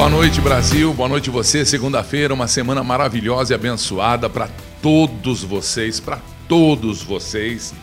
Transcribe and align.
boa 0.00 0.08
noite, 0.08 0.40
Brasil. 0.40 0.94
Boa 0.94 1.10
noite 1.10 1.28
você. 1.28 1.62
Segunda-feira, 1.62 2.32
uma 2.32 2.48
semana 2.48 2.82
maravilhosa 2.82 3.52
e 3.52 3.54
abençoada 3.54 4.30
para 4.30 4.48
todos 4.80 5.44
vocês, 5.44 6.00
para 6.00 6.18
todos 6.48 7.02
vocês. 7.02 7.74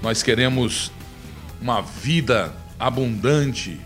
Nós 0.00 0.22
queremos 0.22 0.92
uma 1.60 1.80
vida 1.80 2.54
abundante, 2.78 3.80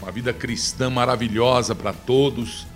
uma 0.00 0.12
vida 0.12 0.32
cristã 0.32 0.88
maravilhosa 0.88 1.74
para 1.74 1.92
todos. 1.92 2.68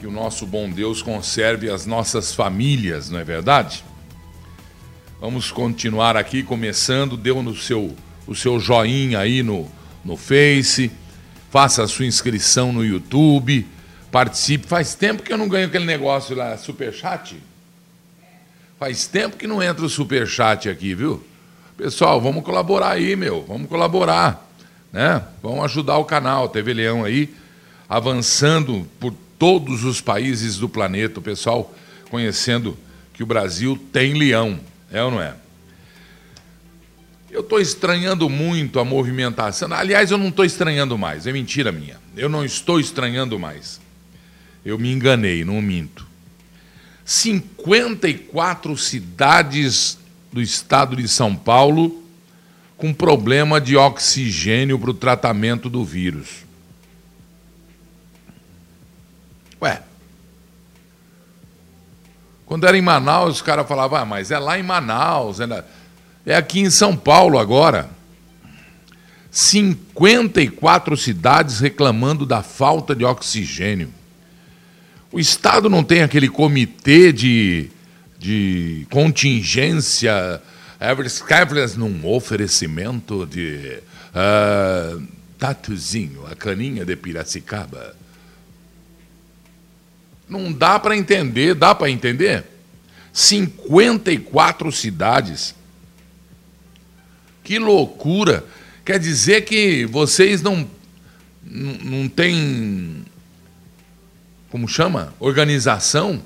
Que 0.00 0.08
o 0.08 0.10
nosso 0.10 0.44
bom 0.44 0.68
Deus 0.68 1.00
conserve 1.00 1.70
as 1.70 1.86
nossas 1.86 2.34
famílias, 2.34 3.08
não 3.08 3.20
é 3.20 3.24
verdade? 3.24 3.84
Vamos 5.20 5.52
continuar 5.52 6.16
aqui 6.16 6.42
começando, 6.42 7.16
deu 7.16 7.40
no 7.40 7.54
seu 7.54 7.94
o 8.26 8.34
seu 8.34 8.58
joinha 8.58 9.20
aí 9.20 9.44
no 9.44 9.64
no 10.04 10.16
Face, 10.16 10.90
faça 11.50 11.82
a 11.82 11.88
sua 11.88 12.06
inscrição 12.06 12.72
no 12.72 12.84
YouTube, 12.84 13.66
participe. 14.10 14.66
Faz 14.66 14.94
tempo 14.94 15.22
que 15.22 15.32
eu 15.32 15.38
não 15.38 15.48
ganho 15.48 15.66
aquele 15.66 15.84
negócio 15.84 16.36
lá, 16.36 16.56
superchat. 16.56 17.36
Faz 18.78 19.06
tempo 19.06 19.36
que 19.36 19.46
não 19.46 19.62
entra 19.62 19.84
o 19.84 19.88
superchat 19.88 20.68
aqui, 20.68 20.94
viu? 20.94 21.24
Pessoal, 21.76 22.20
vamos 22.20 22.44
colaborar 22.44 22.90
aí, 22.90 23.16
meu. 23.16 23.44
Vamos 23.46 23.68
colaborar, 23.68 24.48
né? 24.92 25.22
Vamos 25.42 25.64
ajudar 25.64 25.98
o 25.98 26.04
canal 26.04 26.48
TV 26.48 26.74
Leão 26.74 27.04
aí, 27.04 27.34
avançando 27.88 28.86
por 29.00 29.14
todos 29.38 29.84
os 29.84 30.00
países 30.00 30.56
do 30.56 30.68
planeta, 30.68 31.20
o 31.20 31.22
pessoal 31.22 31.72
conhecendo 32.10 32.76
que 33.14 33.22
o 33.22 33.26
Brasil 33.26 33.78
tem 33.92 34.14
leão, 34.14 34.58
é 34.90 35.02
ou 35.02 35.10
não 35.10 35.20
é? 35.20 35.34
Eu 37.30 37.40
estou 37.40 37.60
estranhando 37.60 38.28
muito 38.28 38.80
a 38.80 38.84
movimentação. 38.84 39.72
Aliás, 39.72 40.10
eu 40.10 40.18
não 40.18 40.28
estou 40.28 40.44
estranhando 40.44 40.96
mais, 40.96 41.26
é 41.26 41.32
mentira 41.32 41.70
minha. 41.70 41.98
Eu 42.16 42.28
não 42.28 42.44
estou 42.44 42.80
estranhando 42.80 43.38
mais. 43.38 43.80
Eu 44.64 44.78
me 44.78 44.90
enganei, 44.90 45.44
não 45.44 45.60
minto. 45.60 46.06
54 47.04 48.76
cidades 48.76 49.98
do 50.32 50.42
estado 50.42 50.96
de 50.96 51.08
São 51.08 51.34
Paulo 51.34 52.02
com 52.76 52.92
problema 52.94 53.60
de 53.60 53.76
oxigênio 53.76 54.78
para 54.78 54.90
o 54.90 54.94
tratamento 54.94 55.68
do 55.68 55.84
vírus. 55.84 56.44
Ué. 59.60 59.82
Quando 62.46 62.66
era 62.66 62.78
em 62.78 62.82
Manaus, 62.82 63.36
os 63.36 63.42
caras 63.42 63.66
falavam, 63.66 63.98
ah, 63.98 64.04
mas 64.06 64.30
é 64.30 64.38
lá 64.38 64.58
em 64.58 64.62
Manaus. 64.62 65.40
É, 65.40 65.64
é 66.28 66.36
aqui 66.36 66.60
em 66.60 66.68
São 66.68 66.94
Paulo 66.94 67.38
agora. 67.38 67.88
54 69.30 70.96
cidades 70.96 71.58
reclamando 71.58 72.26
da 72.26 72.42
falta 72.42 72.94
de 72.94 73.04
oxigênio. 73.04 73.88
O 75.10 75.18
Estado 75.18 75.70
não 75.70 75.82
tem 75.82 76.02
aquele 76.02 76.28
comitê 76.28 77.12
de, 77.12 77.70
de 78.18 78.86
contingência, 78.90 80.42
Everest 80.78 81.78
num 81.78 82.06
oferecimento 82.06 83.24
de 83.24 83.78
uh, 84.14 85.02
Tatuzinho, 85.38 86.26
a 86.30 86.36
caninha 86.36 86.84
de 86.84 86.94
Piracicaba. 86.94 87.96
Não 90.28 90.52
dá 90.52 90.78
para 90.78 90.94
entender, 90.94 91.54
dá 91.54 91.74
para 91.74 91.88
entender? 91.88 92.44
54 93.14 94.70
cidades. 94.70 95.57
Que 97.48 97.58
loucura! 97.58 98.44
Quer 98.84 98.98
dizer 98.98 99.46
que 99.46 99.86
vocês 99.86 100.42
não, 100.42 100.68
não, 101.42 102.06
têm 102.06 103.02
como 104.50 104.68
chama? 104.68 105.14
Organização. 105.18 106.20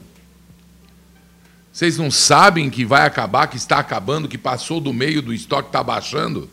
Vocês 1.73 1.97
não 1.97 2.11
sabem 2.11 2.69
que 2.69 2.85
vai 2.85 3.07
acabar, 3.07 3.47
que 3.47 3.57
está 3.57 3.79
acabando, 3.79 4.27
que 4.27 4.37
passou 4.37 4.81
do 4.81 4.93
meio 4.93 5.23
do 5.23 5.33
estoque, 5.33 5.69
está 5.69 5.81
baixando? 5.81 6.51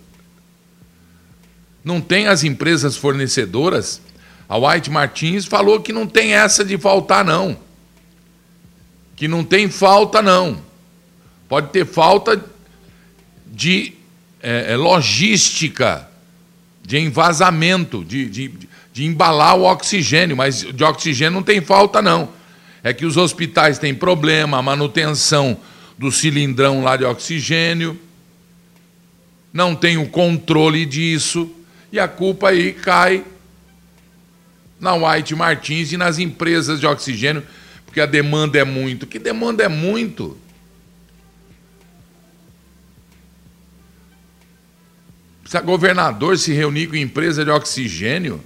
Não 1.83 1.99
tem 1.99 2.27
as 2.27 2.43
empresas 2.43 2.95
fornecedoras? 2.95 3.99
A 4.47 4.55
White 4.55 4.91
Martins 4.91 5.45
falou 5.45 5.81
que 5.81 5.91
não 5.91 6.05
tem 6.05 6.35
essa 6.35 6.63
de 6.63 6.77
faltar, 6.77 7.25
não. 7.25 7.57
Que 9.15 9.27
não 9.27 9.43
tem 9.43 9.67
falta, 9.67 10.21
não. 10.21 10.61
Pode 11.47 11.71
ter 11.71 11.87
falta 11.87 12.45
de 13.47 13.97
é, 14.41 14.73
é, 14.73 14.75
logística, 14.77 16.07
de 16.83 16.97
envasamento, 16.97 18.03
de, 18.03 18.27
de, 18.27 18.51
de 18.91 19.05
embalar 19.05 19.55
o 19.55 19.63
oxigênio, 19.63 20.35
mas 20.35 20.61
de 20.61 20.83
oxigênio 20.83 21.33
não 21.33 21.43
tem 21.43 21.61
falta, 21.61 22.01
não. 22.01 22.29
É 22.83 22.93
que 22.93 23.05
os 23.05 23.17
hospitais 23.17 23.77
têm 23.77 23.93
problema, 23.93 24.57
a 24.57 24.61
manutenção 24.61 25.57
do 25.97 26.11
cilindrão 26.11 26.81
lá 26.81 26.95
de 26.97 27.03
oxigênio, 27.03 27.99
não 29.51 29.75
tem 29.75 29.97
o 29.97 30.07
controle 30.07 30.85
disso, 30.85 31.51
e 31.91 31.99
a 31.99 32.07
culpa 32.07 32.49
aí 32.49 32.71
cai 32.71 33.23
na 34.79 34.95
White 34.95 35.35
Martins 35.35 35.91
e 35.91 35.97
nas 35.97 36.19
empresas 36.19 36.79
de 36.79 36.87
oxigênio, 36.87 37.43
porque 37.85 37.99
a 37.99 38.05
demanda 38.05 38.57
é 38.57 38.63
muito. 38.63 39.05
Que 39.05 39.19
demanda 39.19 39.63
é 39.63 39.67
muito? 39.67 40.37
Precisa 45.49 45.65
governador 45.65 46.37
se 46.37 46.53
reunir 46.53 46.85
com 46.85 46.95
empresa 46.95 47.43
de 47.43 47.49
oxigênio? 47.49 48.39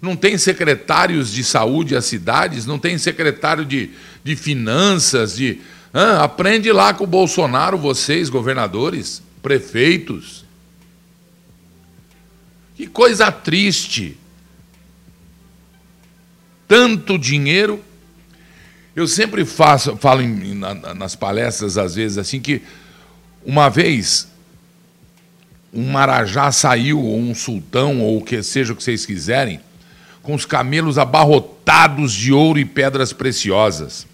Não 0.00 0.16
tem 0.16 0.38
secretários 0.38 1.30
de 1.30 1.44
saúde 1.44 1.94
às 1.94 2.06
cidades? 2.06 2.64
Não 2.64 2.78
tem 2.78 2.96
secretário 2.96 3.62
de, 3.62 3.90
de 4.24 4.34
finanças? 4.34 5.36
De, 5.36 5.60
ah, 5.92 6.24
aprende 6.24 6.72
lá 6.72 6.94
com 6.94 7.04
o 7.04 7.06
Bolsonaro, 7.06 7.76
vocês, 7.76 8.30
governadores, 8.30 9.22
prefeitos. 9.42 10.46
Que 12.74 12.86
coisa 12.86 13.30
triste. 13.30 14.16
Tanto 16.66 17.18
dinheiro. 17.18 17.84
Eu 18.96 19.06
sempre 19.06 19.44
faço, 19.44 19.94
falo 19.98 20.22
em, 20.22 20.54
na, 20.54 20.94
nas 20.94 21.14
palestras, 21.14 21.76
às 21.76 21.96
vezes, 21.96 22.16
assim, 22.16 22.40
que 22.40 22.62
uma 23.44 23.68
vez 23.68 24.32
um 25.74 25.90
marajá 25.90 26.52
saiu, 26.52 27.00
ou 27.00 27.18
um 27.18 27.34
sultão, 27.34 28.00
ou 28.00 28.18
o 28.18 28.24
que 28.24 28.42
seja 28.42 28.72
o 28.72 28.76
que 28.76 28.82
vocês 28.82 29.04
quiserem 29.04 29.60
com 30.24 30.34
os 30.34 30.46
camelos 30.46 30.96
abarrotados 30.98 32.12
de 32.12 32.32
ouro 32.32 32.58
e 32.58 32.64
pedras 32.64 33.12
preciosas. 33.12 34.06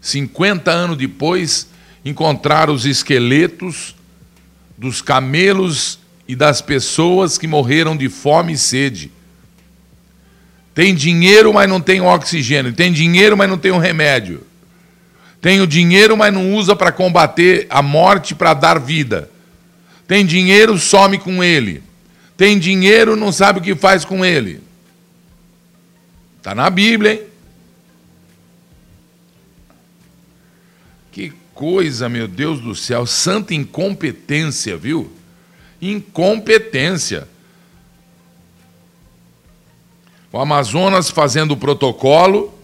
50 0.00 0.70
anos 0.70 0.96
depois, 0.96 1.68
encontraram 2.04 2.74
os 2.74 2.84
esqueletos 2.84 3.94
dos 4.76 5.00
camelos 5.00 5.98
e 6.26 6.34
das 6.34 6.60
pessoas 6.60 7.38
que 7.38 7.46
morreram 7.46 7.96
de 7.96 8.08
fome 8.08 8.54
e 8.54 8.58
sede. 8.58 9.12
Tem 10.74 10.94
dinheiro, 10.94 11.54
mas 11.54 11.68
não 11.68 11.80
tem 11.80 12.00
oxigênio. 12.00 12.72
Tem 12.72 12.92
dinheiro, 12.92 13.36
mas 13.36 13.48
não 13.48 13.58
tem 13.58 13.70
um 13.70 13.78
remédio. 13.78 14.44
Tem 15.40 15.60
o 15.60 15.66
dinheiro, 15.66 16.16
mas 16.16 16.32
não 16.32 16.54
usa 16.54 16.74
para 16.74 16.90
combater 16.90 17.66
a 17.70 17.80
morte, 17.80 18.34
para 18.34 18.54
dar 18.54 18.80
vida. 18.80 19.30
Tem 20.06 20.24
dinheiro, 20.24 20.78
some 20.78 21.18
com 21.18 21.44
ele. 21.44 21.82
Tem 22.36 22.58
dinheiro, 22.58 23.14
não 23.14 23.30
sabe 23.30 23.58
o 23.58 23.62
que 23.62 23.74
faz 23.74 24.04
com 24.04 24.24
ele. 24.24 24.60
Está 26.38 26.54
na 26.54 26.70
Bíblia, 26.70 27.12
hein? 27.12 27.22
Que 31.12 31.32
coisa, 31.54 32.08
meu 32.08 32.26
Deus 32.26 32.60
do 32.60 32.74
céu. 32.74 33.06
Santa 33.06 33.54
incompetência, 33.54 34.76
viu? 34.76 35.12
Incompetência. 35.80 37.28
O 40.32 40.38
Amazonas 40.38 41.10
fazendo 41.10 41.52
o 41.52 41.56
protocolo, 41.56 42.57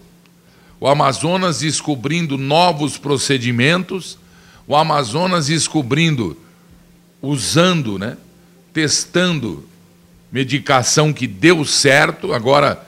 o 0.79 0.87
Amazonas 0.87 1.59
descobrindo 1.59 2.37
novos 2.37 2.97
procedimentos, 2.97 4.17
o 4.67 4.75
Amazonas 4.75 5.47
descobrindo, 5.47 6.37
usando, 7.21 7.97
né? 7.97 8.17
testando 8.73 9.65
medicação 10.31 11.13
que 11.13 11.27
deu 11.27 11.63
certo, 11.63 12.33
agora 12.33 12.85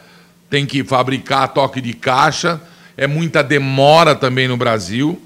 tem 0.50 0.66
que 0.66 0.84
fabricar 0.84 1.54
toque 1.54 1.80
de 1.80 1.94
caixa, 1.94 2.62
é 2.98 3.08
muita 3.08 3.42
demora 3.42 4.16
também 4.16 4.48
no 4.48 4.58
Brasil. 4.58 5.22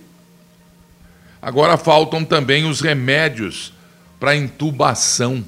Agora 1.41 1.77
faltam 1.77 2.23
também 2.23 2.69
os 2.69 2.79
remédios 2.79 3.73
para 4.19 4.35
intubação. 4.35 5.43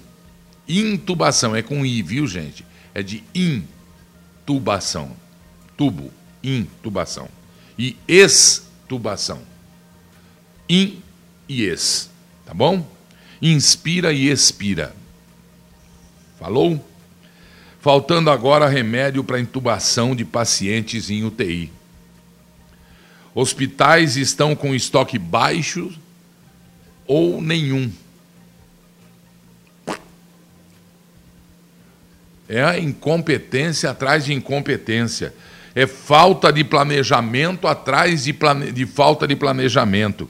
Intubação, 0.68 1.56
é 1.56 1.62
com 1.62 1.86
I, 1.86 2.02
viu, 2.02 2.26
gente? 2.26 2.66
É 2.96 3.04
de 3.04 3.24
intubação. 3.36 5.12
Tubo, 5.78 6.12
intubação. 6.44 7.30
E 7.78 7.98
extubação. 8.08 9.42
In 10.70 11.02
e 11.48 11.64
ex, 11.64 12.10
tá 12.46 12.54
bom? 12.54 12.88
Inspira 13.42 14.14
e 14.14 14.30
expira. 14.30 14.96
Falou? 16.40 16.84
faltando 17.84 18.32
agora 18.32 18.66
remédio 18.66 19.26
para 19.26 19.42
intubação 19.42 20.16
de 20.16 20.24
pacientes 20.24 21.10
em 21.10 21.26
UTI. 21.26 21.70
Hospitais 23.36 24.16
estão 24.16 24.56
com 24.56 24.74
estoque 24.74 25.20
baixo 25.20 25.92
ou 27.06 27.42
nenhum. 27.42 27.92
É 32.48 32.64
a 32.64 32.80
incompetência 32.80 33.90
atrás 33.90 34.24
de 34.24 34.34
incompetência. 34.34 35.34
É 35.76 35.88
falta 35.88 36.52
de 36.52 36.64
planejamento 36.64 37.68
atrás 37.68 38.24
de, 38.26 38.34
plane... 38.34 38.72
de 38.72 38.86
falta 38.86 39.28
de 39.28 39.36
planejamento. 39.36 40.30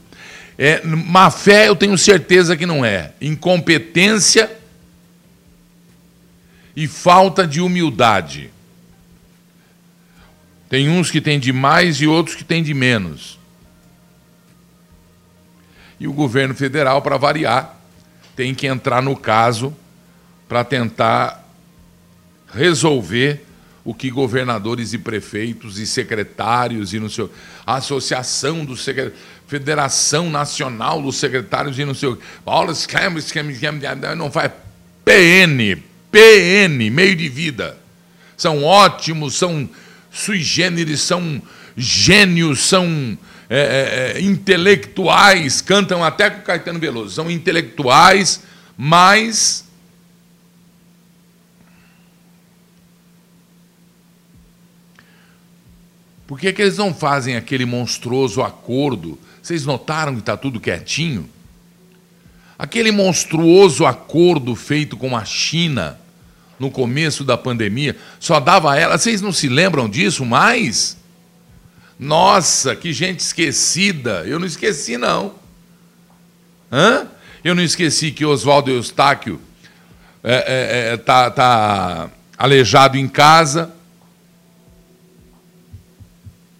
É, 0.57 0.81
má 0.86 1.30
fé, 1.31 1.68
eu 1.68 1.75
tenho 1.75 1.98
certeza 1.98 2.56
que 2.56 2.66
não 2.66 2.86
é. 2.86 3.12
Incompetência 3.19 4.50
e 6.75 6.88
falta 6.88 7.45
de 7.45 7.60
humildade. 7.60 8.51
Tem 10.69 10.90
uns 10.90 11.12
que 11.12 11.22
têm 11.22 11.40
de 11.40 11.51
mais 11.51 12.01
e 12.01 12.07
outros 12.07 12.36
que 12.36 12.44
têm 12.44 12.63
de 12.63 12.74
menos. 12.74 13.40
E 16.00 16.07
o 16.07 16.13
governo 16.13 16.56
federal, 16.56 17.01
para 17.01 17.18
variar, 17.18 17.78
tem 18.36 18.56
que 18.56 18.66
entrar 18.66 19.01
no 19.01 19.16
caso 19.16 19.75
para 20.48 20.63
tentar 20.63 21.48
resolver 22.54 23.45
o 23.85 23.94
que 23.94 24.09
governadores 24.09 24.94
e 24.94 24.97
prefeitos 24.97 25.77
e 25.77 25.85
secretários 25.85 26.94
e 26.94 27.00
no 27.00 27.09
seu 27.09 27.31
a 27.65 27.75
associação 27.75 28.63
dos 28.63 28.83
secretários, 28.83 29.19
Federação 29.47 30.30
Nacional 30.30 31.01
dos 31.01 31.18
Secretários 31.18 31.77
e 31.77 31.85
no 31.85 31.94
seu 31.94 32.18
Paulo 32.44 32.74
não 34.15 34.31
faz 34.31 34.51
PN, 35.06 35.81
PN, 36.12 36.89
meio 36.89 37.15
de 37.15 37.30
vida. 37.30 37.77
São 38.38 38.63
ótimos, 38.63 39.35
são 39.35 39.69
sui 40.12 40.41
generis, 40.41 41.01
são 41.01 41.41
gênios, 41.75 42.62
são 42.62 43.18
é, 43.50 44.13
é, 44.15 44.18
é, 44.18 44.21
intelectuais, 44.21 45.62
cantam 45.62 46.03
até 46.03 46.30
com 46.30 46.41
Caetano 46.41 46.80
Veloso, 46.80 47.13
são 47.13 47.30
intelectuais, 47.30 48.41
mas 48.77 49.62
Por 56.33 56.39
que, 56.39 56.51
que 56.51 56.63
eles 56.63 56.80
não 56.80 56.91
fazem 56.91 57.35
aquele 57.35 57.63
monstruoso 57.63 58.41
acordo? 58.41 59.19
Vocês 59.39 59.68
notaram 59.68 60.15
que 60.15 60.19
está 60.19 60.35
tudo 60.35 60.59
quietinho? 60.59 61.30
Aquele 62.57 62.91
monstruoso 62.91 63.85
acordo 63.85 64.56
feito 64.56 64.97
com 64.97 65.15
a 65.15 65.24
China 65.25 66.00
no 66.57 66.71
começo 66.71 67.24
da 67.24 67.38
pandemia 67.38 67.95
só 68.19 68.39
dava 68.39 68.74
a 68.74 68.75
ela. 68.75 68.97
Vocês 68.97 69.21
não 69.21 69.31
se 69.31 69.47
lembram 69.47 69.88
disso 69.88 70.25
mais? 70.25 70.97
Nossa, 72.00 72.75
que 72.75 72.91
gente 72.91 73.19
esquecida. 73.19 74.24
Eu 74.25 74.39
não 74.39 74.47
esqueci, 74.47 74.97
não. 74.97 75.35
Hã? 76.71 77.09
Eu 77.44 77.53
não 77.53 77.62
esqueci 77.62 78.09
que 78.09 78.25
Oswaldo 78.25 78.71
Eustáquio 78.71 79.39
está 80.24 80.31
é, 80.31 80.45
é, 80.47 80.94
é, 80.94 80.97
tá, 80.97 81.30
tá 81.30 82.09
aleijado 82.39 82.97
em 82.97 83.07
casa 83.07 83.71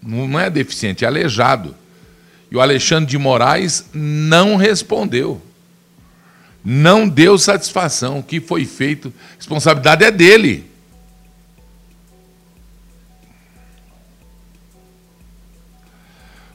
não 0.06 0.40
é 0.40 0.50
deficiente, 0.50 1.06
é 1.06 1.08
aleijado. 1.08 1.76
E 2.52 2.56
o 2.56 2.62
Alexandre 2.62 3.10
de 3.10 3.18
Moraes 3.18 3.86
não 3.94 4.56
respondeu. 4.56 5.42
Não 6.64 7.08
deu 7.08 7.38
satisfação. 7.38 8.20
O 8.20 8.24
que 8.24 8.40
foi 8.40 8.66
feito, 8.66 9.14
responsabilidade 9.38 10.04
é 10.04 10.12
dele. 10.12 10.72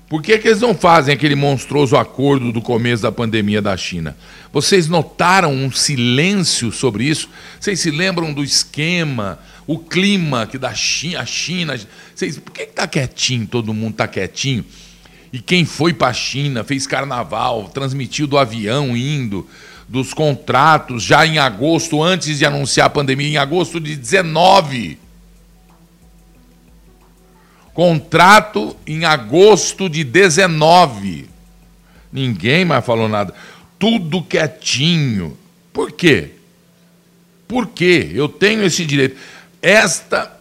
Por 0.08 0.22
que, 0.22 0.38
que 0.38 0.48
eles 0.48 0.60
não 0.60 0.74
fazem 0.74 1.12
aquele 1.12 1.34
monstruoso 1.34 1.94
acordo 1.94 2.50
do 2.50 2.62
começo 2.62 3.02
da 3.02 3.12
pandemia 3.12 3.60
da 3.60 3.76
China? 3.76 4.16
Vocês 4.50 4.88
notaram 4.88 5.52
um 5.52 5.70
silêncio 5.70 6.72
sobre 6.72 7.04
isso? 7.04 7.28
Vocês 7.60 7.78
se 7.78 7.90
lembram 7.90 8.32
do 8.32 8.42
esquema, 8.42 9.38
o 9.68 9.78
clima 9.78 10.46
que 10.46 10.56
da 10.56 10.74
China, 10.74 11.20
a 11.20 11.26
China. 11.26 11.78
Vocês, 12.14 12.38
por 12.38 12.52
que 12.52 12.62
está 12.62 12.86
quietinho? 12.88 13.46
Todo 13.46 13.74
mundo 13.74 13.90
está 13.90 14.08
quietinho. 14.08 14.64
E 15.30 15.40
quem 15.40 15.66
foi 15.66 15.92
para 15.92 16.08
a 16.08 16.12
China, 16.14 16.64
fez 16.64 16.86
carnaval, 16.86 17.68
transmitiu 17.68 18.26
do 18.26 18.38
avião 18.38 18.96
indo, 18.96 19.46
dos 19.86 20.14
contratos, 20.14 21.02
já 21.02 21.26
em 21.26 21.36
agosto, 21.38 22.02
antes 22.02 22.38
de 22.38 22.46
anunciar 22.46 22.86
a 22.86 22.90
pandemia, 22.90 23.28
em 23.28 23.36
agosto 23.36 23.78
de 23.78 23.94
19. 23.94 24.98
Contrato 27.74 28.74
em 28.86 29.04
agosto 29.04 29.86
de 29.86 30.02
19. 30.02 31.28
Ninguém 32.10 32.64
mais 32.64 32.86
falou 32.86 33.06
nada. 33.06 33.34
Tudo 33.78 34.22
quietinho. 34.22 35.36
Por 35.74 35.92
quê? 35.92 36.30
Por 37.46 37.66
quê? 37.66 38.10
Eu 38.14 38.30
tenho 38.30 38.64
esse 38.64 38.86
direito 38.86 39.16
esta 39.60 40.38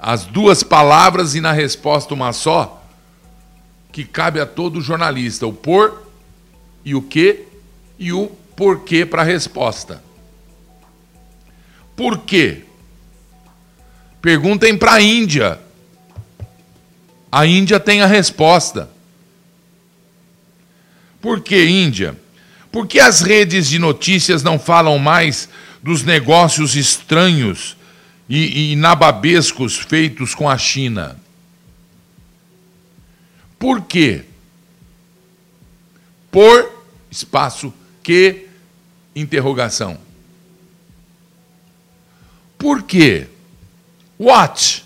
as 0.00 0.24
duas 0.24 0.62
palavras 0.62 1.34
e 1.34 1.42
na 1.42 1.52
resposta 1.52 2.14
uma 2.14 2.32
só, 2.32 2.82
que 3.92 4.02
cabe 4.02 4.40
a 4.40 4.46
todo 4.46 4.80
jornalista, 4.80 5.46
o 5.46 5.52
por 5.52 6.06
e 6.82 6.94
o 6.94 7.02
que 7.02 7.44
e 7.98 8.10
o 8.12 8.28
porquê 8.56 9.04
para 9.04 9.20
a 9.20 9.24
resposta. 9.24 10.02
Por 11.94 12.20
quê? 12.20 12.64
Perguntem 14.22 14.76
para 14.76 14.94
a 14.94 15.02
Índia. 15.02 15.60
A 17.30 17.44
Índia 17.44 17.78
tem 17.78 18.00
a 18.00 18.06
resposta. 18.06 18.88
Por 21.20 21.42
que 21.42 21.62
Índia? 21.62 22.16
Por 22.70 22.86
que 22.86 23.00
as 23.00 23.20
redes 23.20 23.68
de 23.68 23.78
notícias 23.78 24.42
não 24.42 24.58
falam 24.58 24.98
mais 24.98 25.48
dos 25.82 26.04
negócios 26.04 26.76
estranhos 26.76 27.76
e, 28.28 28.72
e 28.72 28.76
nababescos 28.76 29.76
feitos 29.76 30.34
com 30.34 30.48
a 30.48 30.56
China? 30.56 31.18
Por 33.58 33.82
quê? 33.82 34.24
Por 36.30 36.84
espaço 37.10 37.74
que 38.02 38.46
interrogação. 39.14 39.98
Por 42.56 42.82
quê? 42.82 43.26
What? 44.18 44.84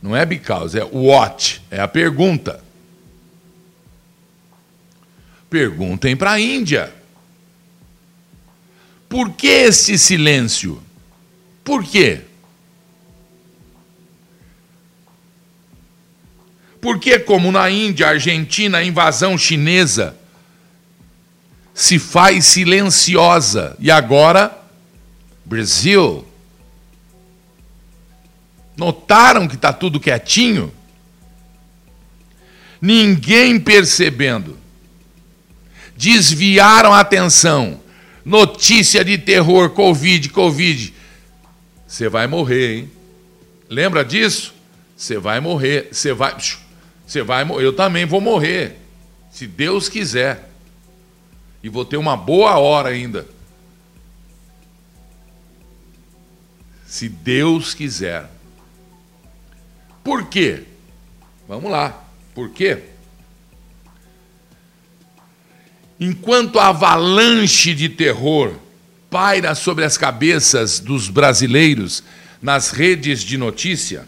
Não 0.00 0.16
é 0.16 0.24
because, 0.24 0.78
é 0.78 0.84
what, 0.84 1.62
é 1.70 1.80
a 1.80 1.86
pergunta. 1.86 2.62
Perguntem 5.52 6.16
para 6.16 6.32
a 6.32 6.40
Índia. 6.40 6.90
Por 9.06 9.32
que 9.34 9.46
esse 9.46 9.98
silêncio? 9.98 10.82
Por 11.62 11.84
quê? 11.84 12.22
Porque, 16.80 17.18
como 17.18 17.52
na 17.52 17.68
Índia, 17.68 18.08
Argentina, 18.08 18.78
a 18.78 18.82
invasão 18.82 19.36
chinesa 19.36 20.16
se 21.74 21.98
faz 21.98 22.46
silenciosa. 22.46 23.76
E 23.78 23.90
agora, 23.90 24.58
Brasil. 25.44 26.26
Notaram 28.74 29.46
que 29.46 29.56
está 29.56 29.70
tudo 29.70 30.00
quietinho? 30.00 30.72
Ninguém 32.80 33.60
percebendo 33.60 34.61
desviaram 36.02 36.92
a 36.92 36.98
atenção. 36.98 37.80
Notícia 38.24 39.04
de 39.04 39.16
terror, 39.16 39.70
Covid, 39.70 40.28
Covid. 40.30 40.92
Você 41.86 42.08
vai 42.08 42.26
morrer, 42.26 42.78
hein? 42.78 42.90
Lembra 43.68 44.04
disso? 44.04 44.52
Você 44.96 45.16
vai 45.18 45.38
morrer. 45.38 45.90
Você 45.92 46.12
vai. 46.12 46.36
Você 47.06 47.22
vai. 47.22 47.48
Eu 47.48 47.72
também 47.72 48.04
vou 48.04 48.20
morrer. 48.20 48.78
Se 49.30 49.46
Deus 49.46 49.88
quiser. 49.88 50.50
E 51.62 51.68
vou 51.68 51.84
ter 51.84 51.96
uma 51.96 52.16
boa 52.16 52.58
hora 52.58 52.88
ainda. 52.88 53.24
Se 56.84 57.08
Deus 57.08 57.74
quiser. 57.74 58.28
Por 60.02 60.26
quê? 60.26 60.64
Vamos 61.46 61.70
lá. 61.70 62.04
Por 62.34 62.50
quê? 62.50 62.91
Enquanto 66.04 66.58
a 66.58 66.66
avalanche 66.66 67.72
de 67.72 67.88
terror 67.88 68.58
paira 69.08 69.54
sobre 69.54 69.84
as 69.84 69.96
cabeças 69.96 70.80
dos 70.80 71.08
brasileiros 71.08 72.02
nas 72.42 72.72
redes 72.72 73.22
de 73.22 73.38
notícia, 73.38 74.04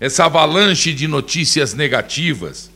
essa 0.00 0.24
avalanche 0.24 0.94
de 0.94 1.06
notícias 1.06 1.74
negativas, 1.74 2.70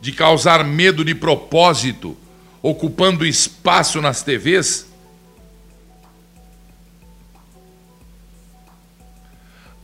de 0.00 0.10
causar 0.10 0.64
medo 0.64 1.04
de 1.04 1.14
propósito 1.14 2.16
ocupando 2.60 3.24
espaço 3.24 4.02
nas 4.02 4.20
TVs? 4.20 4.84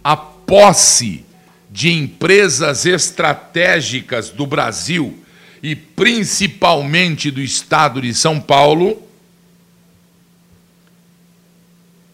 A 0.02 0.16
posse 0.16 1.24
de 1.70 1.92
empresas 1.92 2.84
estratégicas 2.84 4.30
do 4.30 4.44
Brasil 4.44 5.20
e 5.64 5.74
principalmente 5.74 7.30
do 7.30 7.40
estado 7.40 8.02
de 8.02 8.12
São 8.12 8.38
Paulo 8.38 9.02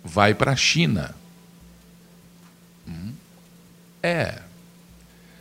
vai 0.05 0.33
para 0.33 0.53
a 0.53 0.57
China. 0.57 1.17
Hum? 2.87 3.13
É. 4.01 4.39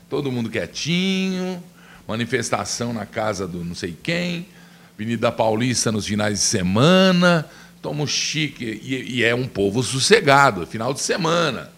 Todo 0.09 0.31
mundo 0.31 0.49
quietinho, 0.49 1.63
manifestação 2.07 2.93
na 2.93 3.05
casa 3.05 3.47
do 3.47 3.63
não 3.63 3.75
sei 3.75 3.95
quem, 4.01 4.47
Avenida 4.95 5.31
Paulista 5.31 5.91
nos 5.91 6.07
finais 6.07 6.39
de 6.39 6.45
semana, 6.45 7.47
toma 7.79 8.07
chique, 8.07 8.65
e, 8.65 9.17
e 9.17 9.23
é 9.23 9.35
um 9.35 9.47
povo 9.47 9.83
sossegado, 9.83 10.65
final 10.65 10.95
de 10.95 11.01
semana. 11.01 11.69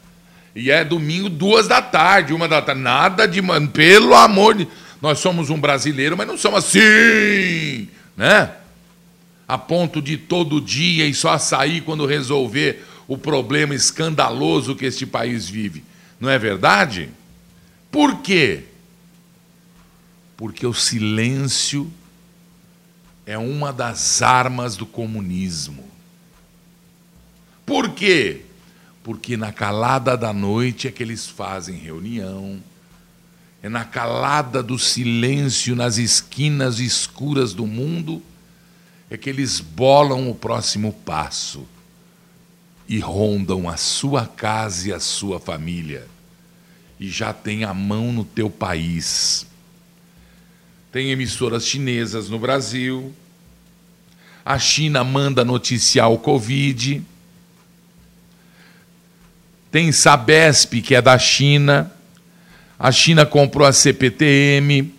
E 0.55 0.71
é 0.71 0.85
domingo, 0.85 1.27
duas 1.27 1.67
da 1.67 1.81
tarde, 1.81 2.33
uma 2.33 2.47
da 2.47 2.61
tarde. 2.61 2.81
Nada 2.81 3.27
de. 3.27 3.41
Pelo 3.73 4.13
amor 4.15 4.55
de. 4.55 4.67
Nós 5.01 5.19
somos 5.19 5.49
um 5.49 5.59
brasileiro, 5.59 6.15
mas 6.15 6.27
não 6.27 6.37
somos 6.37 6.65
assim, 6.65 7.89
né? 8.15 8.55
A 9.47 9.57
ponto 9.57 10.01
de 10.01 10.15
todo 10.15 10.61
dia 10.61 11.07
e 11.07 11.13
só 11.13 11.37
sair 11.37 11.81
quando 11.81 12.05
resolver 12.05 12.85
o 13.07 13.17
problema 13.17 13.73
escandaloso 13.73 14.75
que 14.75 14.85
este 14.85 15.05
país 15.05 15.49
vive. 15.49 15.83
Não 16.19 16.29
é 16.29 16.37
verdade? 16.37 17.09
Por 17.89 18.21
quê? 18.21 18.65
Porque 20.37 20.65
o 20.65 20.73
silêncio 20.73 21.91
é 23.25 23.37
uma 23.37 23.73
das 23.73 24.21
armas 24.21 24.77
do 24.77 24.85
comunismo. 24.85 25.89
Por 27.65 27.89
quê? 27.89 28.41
Porque 29.03 29.35
na 29.35 29.51
calada 29.51 30.15
da 30.15 30.31
noite 30.31 30.87
é 30.87 30.91
que 30.91 31.01
eles 31.01 31.27
fazem 31.27 31.75
reunião, 31.75 32.61
é 33.63 33.69
na 33.69 33.85
calada 33.85 34.63
do 34.63 34.79
silêncio, 34.79 35.75
nas 35.75 35.97
esquinas 35.97 36.79
escuras 36.79 37.53
do 37.53 37.67
mundo, 37.67 38.21
é 39.09 39.17
que 39.17 39.29
eles 39.29 39.59
bolam 39.59 40.29
o 40.29 40.35
próximo 40.35 40.91
passo 40.91 41.67
e 42.87 42.97
rondam 42.99 43.69
a 43.69 43.77
sua 43.77 44.25
casa 44.25 44.89
e 44.89 44.93
a 44.93 44.99
sua 44.99 45.39
família. 45.39 46.07
E 46.99 47.09
já 47.09 47.33
tem 47.33 47.63
a 47.63 47.73
mão 47.73 48.11
no 48.11 48.25
teu 48.25 48.49
país. 48.49 49.45
Tem 50.91 51.11
emissoras 51.11 51.65
chinesas 51.65 52.29
no 52.29 52.39
Brasil. 52.39 53.13
A 54.43 54.57
China 54.57 55.03
manda 55.03 55.45
noticiar 55.45 56.11
o 56.11 56.17
Covid. 56.17 57.01
Tem 59.71 59.91
Sabesp, 59.91 60.81
que 60.81 60.95
é 60.95 61.01
da 61.01 61.17
China. 61.17 61.91
A 62.83 62.91
China 62.91 63.27
comprou 63.27 63.67
a 63.67 63.71
CPTM. 63.71 64.91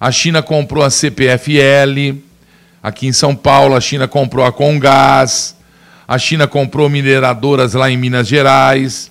A 0.00 0.10
China 0.10 0.42
comprou 0.42 0.82
a 0.82 0.88
CPFL. 0.88 2.16
Aqui 2.82 3.06
em 3.06 3.12
São 3.12 3.36
Paulo, 3.36 3.76
a 3.76 3.82
China 3.82 4.08
comprou 4.08 4.46
a 4.46 4.50
Congás. 4.50 5.54
A 6.08 6.16
China 6.16 6.46
comprou 6.46 6.88
mineradoras 6.88 7.74
lá 7.74 7.90
em 7.90 7.98
Minas 7.98 8.26
Gerais. 8.26 9.10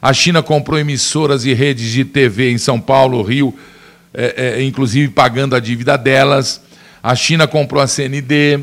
A 0.00 0.14
China 0.14 0.42
comprou 0.42 0.78
emissoras 0.78 1.44
e 1.44 1.52
redes 1.52 1.92
de 1.92 2.06
TV 2.06 2.50
em 2.50 2.56
São 2.56 2.80
Paulo, 2.80 3.20
Rio, 3.20 3.54
é, 4.14 4.56
é, 4.56 4.62
inclusive 4.62 5.12
pagando 5.12 5.54
a 5.54 5.60
dívida 5.60 5.98
delas. 5.98 6.58
A 7.02 7.14
China 7.14 7.46
comprou 7.46 7.82
a 7.82 7.86
CND. 7.86 8.60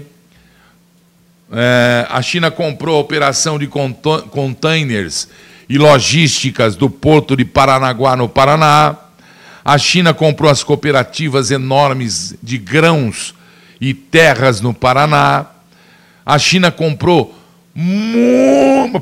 É, 1.52 2.08
a 2.10 2.24
China 2.24 2.50
comprou 2.50 2.96
a 2.96 3.02
operação 3.02 3.60
de 3.60 3.68
containers 3.68 5.28
e 5.70 5.78
logísticas 5.78 6.76
do 6.76 6.90
porto 6.90 7.38
de 7.38 7.46
Paranaguá, 7.46 8.16
no 8.16 8.28
Paraná. 8.28 8.98
A 9.64 9.78
China 9.78 10.14
comprou 10.14 10.50
as 10.50 10.64
cooperativas 10.64 11.52
enormes 11.52 12.36
de 12.42 12.58
grãos 12.58 13.36
e 13.80 13.94
terras 13.94 14.60
no 14.60 14.74
Paraná. 14.74 15.46
A 16.26 16.40
China 16.40 16.72
comprou 16.72 17.40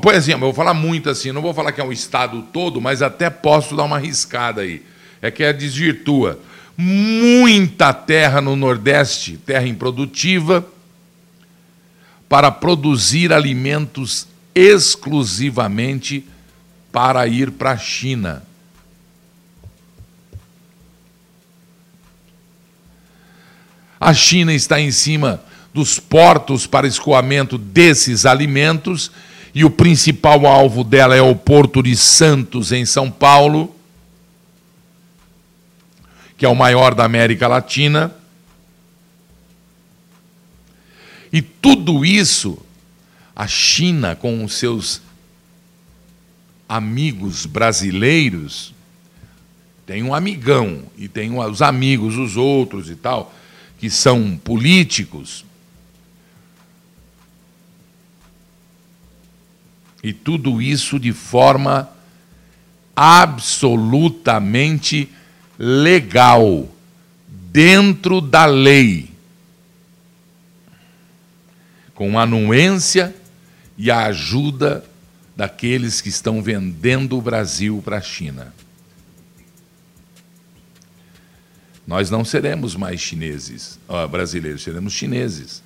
por 0.00 0.14
exemplo, 0.14 0.42
eu 0.42 0.52
vou 0.52 0.54
falar 0.54 0.74
muito 0.74 1.10
assim, 1.10 1.32
não 1.32 1.42
vou 1.42 1.54
falar 1.54 1.72
que 1.72 1.80
é 1.80 1.84
um 1.84 1.90
estado 1.90 2.42
todo, 2.52 2.80
mas 2.80 3.02
até 3.02 3.28
posso 3.28 3.74
dar 3.74 3.84
uma 3.84 3.98
riscada 3.98 4.60
aí. 4.60 4.82
É 5.20 5.30
que 5.30 5.42
é 5.42 5.52
desvirtua. 5.52 6.38
Muita 6.76 7.92
terra 7.92 8.40
no 8.40 8.54
Nordeste, 8.54 9.36
terra 9.36 9.66
improdutiva, 9.66 10.64
para 12.28 12.52
produzir 12.52 13.32
alimentos 13.32 14.28
exclusivamente 14.54 16.24
para 16.92 17.26
ir 17.26 17.52
para 17.52 17.72
a 17.72 17.76
China. 17.76 18.42
A 24.00 24.14
China 24.14 24.52
está 24.52 24.80
em 24.80 24.90
cima 24.90 25.42
dos 25.74 25.98
portos 25.98 26.66
para 26.66 26.86
escoamento 26.86 27.58
desses 27.58 28.24
alimentos 28.24 29.10
e 29.54 29.64
o 29.64 29.70
principal 29.70 30.46
alvo 30.46 30.84
dela 30.84 31.16
é 31.16 31.22
o 31.22 31.34
Porto 31.34 31.82
de 31.82 31.96
Santos, 31.96 32.70
em 32.70 32.86
São 32.86 33.10
Paulo, 33.10 33.74
que 36.36 36.44
é 36.44 36.48
o 36.48 36.54
maior 36.54 36.94
da 36.94 37.04
América 37.04 37.48
Latina. 37.48 38.14
E 41.32 41.42
tudo 41.42 42.04
isso, 42.04 42.58
a 43.34 43.46
China, 43.46 44.14
com 44.14 44.44
os 44.44 44.54
seus 44.54 45.02
amigos 46.68 47.46
brasileiros, 47.46 48.74
tem 49.86 50.02
um 50.02 50.14
amigão 50.14 50.82
e 50.98 51.08
tem 51.08 51.38
os 51.38 51.62
amigos, 51.62 52.16
os 52.16 52.36
outros 52.36 52.90
e 52.90 52.94
tal, 52.94 53.34
que 53.78 53.88
são 53.88 54.36
políticos. 54.36 55.46
E 60.02 60.12
tudo 60.12 60.60
isso 60.60 60.98
de 60.98 61.12
forma 61.12 61.88
absolutamente 62.94 65.08
legal, 65.58 66.68
dentro 67.28 68.20
da 68.20 68.44
lei, 68.44 69.10
com 71.94 72.18
anuência 72.18 73.14
e 73.76 73.90
a 73.90 74.06
ajuda 74.06 74.84
daqueles 75.38 76.00
que 76.00 76.08
estão 76.08 76.42
vendendo 76.42 77.16
o 77.16 77.22
Brasil 77.22 77.80
para 77.84 77.98
a 77.98 78.00
China. 78.00 78.52
Nós 81.86 82.10
não 82.10 82.24
seremos 82.24 82.74
mais 82.74 83.00
chineses, 83.00 83.78
ó, 83.86 84.04
brasileiros, 84.08 84.64
seremos 84.64 84.92
chineses. 84.92 85.62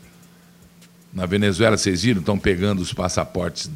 Na 1.11 1.25
Venezuela, 1.25 1.79
vocês 1.79 2.03
viram, 2.03 2.21
estão 2.21 2.39
pegando 2.39 2.83
os 2.83 2.93
passaportes 2.93 3.71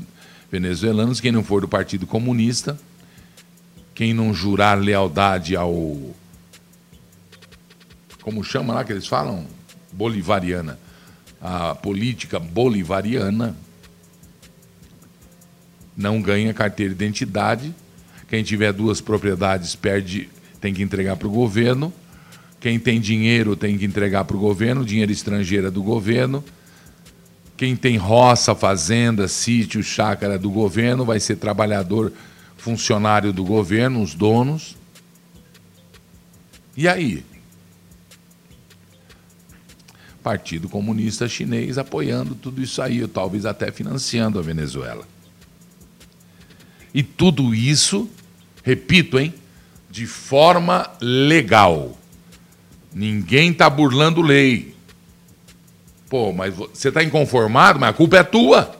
venezuelanos. 0.53 1.19
Quem 1.19 1.33
não 1.33 1.43
for 1.43 1.63
do 1.63 1.69
Partido 1.69 2.07
Comunista, 2.07 2.79
quem 3.95 4.13
não 4.13 4.35
jurar 4.35 4.79
lealdade 4.79 5.57
ao. 5.57 6.15
Como 8.21 8.45
chama 8.45 8.75
lá 8.75 8.85
que 8.85 8.93
eles 8.93 9.07
falam? 9.07 9.47
Bolivariana. 9.91 10.79
A 11.41 11.75
política 11.75 12.39
bolivariana 12.39 13.57
não 15.97 16.21
ganha 16.21 16.53
carteira 16.53 16.95
de 16.95 17.03
identidade. 17.03 17.75
Quem 18.29 18.43
tiver 18.43 18.73
duas 18.73 19.01
propriedades 19.01 19.75
perde, 19.75 20.29
tem 20.61 20.75
que 20.75 20.83
entregar 20.83 21.17
para 21.17 21.29
o 21.29 21.31
governo. 21.31 21.93
Quem 22.61 22.79
tem 22.79 23.01
dinheiro 23.01 23.57
tem 23.57 23.79
que 23.79 23.85
entregar 23.85 24.25
para 24.25 24.37
o 24.37 24.41
governo, 24.41 24.85
dinheiro 24.85 25.13
estrangeiro 25.13 25.69
é 25.69 25.71
do 25.71 25.83
governo. 25.83 26.45
Quem 27.57 27.75
tem 27.75 27.97
roça, 27.97 28.55
fazenda, 28.55 29.27
sítio, 29.29 29.83
chácara 29.83 30.39
do 30.39 30.51
governo 30.51 31.05
vai 31.05 31.19
ser 31.19 31.37
trabalhador, 31.37 32.13
funcionário 32.57 33.33
do 33.33 33.45
governo, 33.45 34.03
os 34.03 34.15
donos. 34.15 34.77
E 36.77 36.87
aí? 36.87 37.25
Partido 40.23 40.69
Comunista 40.69 41.29
Chinês 41.29 41.79
apoiando 41.79 42.35
tudo 42.35 42.61
isso 42.61 42.83
aí, 42.83 43.07
talvez 43.07 43.47
até 43.47 43.71
financiando 43.71 44.39
a 44.39 44.43
Venezuela. 44.43 45.07
E 46.97 47.03
tudo 47.03 47.55
isso, 47.55 48.09
repito, 48.65 49.19
hein, 49.19 49.35
de 49.91 50.07
forma 50.07 50.91
legal. 50.99 51.95
Ninguém 52.91 53.51
está 53.51 53.69
burlando 53.69 54.23
lei. 54.23 54.75
Pô, 56.09 56.33
mas 56.33 56.55
você 56.55 56.89
está 56.89 57.05
inconformado, 57.05 57.79
mas 57.79 57.91
a 57.91 57.93
culpa 57.93 58.17
é 58.17 58.23
tua. 58.23 58.75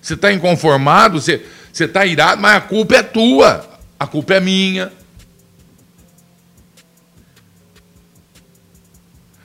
Você 0.00 0.14
está 0.14 0.32
inconformado, 0.32 1.20
você 1.20 1.42
está 1.70 2.06
irado, 2.06 2.40
mas 2.40 2.56
a 2.56 2.60
culpa 2.62 2.96
é 2.96 3.02
tua. 3.02 3.68
A 3.98 4.06
culpa 4.06 4.36
é 4.36 4.40
minha. 4.40 4.90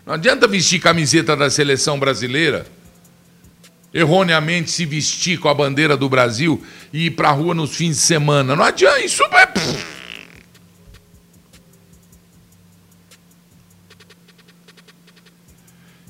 Não 0.05 0.13
adianta 0.13 0.47
vestir 0.47 0.79
camiseta 0.79 1.35
da 1.35 1.49
seleção 1.49 1.99
brasileira, 1.99 2.65
erroneamente 3.95 4.69
se 4.69 4.85
vestir 4.85 5.39
com 5.39 5.47
a 5.47 5.53
bandeira 5.53 5.95
do 5.95 6.09
Brasil 6.09 6.61
e 6.91 7.05
ir 7.05 7.11
para 7.11 7.29
a 7.29 7.31
rua 7.31 7.55
nos 7.55 7.73
fins 7.73 7.95
de 7.95 8.01
semana. 8.01 8.53
Não 8.53 8.65
adianta, 8.65 8.99
isso 8.99 9.23
é. 9.23 9.45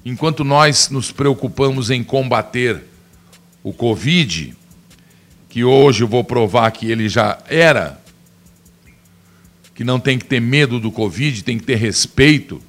Enquanto 0.04 0.44
nós 0.44 0.90
nos 0.90 1.12
preocupamos 1.12 1.92
em 1.92 2.04
combater 2.04 2.84
o 3.64 3.72
Covid, 3.72 4.56
que 5.48 5.64
hoje 5.64 6.04
eu 6.04 6.08
vou 6.08 6.24
provar 6.24 6.72
que 6.72 6.90
ele 6.90 7.08
já 7.08 7.38
era, 7.48 8.02
que 9.76 9.84
não 9.84 10.00
tem 10.00 10.18
que 10.18 10.26
ter 10.26 10.40
medo 10.40 10.80
do 10.80 10.92
Covid, 10.92 11.44
tem 11.44 11.60
que 11.60 11.66
ter 11.66 11.76
respeito, 11.76 12.60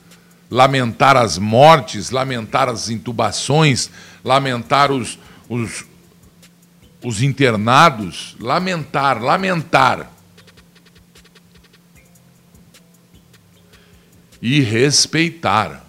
lamentar 0.50 1.16
as 1.16 1.38
mortes, 1.38 2.10
lamentar 2.10 2.68
as 2.68 2.88
intubações, 2.90 3.90
lamentar 4.26 4.90
os, 4.90 5.16
os, 5.48 5.84
os 7.02 7.22
internados, 7.22 8.36
lamentar, 8.40 9.22
lamentar. 9.22 10.10
E 14.42 14.60
respeitar 14.60 15.86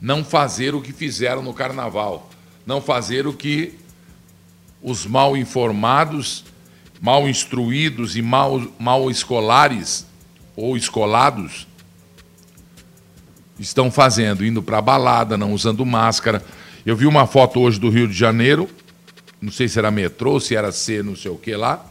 não 0.00 0.24
fazer 0.24 0.74
o 0.74 0.82
que 0.82 0.92
fizeram 0.92 1.42
no 1.42 1.54
carnaval, 1.54 2.28
não 2.66 2.80
fazer 2.80 3.26
o 3.26 3.32
que 3.32 3.78
os 4.82 5.06
mal 5.06 5.36
informados, 5.36 6.44
mal 7.00 7.28
instruídos 7.28 8.16
e 8.16 8.22
mal, 8.22 8.60
mal 8.78 9.10
escolares 9.10 10.06
ou 10.56 10.76
escolados 10.76 11.66
estão 13.58 13.90
fazendo, 13.90 14.44
indo 14.44 14.62
para 14.62 14.78
a 14.78 14.82
balada, 14.82 15.36
não 15.36 15.52
usando 15.52 15.86
máscara. 15.86 16.44
Eu 16.84 16.96
vi 16.96 17.06
uma 17.06 17.26
foto 17.26 17.60
hoje 17.60 17.78
do 17.78 17.90
Rio 17.90 18.08
de 18.08 18.14
Janeiro, 18.14 18.68
não 19.40 19.52
sei 19.52 19.68
se 19.68 19.78
era 19.78 19.90
metrô, 19.90 20.40
se 20.40 20.54
era 20.56 20.72
C, 20.72 21.02
não 21.02 21.16
sei 21.16 21.30
o 21.30 21.36
que 21.36 21.54
lá. 21.54 21.84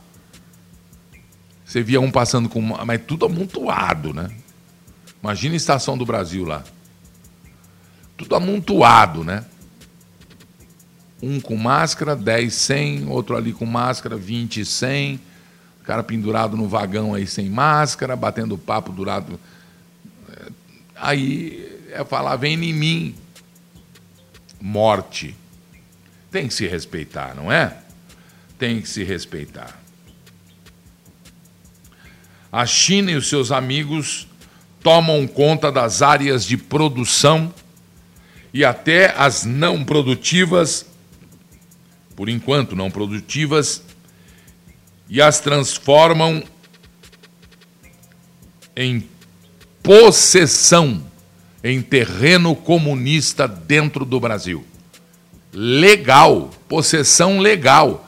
Você 1.65 1.81
via 1.81 2.01
um 2.01 2.11
passando 2.11 2.49
com. 2.49 2.61
Mas 2.61 3.01
tudo 3.07 3.25
amontoado, 3.25 4.13
né? 4.13 4.29
Imagina 5.23 5.53
a 5.53 5.57
estação 5.57 5.97
do 5.97 6.05
Brasil 6.05 6.43
lá 6.43 6.63
tudo 8.21 8.35
amontoado, 8.35 9.23
né? 9.23 9.43
Um 11.21 11.39
com 11.39 11.55
máscara, 11.55 12.15
10 12.15 12.53
sem, 12.53 13.07
outro 13.07 13.35
ali 13.35 13.51
com 13.51 13.65
máscara, 13.65 14.15
20 14.15 14.63
sem, 14.65 15.19
o 15.81 15.83
cara 15.83 16.03
pendurado 16.03 16.55
no 16.55 16.67
vagão 16.67 17.13
aí 17.13 17.25
sem 17.25 17.49
máscara, 17.49 18.15
batendo 18.15 18.57
papo 18.57 18.91
durado. 18.91 19.39
Aí 20.95 21.87
é 21.91 22.03
falar, 22.03 22.35
vem 22.35 22.53
em 22.53 22.73
mim. 22.73 23.15
Morte. 24.61 25.35
Tem 26.29 26.47
que 26.47 26.53
se 26.53 26.67
respeitar, 26.67 27.35
não 27.35 27.51
é? 27.51 27.75
Tem 28.57 28.79
que 28.79 28.87
se 28.87 29.03
respeitar. 29.03 29.81
A 32.51 32.65
China 32.65 33.11
e 33.11 33.15
os 33.15 33.27
seus 33.27 33.51
amigos 33.51 34.27
tomam 34.83 35.25
conta 35.27 35.71
das 35.71 36.01
áreas 36.01 36.45
de 36.45 36.57
produção 36.57 37.53
e 38.53 38.65
até 38.65 39.13
as 39.17 39.45
não 39.45 39.83
produtivas, 39.83 40.85
por 42.15 42.29
enquanto 42.29 42.75
não 42.75 42.91
produtivas, 42.91 43.81
e 45.09 45.21
as 45.21 45.39
transformam 45.39 46.43
em 48.75 49.07
possessão 49.81 51.10
em 51.63 51.81
terreno 51.81 52.55
comunista 52.55 53.47
dentro 53.47 54.03
do 54.05 54.19
Brasil. 54.19 54.65
Legal, 55.53 56.49
possessão 56.67 57.39
legal. 57.39 58.07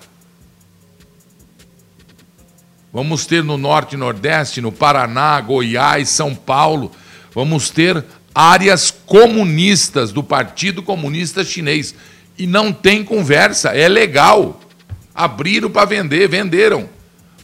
Vamos 2.91 3.25
ter 3.25 3.43
no 3.43 3.57
Norte 3.57 3.95
e 3.95 3.97
Nordeste, 3.97 4.61
no 4.61 4.71
Paraná, 4.71 5.41
Goiás, 5.41 6.09
São 6.09 6.35
Paulo, 6.35 6.91
vamos 7.33 7.69
ter 7.69 8.03
áreas 8.33 8.91
comunistas 8.91 10.11
do 10.11 10.23
Partido 10.23 10.81
Comunista 10.81 11.43
Chinês. 11.43 11.93
E 12.37 12.47
não 12.47 12.71
tem 12.71 13.03
conversa, 13.03 13.69
é 13.69 13.87
legal. 13.87 14.59
Abriram 15.13 15.69
para 15.69 15.85
vender, 15.85 16.27
venderam. 16.27 16.89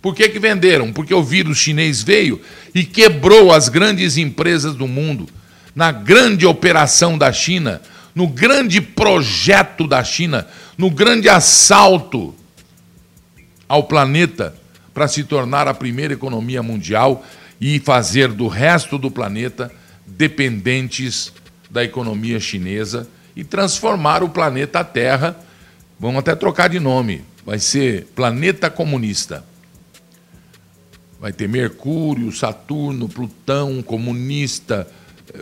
Por 0.01 0.15
que, 0.15 0.29
que 0.29 0.39
venderam? 0.39 0.93
Porque 0.93 1.13
o 1.13 1.23
vírus 1.23 1.57
chinês 1.57 2.01
veio 2.01 2.41
e 2.73 2.83
quebrou 2.83 3.51
as 3.51 3.69
grandes 3.69 4.17
empresas 4.17 4.73
do 4.73 4.87
mundo. 4.87 5.27
Na 5.75 5.91
grande 5.91 6.45
operação 6.45 7.17
da 7.17 7.31
China, 7.31 7.81
no 8.13 8.27
grande 8.27 8.81
projeto 8.81 9.87
da 9.87 10.03
China, 10.03 10.47
no 10.77 10.89
grande 10.89 11.29
assalto 11.29 12.35
ao 13.67 13.83
planeta 13.83 14.55
para 14.93 15.07
se 15.07 15.23
tornar 15.23 15.67
a 15.67 15.73
primeira 15.73 16.13
economia 16.13 16.63
mundial 16.63 17.23
e 17.61 17.79
fazer 17.79 18.29
do 18.29 18.47
resto 18.47 18.97
do 18.97 19.11
planeta 19.11 19.71
dependentes 20.05 21.31
da 21.69 21.83
economia 21.83 22.39
chinesa 22.39 23.07
e 23.35 23.43
transformar 23.43 24.23
o 24.23 24.29
planeta 24.29 24.83
Terra. 24.83 25.37
Vamos 25.99 26.19
até 26.19 26.35
trocar 26.35 26.67
de 26.67 26.79
nome. 26.79 27.23
Vai 27.45 27.59
ser 27.59 28.05
planeta 28.15 28.69
comunista. 28.69 29.45
Vai 31.19 31.31
ter 31.31 31.47
Mercúrio, 31.47 32.31
Saturno, 32.31 33.07
Plutão, 33.07 33.81
comunista. 33.81 34.87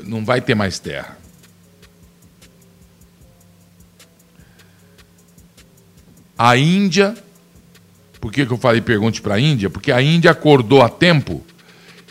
Não 0.04 0.24
vai 0.24 0.42
ter 0.42 0.56
mais 0.56 0.80
Terra. 0.80 1.18
A 6.38 6.56
Índia, 6.56 7.16
por 8.22 8.32
que, 8.32 8.46
que 8.46 8.54
eu 8.54 8.58
falei 8.58 8.82
pergunte 8.82 9.22
para 9.22 9.36
a 9.36 9.40
Índia? 9.40 9.70
Porque 9.70 9.92
a 9.92 10.02
Índia 10.02 10.32
acordou 10.32 10.82
a 10.82 10.90
tempo 10.90 11.44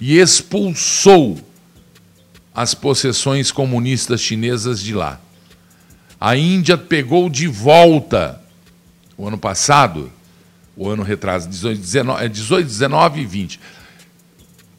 e 0.01 0.19
expulsou 0.19 1.39
as 2.55 2.75
possessões 2.75 3.53
comunistas 3.53 4.21
chinesas 4.21 4.81
de 4.81 4.95
lá. 4.95 5.21
A 6.19 6.37
Índia 6.37 6.77
pegou 6.77 7.29
de 7.29 7.47
volta, 7.47 8.41
o 9.17 9.29
ano 9.29 9.39
passado, 9.39 10.11
o 10.77 10.89
ano 10.89 11.03
retrasado, 11.03 11.51
18, 11.53 11.81
19, 11.81 12.29
18, 12.29 12.67
19 12.67 13.21
e 13.21 13.27
20, 13.27 13.61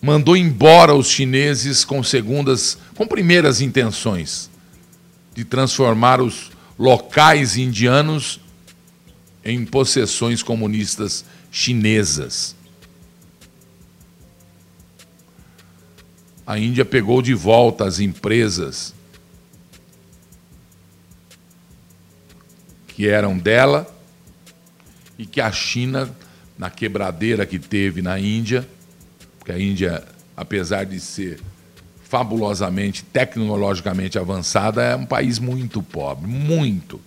mandou 0.08 0.38
embora 0.38 0.96
os 0.96 1.10
chineses 1.10 1.84
com 1.84 2.02
segundas, 2.02 2.78
com 2.96 3.06
primeiras 3.06 3.60
intenções 3.60 4.50
de 5.36 5.44
transformar 5.44 6.22
os 6.22 6.50
locais 6.80 7.58
indianos 7.58 8.40
em 9.44 9.66
possessões 9.66 10.42
comunistas 10.42 11.26
chinesas. 11.52 12.56
a 16.46 16.58
Índia 16.58 16.86
pegou 16.86 17.22
de 17.22 17.34
volta 17.34 17.84
as 17.84 18.00
empresas 18.00 18.96
que 22.88 23.06
eram 23.06 23.38
dela 23.38 23.86
e 25.20 25.26
que 25.26 25.42
a 25.42 25.52
China, 25.52 26.10
na 26.58 26.70
quebradeira 26.70 27.46
que 27.46 27.60
teve 27.60 28.02
na 28.02 28.18
Índia, 28.18 28.66
porque 29.48 29.52
a 29.54 29.60
Índia, 29.60 30.04
apesar 30.36 30.86
de 30.86 31.00
ser 31.00 31.40
fabulosamente, 32.04 33.02
tecnologicamente 33.02 34.20
avançada, 34.20 34.84
é 34.84 34.94
um 34.94 35.06
país 35.06 35.40
muito 35.40 35.82
pobre, 35.82 36.28
muito. 36.28 37.00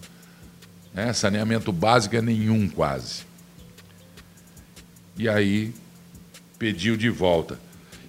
É, 0.97 1.13
saneamento 1.13 1.71
básico 1.71 2.17
é 2.17 2.23
nenhum 2.23 2.67
quase. 2.67 3.25
E 5.19 5.29
aí 5.29 5.75
pediu 6.59 6.97
de 6.97 7.11
volta. 7.11 7.59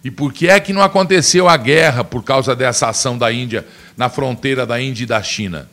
E 0.02 0.10
por 0.10 0.32
que 0.32 0.48
é 0.48 0.60
que 0.62 0.72
não 0.72 0.82
aconteceu 0.82 1.50
a 1.50 1.58
guerra 1.58 2.04
por 2.04 2.24
causa 2.24 2.56
dessa 2.56 2.88
ação 2.88 3.18
da 3.18 3.34
Índia 3.34 3.68
na 3.98 4.08
fronteira 4.08 4.66
da 4.66 4.82
Índia 4.82 5.04
e 5.04 5.08
da 5.08 5.22
China? 5.22 5.70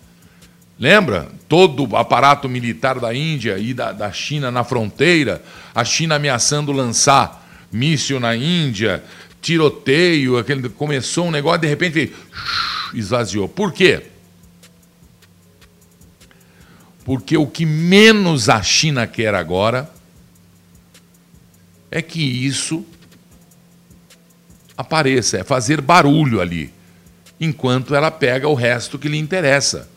Lembra? 0.76 1.28
Todo 1.48 1.88
o 1.88 1.96
aparato 1.96 2.48
militar 2.48 2.98
da 2.98 3.14
Índia 3.14 3.56
e 3.56 3.72
da, 3.72 3.92
da 3.92 4.10
China 4.10 4.50
na 4.50 4.64
fronteira, 4.64 5.42
a 5.72 5.84
China 5.84 6.16
ameaçando 6.16 6.72
lançar 6.72 7.47
míssil 7.70 8.18
na 8.18 8.34
Índia, 8.34 9.02
tiroteio, 9.40 10.38
aquele, 10.38 10.68
começou 10.68 11.26
um 11.26 11.30
negócio, 11.30 11.60
de 11.60 11.68
repente 11.68 12.12
esvaziou. 12.94 13.48
Por 13.48 13.72
quê? 13.72 14.02
Porque 17.04 17.36
o 17.36 17.46
que 17.46 17.64
menos 17.64 18.48
a 18.48 18.62
China 18.62 19.06
quer 19.06 19.34
agora 19.34 19.90
é 21.90 22.02
que 22.02 22.20
isso 22.20 22.84
apareça, 24.76 25.38
é 25.38 25.44
fazer 25.44 25.80
barulho 25.80 26.40
ali, 26.40 26.72
enquanto 27.40 27.94
ela 27.94 28.10
pega 28.10 28.46
o 28.46 28.54
resto 28.54 28.98
que 28.98 29.08
lhe 29.08 29.18
interessa. 29.18 29.88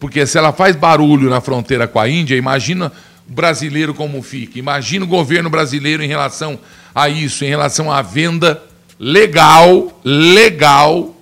Porque 0.00 0.26
se 0.26 0.38
ela 0.38 0.52
faz 0.52 0.76
barulho 0.76 1.28
na 1.28 1.40
fronteira 1.40 1.86
com 1.86 1.98
a 1.98 2.08
Índia, 2.08 2.36
imagina 2.36 2.92
brasileiro 3.28 3.92
como 3.92 4.22
fica. 4.22 4.58
Imagina 4.58 5.04
o 5.04 5.08
governo 5.08 5.50
brasileiro 5.50 6.02
em 6.02 6.08
relação 6.08 6.58
a 6.94 7.08
isso, 7.08 7.44
em 7.44 7.48
relação 7.48 7.92
à 7.92 8.00
venda 8.00 8.62
legal, 8.98 10.00
legal 10.02 11.14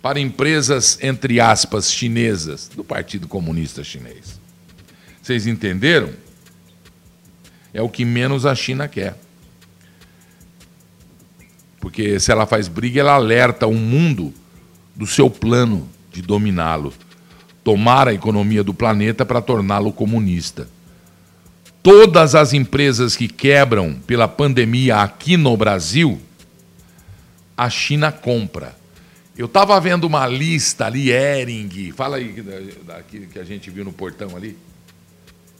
para 0.00 0.20
empresas, 0.20 0.98
entre 1.02 1.40
aspas, 1.40 1.92
chinesas, 1.92 2.70
do 2.74 2.84
Partido 2.84 3.26
Comunista 3.26 3.82
Chinês. 3.82 4.40
Vocês 5.20 5.46
entenderam? 5.46 6.10
É 7.74 7.82
o 7.82 7.88
que 7.88 8.04
menos 8.04 8.46
a 8.46 8.54
China 8.54 8.88
quer. 8.88 9.18
Porque 11.80 12.18
se 12.18 12.32
ela 12.32 12.46
faz 12.46 12.68
briga, 12.68 13.00
ela 13.00 13.12
alerta 13.12 13.66
o 13.66 13.74
mundo 13.74 14.32
do 14.94 15.06
seu 15.06 15.28
plano 15.28 15.88
de 16.10 16.22
dominá-lo, 16.22 16.92
tomar 17.68 18.08
a 18.08 18.14
economia 18.14 18.64
do 18.64 18.72
planeta 18.72 19.26
para 19.26 19.42
torná-lo 19.42 19.92
comunista. 19.92 20.66
Todas 21.82 22.34
as 22.34 22.54
empresas 22.54 23.14
que 23.14 23.28
quebram 23.28 23.92
pela 24.06 24.26
pandemia 24.26 25.02
aqui 25.02 25.36
no 25.36 25.54
Brasil, 25.54 26.18
a 27.54 27.68
China 27.68 28.10
compra. 28.10 28.74
Eu 29.36 29.44
estava 29.44 29.78
vendo 29.78 30.04
uma 30.04 30.26
lista 30.26 30.86
ali, 30.86 31.10
Ering, 31.10 31.92
fala 31.94 32.16
aí 32.16 32.42
daquilo 32.86 33.26
que 33.26 33.38
a 33.38 33.44
gente 33.44 33.68
viu 33.68 33.84
no 33.84 33.92
portão 33.92 34.34
ali. 34.34 34.56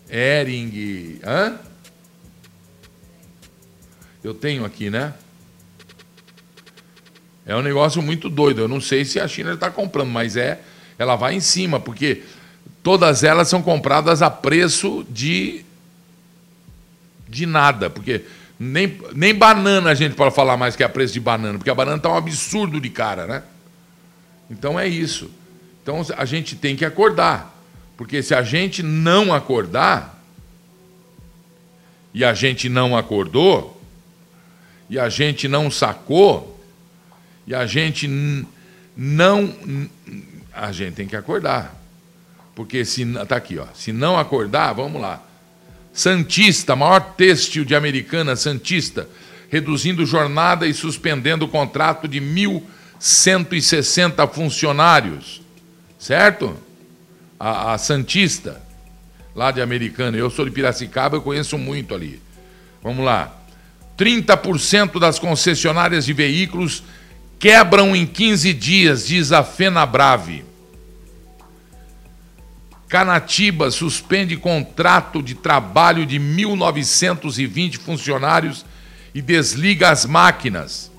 Ering, 0.08 1.20
hã? 1.22 1.58
Eu 4.24 4.32
tenho 4.32 4.64
aqui, 4.64 4.88
né? 4.88 5.12
É 7.44 7.54
um 7.54 7.60
negócio 7.60 8.00
muito 8.00 8.30
doido. 8.30 8.62
Eu 8.62 8.68
não 8.68 8.80
sei 8.80 9.04
se 9.04 9.20
a 9.20 9.28
China 9.28 9.52
está 9.52 9.70
comprando, 9.70 10.08
mas 10.08 10.38
é, 10.38 10.58
ela 10.98 11.16
vai 11.16 11.34
em 11.34 11.40
cima, 11.40 11.78
porque 11.78 12.22
todas 12.82 13.22
elas 13.22 13.48
são 13.48 13.62
compradas 13.62 14.22
a 14.22 14.30
preço 14.30 15.06
de 15.08 15.64
de 17.28 17.44
nada, 17.44 17.90
porque 17.90 18.24
nem, 18.58 18.98
nem 19.14 19.34
banana 19.34 19.90
a 19.90 19.94
gente 19.94 20.14
pode 20.14 20.34
falar 20.34 20.56
mais 20.56 20.74
que 20.74 20.82
é 20.82 20.86
a 20.86 20.88
preço 20.88 21.12
de 21.12 21.20
banana, 21.20 21.58
porque 21.58 21.70
a 21.70 21.74
banana 21.74 21.98
está 21.98 22.08
um 22.08 22.16
absurdo 22.16 22.80
de 22.80 22.88
cara, 22.88 23.26
né? 23.26 23.42
Então 24.50 24.80
é 24.80 24.88
isso. 24.88 25.30
Então 25.82 26.04
a 26.16 26.24
gente 26.24 26.56
tem 26.56 26.74
que 26.74 26.84
acordar, 26.84 27.54
porque 27.96 28.22
se 28.22 28.34
a 28.34 28.42
gente 28.42 28.82
não 28.82 29.32
acordar 29.32 30.18
e 32.14 32.24
a 32.24 32.32
gente 32.32 32.68
não 32.68 32.96
acordou 32.96 33.78
e 34.90 34.98
a 34.98 35.08
gente 35.08 35.46
não 35.46 35.70
sacou, 35.70 36.58
e 37.46 37.54
a 37.54 37.66
gente 37.66 38.08
não. 38.96 39.54
A 40.58 40.72
gente 40.72 40.94
tem 40.94 41.06
que 41.06 41.14
acordar. 41.14 41.72
Porque 42.54 42.82
se. 42.84 43.02
Está 43.02 43.36
aqui, 43.36 43.58
ó. 43.58 43.66
Se 43.74 43.92
não 43.92 44.18
acordar, 44.18 44.72
vamos 44.72 45.00
lá. 45.00 45.22
Santista, 45.92 46.74
maior 46.74 47.14
têxtil 47.14 47.64
de 47.64 47.76
Americana, 47.76 48.34
Santista, 48.34 49.08
reduzindo 49.48 50.04
jornada 50.04 50.66
e 50.66 50.74
suspendendo 50.74 51.44
o 51.44 51.48
contrato 51.48 52.08
de 52.08 52.20
1.160 52.20 54.28
funcionários. 54.32 55.40
Certo? 55.98 56.56
A, 57.38 57.74
a 57.74 57.78
Santista, 57.78 58.60
lá 59.36 59.52
de 59.52 59.60
Americana. 59.60 60.16
Eu 60.16 60.28
sou 60.28 60.44
de 60.44 60.50
Piracicaba, 60.50 61.16
eu 61.16 61.22
conheço 61.22 61.56
muito 61.56 61.94
ali. 61.94 62.20
Vamos 62.82 63.04
lá. 63.04 63.32
30% 63.96 64.98
das 64.98 65.20
concessionárias 65.20 66.04
de 66.04 66.12
veículos 66.12 66.82
quebram 67.38 67.94
em 67.94 68.04
15 68.04 68.52
dias, 68.52 69.06
diz 69.06 69.30
a 69.30 69.44
Fenabrave. 69.44 70.47
Canatiba 72.88 73.70
suspende 73.70 74.36
contrato 74.36 75.22
de 75.22 75.34
trabalho 75.34 76.06
de 76.06 76.18
1.920 76.18 77.78
funcionários 77.78 78.64
e 79.14 79.20
desliga 79.20 79.90
as 79.90 80.06
máquinas. 80.06 80.90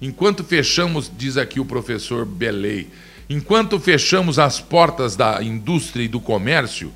Enquanto 0.00 0.44
fechamos, 0.44 1.10
diz 1.16 1.36
aqui 1.36 1.58
o 1.58 1.64
professor 1.64 2.24
Belei, 2.24 2.90
enquanto 3.28 3.80
fechamos 3.80 4.38
as 4.38 4.60
portas 4.60 5.16
da 5.16 5.42
indústria 5.42 6.04
e 6.04 6.08
do 6.08 6.20
comércio, 6.20 6.92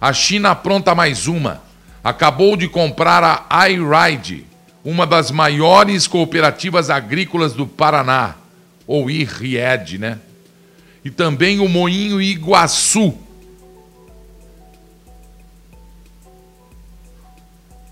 a 0.00 0.12
China 0.12 0.50
apronta 0.50 0.94
mais 0.94 1.26
uma 1.26 1.62
acabou 2.02 2.56
de 2.56 2.68
comprar 2.68 3.46
a 3.48 3.68
iRide, 3.68 4.46
uma 4.82 5.06
das 5.06 5.30
maiores 5.30 6.06
cooperativas 6.06 6.88
agrícolas 6.88 7.52
do 7.52 7.66
Paraná, 7.66 8.36
ou 8.90 9.08
IRIED, 9.08 9.98
né? 9.98 10.18
E 11.04 11.10
também 11.10 11.60
o 11.60 11.68
Moinho 11.68 12.20
Iguaçu. 12.20 13.16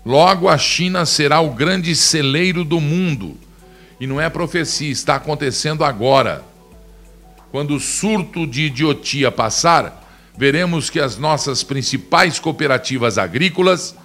Logo 0.05 0.49
a 0.49 0.57
China 0.57 1.05
será 1.05 1.39
o 1.39 1.51
grande 1.51 1.95
celeiro 1.95 2.65
do 2.65 2.81
mundo. 2.81 3.37
E 3.97 4.05
não 4.05 4.19
é 4.19 4.29
profecia, 4.29 4.91
está 4.91 5.15
acontecendo 5.15 5.85
agora. 5.85 6.43
Quando 7.49 7.75
o 7.75 7.79
surto 7.79 8.45
de 8.45 8.63
idiotia 8.63 9.31
passar, 9.31 10.05
veremos 10.37 10.89
que 10.89 10.99
as 10.99 11.17
nossas 11.17 11.63
principais 11.63 12.39
cooperativas 12.39 13.17
agrícolas 13.17 13.95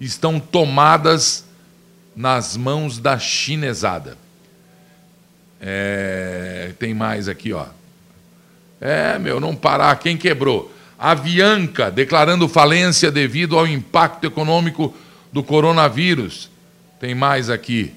estão 0.00 0.40
tomadas 0.40 1.44
nas 2.16 2.56
mãos 2.56 2.98
da 2.98 3.20
chinesada. 3.20 4.18
É, 5.60 6.72
tem 6.78 6.94
mais 6.94 7.28
aqui, 7.28 7.52
ó. 7.52 7.66
É, 8.80 9.18
meu, 9.18 9.38
não 9.38 9.54
parar. 9.54 9.94
Quem 9.96 10.16
quebrou? 10.16 10.72
Avianca 10.98 11.90
declarando 11.90 12.48
falência 12.48 13.10
devido 13.10 13.58
ao 13.58 13.66
impacto 13.66 14.26
econômico 14.26 14.94
do 15.32 15.42
coronavírus. 15.42 16.50
Tem 16.98 17.14
mais 17.14 17.50
aqui. 17.50 17.92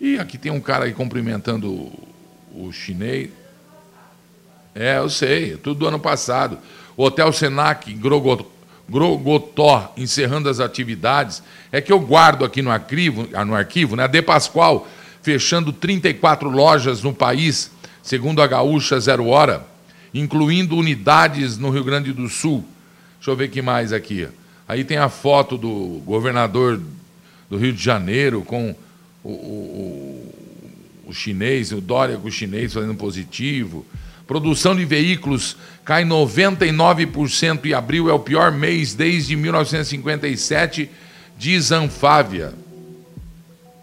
E 0.00 0.18
aqui 0.18 0.38
tem 0.38 0.50
um 0.52 0.60
cara 0.60 0.84
aí 0.84 0.92
cumprimentando 0.92 1.70
o, 1.70 2.08
o 2.54 2.72
chinês. 2.72 3.30
É, 4.74 4.98
eu 4.98 5.10
sei, 5.10 5.56
tudo 5.56 5.80
do 5.80 5.86
ano 5.86 5.98
passado. 5.98 6.58
O 6.96 7.04
Hotel 7.04 7.32
Senac, 7.32 7.92
Grogotó, 8.88 9.92
encerrando 9.96 10.48
as 10.48 10.60
atividades. 10.60 11.42
É 11.72 11.80
que 11.80 11.92
eu 11.92 12.00
guardo 12.00 12.44
aqui 12.44 12.62
no 12.62 12.70
arquivo, 12.70 13.28
no 13.46 13.54
arquivo 13.54 13.96
né? 13.96 14.04
a 14.04 14.06
De 14.06 14.22
Pascoal, 14.22 14.86
fechando 15.22 15.72
34 15.72 16.48
lojas 16.48 17.02
no 17.02 17.12
país, 17.12 17.70
segundo 18.02 18.42
a 18.42 18.46
Gaúcha 18.46 18.98
Zero 18.98 19.26
Hora, 19.26 19.66
incluindo 20.12 20.76
unidades 20.76 21.58
no 21.58 21.70
Rio 21.70 21.84
Grande 21.84 22.12
do 22.12 22.28
Sul. 22.28 22.64
Deixa 23.18 23.30
eu 23.30 23.36
ver 23.36 23.50
que 23.50 23.60
mais 23.60 23.92
aqui. 23.92 24.26
Aí 24.66 24.84
tem 24.84 24.96
a 24.96 25.08
foto 25.08 25.58
do 25.58 26.00
governador 26.06 26.80
do 27.48 27.56
Rio 27.56 27.72
de 27.72 27.82
Janeiro 27.82 28.42
com 28.42 28.74
o, 29.22 29.28
o, 29.28 30.34
o 31.06 31.12
chinês, 31.12 31.72
o 31.72 31.80
Dória 31.80 32.16
com 32.16 32.28
o 32.28 32.32
chinês 32.32 32.72
fazendo 32.72 32.94
positivo. 32.94 33.84
Produção 34.26 34.76
de 34.76 34.84
veículos 34.84 35.56
cai 35.84 36.04
99% 36.04 37.66
e 37.66 37.74
abril 37.74 38.08
é 38.08 38.12
o 38.12 38.20
pior 38.20 38.52
mês 38.52 38.94
desde 38.94 39.34
1957, 39.34 40.88
diz 41.36 41.72
Anfávia. 41.72 42.54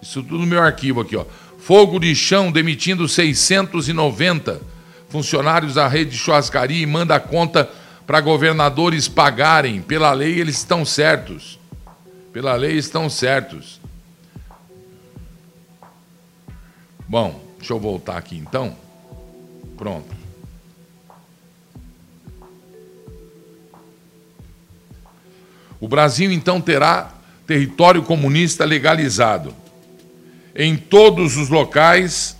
Isso 0.07 0.23
tudo 0.23 0.37
no 0.37 0.47
meu 0.47 0.61
arquivo 0.61 1.01
aqui, 1.01 1.17
ó. 1.17 1.25
Fogo 1.59 1.99
de 1.99 2.15
chão 2.15 2.49
demitindo 2.49 3.09
690 3.09 4.61
funcionários 5.09 5.73
da 5.73 5.85
rede 5.85 6.11
de 6.11 6.17
churrascaria 6.17 6.81
e 6.81 6.85
manda 6.85 7.13
a 7.13 7.19
conta 7.19 7.69
para 8.05 8.21
governadores 8.21 9.09
pagarem. 9.09 9.81
Pela 9.81 10.13
lei 10.13 10.39
eles 10.39 10.59
estão 10.59 10.85
certos. 10.85 11.59
Pela 12.31 12.55
lei 12.55 12.77
estão 12.77 13.09
certos. 13.09 13.81
Bom, 17.05 17.43
deixa 17.57 17.73
eu 17.73 17.79
voltar 17.79 18.15
aqui 18.15 18.37
então. 18.37 18.77
Pronto. 19.75 20.15
O 25.81 25.87
Brasil 25.89 26.31
então 26.31 26.61
terá 26.61 27.11
território 27.45 28.01
comunista 28.03 28.63
legalizado 28.63 29.66
em 30.57 30.75
todos 30.75 31.37
os 31.37 31.49
locais, 31.49 32.35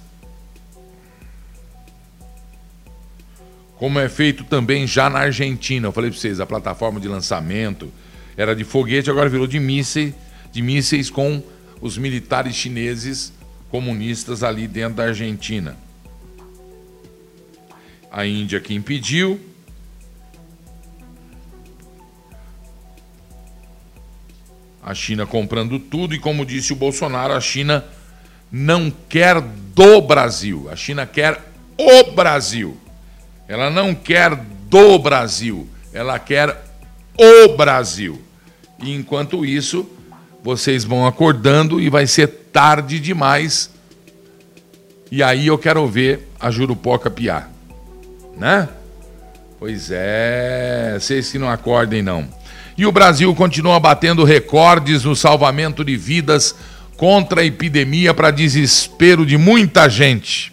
como 3.76 4.00
é 4.00 4.10
feito 4.10 4.44
também 4.44 4.88
já 4.88 5.08
na 5.08 5.20
Argentina. 5.20 5.88
Eu 5.88 5.92
falei 5.92 6.10
para 6.10 6.20
vocês, 6.20 6.40
a 6.40 6.46
plataforma 6.48 7.00
de 7.00 7.08
lançamento 7.08 7.94
era 8.36 8.56
de 8.56 8.64
foguete, 8.64 9.12
agora 9.12 9.30
virou 9.30 9.46
de 9.46 9.60
mísseis, 9.60 10.16
de 10.52 10.64
mísseis 10.64 11.12
com 11.12 11.44
os 11.80 11.96
militares 11.96 12.56
chineses 12.56 13.32
comunistas 13.70 14.42
ali 14.42 14.68
dentro 14.68 14.96
da 14.96 15.04
Argentina. 15.04 15.78
A 18.12 18.26
Índia 18.26 18.60
que 18.60 18.74
impediu, 18.74 19.40
a 24.82 24.96
China 24.96 25.28
comprando 25.28 25.78
tudo 25.78 26.16
e, 26.16 26.20
como 26.20 26.44
disse 26.44 26.74
o 26.74 26.76
Bolsonaro, 26.76 27.34
a 27.34 27.42
China 27.42 27.86
não 28.52 28.92
quer 29.10 29.42
do 29.42 30.02
Brasil, 30.02 30.68
a 30.72 30.76
China 30.76 31.06
quer 31.06 31.40
o 31.78 32.12
Brasil. 32.12 32.78
Ela 33.48 33.70
não 33.70 33.94
quer 33.94 34.36
do 34.70 35.00
Brasil, 35.00 35.68
ela 35.94 36.18
quer 36.20 36.64
o 37.18 37.56
Brasil. 37.56 38.22
E 38.84 38.94
enquanto 38.94 39.46
isso, 39.46 39.90
vocês 40.44 40.84
vão 40.84 41.06
acordando 41.06 41.80
e 41.80 41.90
vai 41.90 42.08
ser 42.08 42.28
tarde 42.28 43.00
demais. 43.00 43.70
E 45.12 45.24
aí 45.24 45.48
eu 45.48 45.58
quero 45.58 45.88
ver 45.88 46.28
a 46.40 46.52
Jurupoca 46.52 47.10
piar. 47.10 47.50
Né? 48.38 48.68
Pois 49.60 49.90
é, 49.92 50.98
vocês 51.00 51.32
que 51.32 51.40
não 51.40 51.50
acordem 51.50 52.02
não. 52.02 52.28
E 52.78 52.86
o 52.86 52.92
Brasil 52.92 53.34
continua 53.34 53.80
batendo 53.80 54.24
recordes 54.24 55.04
no 55.04 55.16
salvamento 55.16 55.84
de 55.84 55.98
vidas 55.98 56.54
contra 56.98 57.42
a 57.42 57.46
epidemia 57.46 58.14
para 58.14 58.32
desespero 58.32 59.26
de 59.26 59.38
muita 59.38 59.88
gente. 59.88 60.52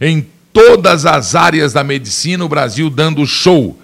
Em 0.00 0.26
todas 0.52 1.06
as 1.06 1.34
áreas 1.34 1.74
da 1.74 1.84
medicina, 1.84 2.44
o 2.44 2.48
Brasil 2.48 2.90
dando 2.90 3.24
show. 3.26 3.78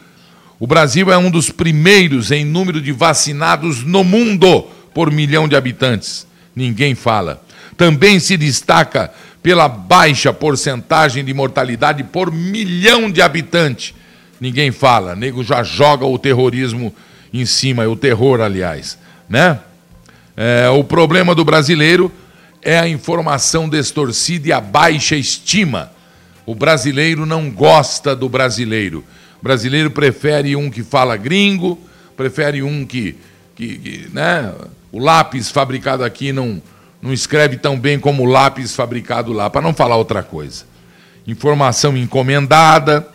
O 0.58 0.66
Brasil 0.66 1.12
é 1.12 1.18
um 1.18 1.30
dos 1.30 1.50
primeiros 1.50 2.32
em 2.32 2.44
número 2.44 2.80
de 2.80 2.90
vacinados 2.90 3.84
no 3.84 4.02
mundo 4.02 4.66
por 4.92 5.12
milhão 5.12 5.46
de 5.46 5.54
habitantes. 5.54 6.26
Ninguém 6.56 6.94
fala. 6.94 7.44
Também 7.76 8.18
se 8.18 8.36
destaca 8.36 9.12
pela 9.40 9.68
baixa 9.68 10.32
porcentagem 10.32 11.24
de 11.24 11.32
mortalidade 11.32 12.02
por 12.02 12.32
milhão 12.32 13.08
de 13.08 13.22
habitantes. 13.22 13.94
Ninguém 14.40 14.72
fala. 14.72 15.14
Nego 15.14 15.44
já 15.44 15.62
joga 15.62 16.04
o 16.04 16.18
terrorismo 16.18 16.92
em 17.32 17.44
cima, 17.46 17.86
o 17.86 17.94
terror, 17.94 18.40
aliás, 18.40 18.98
né? 19.28 19.60
É, 20.40 20.68
o 20.68 20.84
problema 20.84 21.34
do 21.34 21.44
brasileiro 21.44 22.12
é 22.62 22.78
a 22.78 22.88
informação 22.88 23.68
distorcida 23.68 24.46
e 24.46 24.52
a 24.52 24.60
baixa 24.60 25.16
estima. 25.16 25.90
O 26.46 26.54
brasileiro 26.54 27.26
não 27.26 27.50
gosta 27.50 28.14
do 28.14 28.28
brasileiro. 28.28 29.04
O 29.40 29.44
brasileiro 29.44 29.90
prefere 29.90 30.54
um 30.54 30.70
que 30.70 30.84
fala 30.84 31.16
gringo, 31.16 31.76
prefere 32.16 32.62
um 32.62 32.86
que, 32.86 33.16
que, 33.56 33.78
que 33.78 34.10
né? 34.12 34.54
O 34.92 35.00
lápis 35.00 35.50
fabricado 35.50 36.04
aqui 36.04 36.32
não, 36.32 36.62
não 37.02 37.12
escreve 37.12 37.56
tão 37.56 37.76
bem 37.76 37.98
como 37.98 38.22
o 38.22 38.26
lápis 38.26 38.76
fabricado 38.76 39.32
lá, 39.32 39.50
para 39.50 39.60
não 39.60 39.74
falar 39.74 39.96
outra 39.96 40.22
coisa. 40.22 40.64
Informação 41.26 41.96
encomendada, 41.96 43.08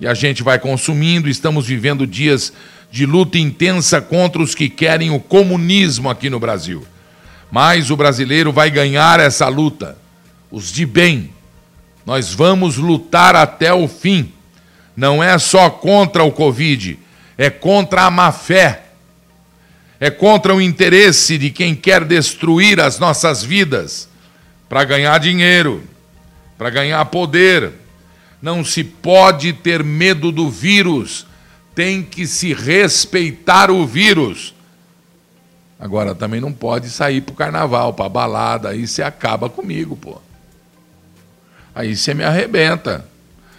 e 0.00 0.06
a 0.06 0.14
gente 0.14 0.42
vai 0.42 0.58
consumindo. 0.58 1.28
Estamos 1.28 1.66
vivendo 1.66 2.06
dias 2.06 2.54
de 2.90 3.06
luta 3.06 3.38
intensa 3.38 4.00
contra 4.00 4.42
os 4.42 4.54
que 4.54 4.68
querem 4.68 5.10
o 5.10 5.20
comunismo 5.20 6.10
aqui 6.10 6.28
no 6.28 6.40
Brasil. 6.40 6.84
Mas 7.50 7.90
o 7.90 7.96
brasileiro 7.96 8.52
vai 8.52 8.70
ganhar 8.70 9.20
essa 9.20 9.48
luta, 9.48 9.96
os 10.50 10.72
de 10.72 10.84
bem. 10.84 11.30
Nós 12.04 12.34
vamos 12.34 12.76
lutar 12.76 13.36
até 13.36 13.72
o 13.72 13.86
fim. 13.86 14.32
Não 14.96 15.22
é 15.22 15.38
só 15.38 15.70
contra 15.70 16.24
o 16.24 16.32
Covid, 16.32 16.98
é 17.38 17.48
contra 17.48 18.02
a 18.02 18.10
má 18.10 18.32
fé. 18.32 18.84
É 20.00 20.10
contra 20.10 20.54
o 20.54 20.62
interesse 20.62 21.36
de 21.36 21.50
quem 21.50 21.74
quer 21.74 22.04
destruir 22.04 22.80
as 22.80 22.98
nossas 22.98 23.44
vidas 23.44 24.08
para 24.68 24.82
ganhar 24.82 25.18
dinheiro, 25.18 25.84
para 26.56 26.70
ganhar 26.70 27.04
poder. 27.06 27.72
Não 28.40 28.64
se 28.64 28.82
pode 28.82 29.52
ter 29.52 29.84
medo 29.84 30.32
do 30.32 30.48
vírus 30.48 31.26
tem 31.74 32.02
que 32.02 32.26
se 32.26 32.52
respeitar 32.52 33.70
o 33.70 33.86
vírus. 33.86 34.54
Agora 35.78 36.14
também 36.14 36.40
não 36.40 36.52
pode 36.52 36.90
sair 36.90 37.20
para 37.22 37.32
o 37.32 37.36
carnaval, 37.36 37.94
para 37.94 38.08
balada, 38.08 38.68
aí 38.68 38.86
você 38.86 39.02
acaba 39.02 39.48
comigo, 39.48 39.96
pô. 39.96 40.20
Aí 41.74 41.96
você 41.96 42.12
me 42.12 42.24
arrebenta. 42.24 43.06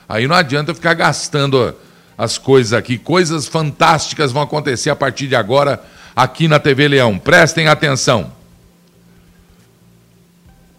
Aí 0.08 0.28
não 0.28 0.36
adianta 0.36 0.74
ficar 0.76 0.94
gastando 0.94 1.76
as 2.18 2.38
coisas 2.38 2.74
aqui. 2.74 2.98
Coisas 2.98 3.48
fantásticas 3.48 4.32
vão 4.32 4.44
acontecer 4.44 4.90
a 4.90 4.96
partir 4.96 5.28
de 5.28 5.36
agora 5.36 5.84
aqui 6.16 6.48
na 6.48 6.60
TV 6.60 6.88
Leão. 6.88 7.18
Prestem 7.18 7.68
atenção. 7.68 8.32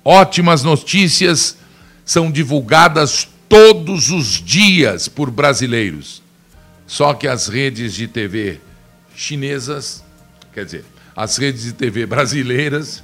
Ótimas 0.04 0.62
notícias 0.62 1.56
são 2.04 2.30
divulgadas 2.30 3.28
todos 3.48 4.10
os 4.10 4.40
dias 4.40 5.08
por 5.08 5.30
brasileiros. 5.30 6.21
Só 6.92 7.14
que 7.14 7.26
as 7.26 7.48
redes 7.48 7.94
de 7.94 8.06
TV 8.06 8.60
chinesas, 9.16 10.04
quer 10.52 10.66
dizer, 10.66 10.84
as 11.16 11.38
redes 11.38 11.62
de 11.62 11.72
TV 11.72 12.04
brasileiras, 12.04 13.00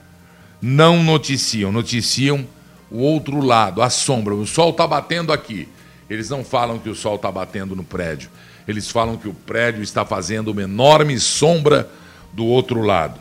não 0.62 1.02
noticiam, 1.02 1.70
noticiam 1.70 2.46
o 2.90 3.00
outro 3.00 3.44
lado, 3.44 3.82
a 3.82 3.90
sombra. 3.90 4.34
O 4.34 4.46
sol 4.46 4.70
está 4.70 4.86
batendo 4.86 5.30
aqui. 5.30 5.68
Eles 6.08 6.30
não 6.30 6.42
falam 6.42 6.78
que 6.78 6.88
o 6.88 6.94
sol 6.94 7.16
está 7.16 7.30
batendo 7.30 7.76
no 7.76 7.84
prédio. 7.84 8.30
Eles 8.66 8.90
falam 8.90 9.18
que 9.18 9.28
o 9.28 9.34
prédio 9.34 9.82
está 9.82 10.06
fazendo 10.06 10.48
uma 10.52 10.62
enorme 10.62 11.20
sombra 11.20 11.86
do 12.32 12.46
outro 12.46 12.80
lado. 12.80 13.20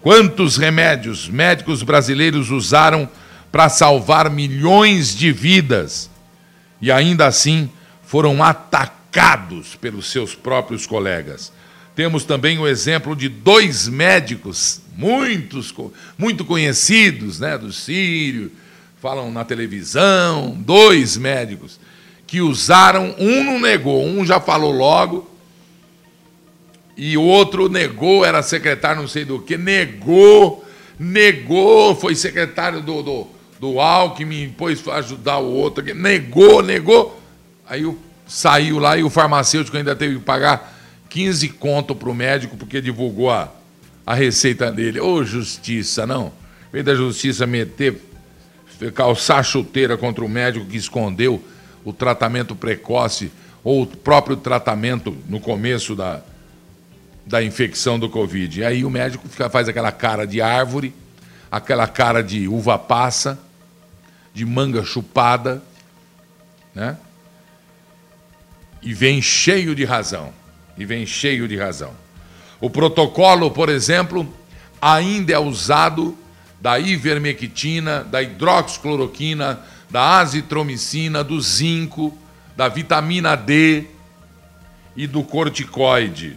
Quantos 0.00 0.56
remédios 0.56 1.28
médicos 1.28 1.82
brasileiros 1.82 2.50
usaram 2.50 3.06
para 3.52 3.68
salvar 3.68 4.30
milhões 4.30 5.14
de 5.14 5.30
vidas 5.30 6.08
e 6.80 6.90
ainda 6.90 7.26
assim 7.26 7.70
foram 8.02 8.42
atacados? 8.42 8.97
Atacados 9.08 9.74
pelos 9.74 10.10
seus 10.10 10.34
próprios 10.34 10.86
colegas. 10.86 11.52
Temos 11.96 12.24
também 12.24 12.58
o 12.58 12.66
exemplo 12.66 13.16
de 13.16 13.28
dois 13.28 13.88
médicos, 13.88 14.80
muitos, 14.96 15.74
muito 16.16 16.44
conhecidos, 16.44 17.40
né, 17.40 17.58
do 17.58 17.72
Sírio, 17.72 18.52
falam 19.00 19.30
na 19.32 19.44
televisão, 19.44 20.56
dois 20.60 21.16
médicos 21.16 21.80
que 22.26 22.40
usaram, 22.40 23.14
um 23.18 23.42
não 23.42 23.58
negou, 23.58 24.04
um 24.04 24.24
já 24.24 24.38
falou 24.38 24.70
logo, 24.70 25.28
e 26.96 27.16
o 27.16 27.22
outro 27.22 27.68
negou, 27.68 28.24
era 28.24 28.42
secretário 28.42 29.00
não 29.00 29.08
sei 29.08 29.24
do 29.24 29.40
que, 29.40 29.56
negou, 29.56 30.64
negou, 30.98 31.96
foi 31.96 32.14
secretário 32.14 32.82
do, 32.82 33.02
do, 33.02 33.26
do 33.58 33.80
Alckmin, 33.80 34.48
depois 34.48 34.80
foi 34.80 34.92
ajudar 34.94 35.38
o 35.38 35.50
outro, 35.50 35.82
negou, 35.94 36.62
negou. 36.62 37.18
Aí 37.66 37.86
o 37.86 37.98
saiu 38.28 38.78
lá 38.78 38.96
e 38.96 39.02
o 39.02 39.08
farmacêutico 39.08 39.76
ainda 39.76 39.96
teve 39.96 40.16
que 40.16 40.24
pagar 40.24 40.78
15 41.08 41.48
conto 41.48 41.94
para 41.94 42.10
o 42.10 42.14
médico 42.14 42.56
porque 42.56 42.80
divulgou 42.80 43.30
a, 43.30 43.50
a 44.06 44.14
receita 44.14 44.70
dele. 44.70 45.00
Ô, 45.00 45.24
justiça, 45.24 46.06
não. 46.06 46.30
Vem 46.70 46.84
da 46.84 46.94
justiça 46.94 47.46
meter, 47.46 47.98
calçar 48.94 49.42
chuteira 49.42 49.96
contra 49.96 50.22
o 50.22 50.28
médico 50.28 50.66
que 50.66 50.76
escondeu 50.76 51.42
o 51.82 51.92
tratamento 51.92 52.54
precoce 52.54 53.32
ou 53.64 53.82
o 53.82 53.86
próprio 53.86 54.36
tratamento 54.36 55.16
no 55.26 55.40
começo 55.40 55.96
da, 55.96 56.20
da 57.26 57.42
infecção 57.42 57.98
do 57.98 58.10
Covid. 58.10 58.60
E 58.60 58.64
aí 58.64 58.84
o 58.84 58.90
médico 58.90 59.26
fica, 59.26 59.48
faz 59.48 59.68
aquela 59.68 59.90
cara 59.90 60.26
de 60.26 60.42
árvore, 60.42 60.94
aquela 61.50 61.88
cara 61.88 62.22
de 62.22 62.46
uva 62.46 62.78
passa, 62.78 63.38
de 64.34 64.44
manga 64.44 64.84
chupada, 64.84 65.62
né? 66.74 66.98
E 68.82 68.94
vem 68.94 69.20
cheio 69.20 69.74
de 69.74 69.84
razão. 69.84 70.32
E 70.76 70.84
vem 70.84 71.04
cheio 71.04 71.48
de 71.48 71.56
razão. 71.56 71.92
O 72.60 72.70
protocolo, 72.70 73.50
por 73.50 73.68
exemplo, 73.68 74.26
ainda 74.80 75.32
é 75.32 75.38
usado 75.38 76.16
da 76.60 76.78
ivermectina, 76.78 78.02
da 78.02 78.22
hidroxicloroquina, 78.22 79.60
da 79.90 80.18
azitromicina, 80.18 81.22
do 81.22 81.40
zinco, 81.40 82.16
da 82.56 82.68
vitamina 82.68 83.36
D 83.36 83.84
e 84.96 85.06
do 85.06 85.22
corticoide, 85.22 86.36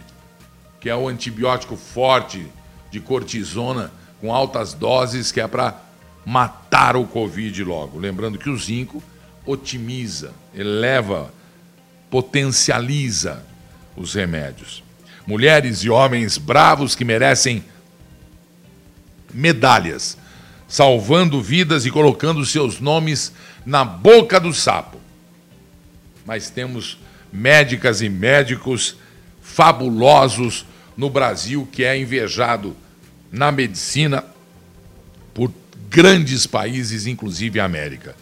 que 0.80 0.88
é 0.88 0.94
o 0.94 1.08
antibiótico 1.08 1.76
forte 1.76 2.46
de 2.90 3.00
cortisona 3.00 3.90
com 4.20 4.32
altas 4.32 4.72
doses 4.72 5.32
que 5.32 5.40
é 5.40 5.48
para 5.48 5.76
matar 6.24 6.96
o 6.96 7.04
Covid 7.04 7.64
logo. 7.64 7.98
Lembrando 7.98 8.38
que 8.38 8.48
o 8.48 8.56
zinco 8.56 9.02
otimiza, 9.44 10.32
eleva 10.54 11.32
potencializa 12.12 13.42
os 13.96 14.12
remédios. 14.12 14.84
Mulheres 15.26 15.78
e 15.78 15.88
homens 15.88 16.36
bravos 16.36 16.94
que 16.94 17.06
merecem 17.06 17.64
medalhas, 19.32 20.18
salvando 20.68 21.40
vidas 21.40 21.86
e 21.86 21.90
colocando 21.90 22.44
seus 22.44 22.80
nomes 22.80 23.32
na 23.64 23.82
boca 23.82 24.38
do 24.38 24.52
sapo. 24.52 25.00
Mas 26.26 26.50
temos 26.50 26.98
médicas 27.32 28.02
e 28.02 28.10
médicos 28.10 28.94
fabulosos 29.40 30.66
no 30.94 31.08
Brasil 31.08 31.66
que 31.72 31.82
é 31.82 31.98
invejado 31.98 32.76
na 33.30 33.50
medicina 33.50 34.22
por 35.32 35.50
grandes 35.88 36.46
países, 36.46 37.06
inclusive 37.06 37.58
a 37.58 37.64
América. 37.64 38.14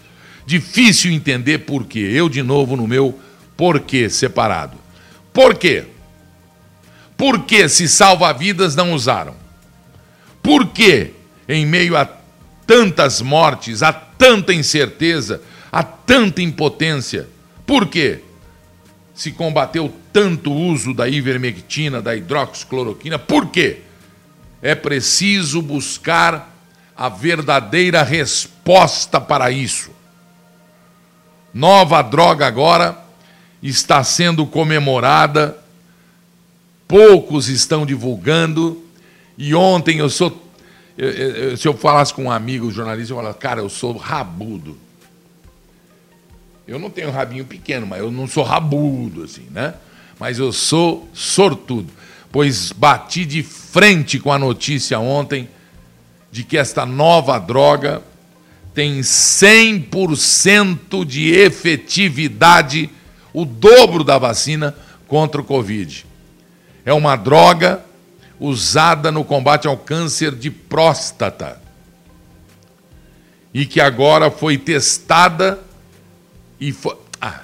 Difícil 0.47 1.11
entender 1.11 1.59
por 1.59 1.87
quê. 1.87 1.99
Eu, 1.99 2.29
de 2.29 2.41
novo, 2.41 2.77
no 2.77 2.87
meu 2.87 3.19
por 3.61 3.81
que 3.81 4.09
separado? 4.09 4.79
Por 5.35 5.55
quê? 5.55 5.85
Por 7.15 7.45
que 7.45 7.69
se 7.69 7.87
salva-vidas 7.87 8.75
não 8.75 8.95
usaram? 8.95 9.35
Por 10.43 10.69
que, 10.69 11.13
em 11.47 11.67
meio 11.67 11.95
a 11.95 12.09
tantas 12.67 13.21
mortes, 13.21 13.83
a 13.83 13.93
tanta 13.93 14.55
incerteza, 14.55 15.43
a 15.71 15.83
tanta 15.83 16.41
impotência, 16.41 17.29
por 17.67 17.89
que 17.89 18.21
se 19.15 19.31
combateu 19.31 19.95
tanto 20.11 20.51
o 20.51 20.69
uso 20.69 20.95
da 20.95 21.07
ivermectina, 21.07 22.01
da 22.01 22.17
hidroxicloroquina? 22.17 23.19
Por 23.19 23.49
quê? 23.49 23.81
É 24.63 24.75
preciso 24.75 25.61
buscar 25.61 26.51
a 26.97 27.11
verdadeira 27.11 28.03
resposta 28.03 29.21
para 29.21 29.51
isso. 29.51 29.91
Nova 31.53 32.01
droga 32.01 32.47
agora 32.47 33.00
está 33.63 34.03
sendo 34.03 34.47
comemorada, 34.47 35.59
poucos 36.89 37.49
estão 37.49 37.85
divulgando, 37.85 38.83
e 39.37 39.55
ontem 39.55 39.99
eu 39.99 40.11
sou. 40.11 40.47
Se 41.57 41.67
eu 41.67 41.75
falasse 41.75 42.13
com 42.13 42.25
um 42.25 42.31
amigo 42.31 42.71
jornalista, 42.71 43.13
eu 43.13 43.17
falasse, 43.17 43.39
cara, 43.39 43.61
eu 43.61 43.71
sou 43.71 43.97
rabudo. 43.97 44.77
Eu 46.69 46.79
não 46.79 46.91
tenho 46.91 47.11
rabinho 47.11 47.45
pequeno, 47.45 47.87
mas 47.87 48.01
eu 48.01 48.11
não 48.11 48.29
sou 48.29 48.45
rabudo, 48.45 49.25
assim, 49.25 49.47
né? 49.51 49.75
Mas 50.19 50.39
eu 50.39 50.53
sou 50.53 51.09
sortudo, 51.15 51.91
pois 52.31 52.71
bati 52.71 53.25
de 53.25 53.43
frente 53.43 54.19
com 54.19 54.31
a 54.31 54.39
notícia 54.39 54.99
ontem 54.99 55.49
de 56.31 56.45
que 56.45 56.59
esta 56.59 56.85
nova 56.85 57.39
droga 57.39 58.03
tem 58.75 59.01
100% 59.01 61.05
de 61.05 61.31
efetividade, 61.31 62.91
o 63.33 63.45
dobro 63.45 64.05
da 64.05 64.19
vacina 64.19 64.75
contra 65.07 65.41
o 65.41 65.45
Covid. 65.45 66.07
É 66.85 66.93
uma 66.93 67.17
droga 67.17 67.85
usada 68.39 69.13
no 69.13 69.25
combate 69.25 69.67
ao 69.67 69.77
câncer 69.77 70.35
de 70.35 70.51
próstata 70.51 71.61
e 73.53 73.67
que 73.67 73.81
agora 73.81 74.31
foi 74.31 74.57
testada 74.57 75.59
e 76.59 76.73
foi. 76.73 76.97
Ah, 77.21 77.41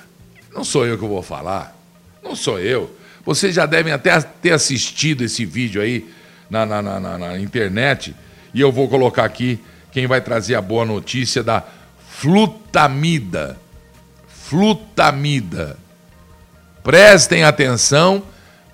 não 0.55 0.65
sou 0.65 0.87
eu 0.87 0.97
que 0.97 1.05
vou 1.05 1.23
falar. 1.23 1.77
Não 2.23 2.35
sou 2.35 2.59
eu. 2.59 2.95
Vocês 3.25 3.55
já 3.55 3.67
devem 3.67 3.93
até 3.93 4.21
ter 4.21 4.53
assistido 4.53 5.23
esse 5.23 5.45
vídeo 5.45 5.83
aí 5.83 6.09
na, 6.49 6.65
na, 6.65 6.81
na, 6.81 7.19
na 7.19 7.39
internet. 7.39 8.15
E 8.55 8.61
eu 8.61 8.71
vou 8.71 8.89
colocar 8.89 9.25
aqui 9.25 9.59
quem 9.93 10.07
vai 10.07 10.21
trazer 10.21 10.55
a 10.55 10.63
boa 10.63 10.85
notícia 10.85 11.43
da 11.43 11.63
flutamida. 12.09 13.59
Flutamida. 14.49 15.77
Prestem 16.83 17.43
atenção, 17.43 18.23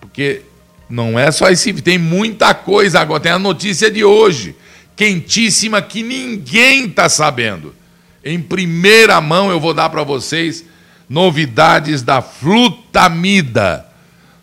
porque 0.01 0.43
não 0.89 1.19
é 1.19 1.31
só 1.31 1.49
esse, 1.49 1.73
tem 1.75 1.97
muita 1.97 2.53
coisa 2.53 3.01
agora, 3.01 3.21
tem 3.21 3.33
a 3.33 3.39
notícia 3.39 3.91
de 3.91 4.05
hoje, 4.05 4.55
quentíssima 4.95 5.81
que 5.81 6.03
ninguém 6.03 6.87
está 6.87 7.09
sabendo. 7.09 7.75
Em 8.23 8.39
primeira 8.39 9.19
mão 9.21 9.51
eu 9.51 9.59
vou 9.59 9.73
dar 9.73 9.89
para 9.89 10.03
vocês 10.03 10.65
novidades 11.09 12.03
da 12.03 12.21
flutamida. 12.21 13.87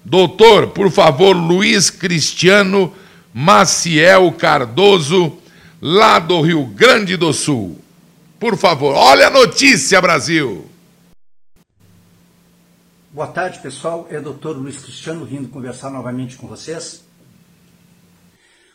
Doutor, 0.04 0.68
por 0.68 0.92
favor, 0.92 1.36
Luiz 1.36 1.92
Cristiano 1.92 2.92
Maciel 3.32 4.32
Cardoso, 4.32 5.38
lá 5.80 6.18
do 6.18 6.42
Rio 6.42 6.66
Grande 6.66 7.16
do 7.16 7.32
Sul. 7.32 7.80
Por 8.40 8.58
favor, 8.58 8.96
olha 8.96 9.28
a 9.28 9.32
notícia, 9.32 10.02
Brasil. 10.02 10.69
Boa 13.12 13.26
tarde, 13.26 13.60
pessoal. 13.60 14.06
É 14.12 14.20
o 14.20 14.22
doutor 14.22 14.56
Luiz 14.56 14.78
Cristiano 14.78 15.26
vindo 15.26 15.50
conversar 15.50 15.90
novamente 15.90 16.38
com 16.38 16.48
vocês. 16.48 17.04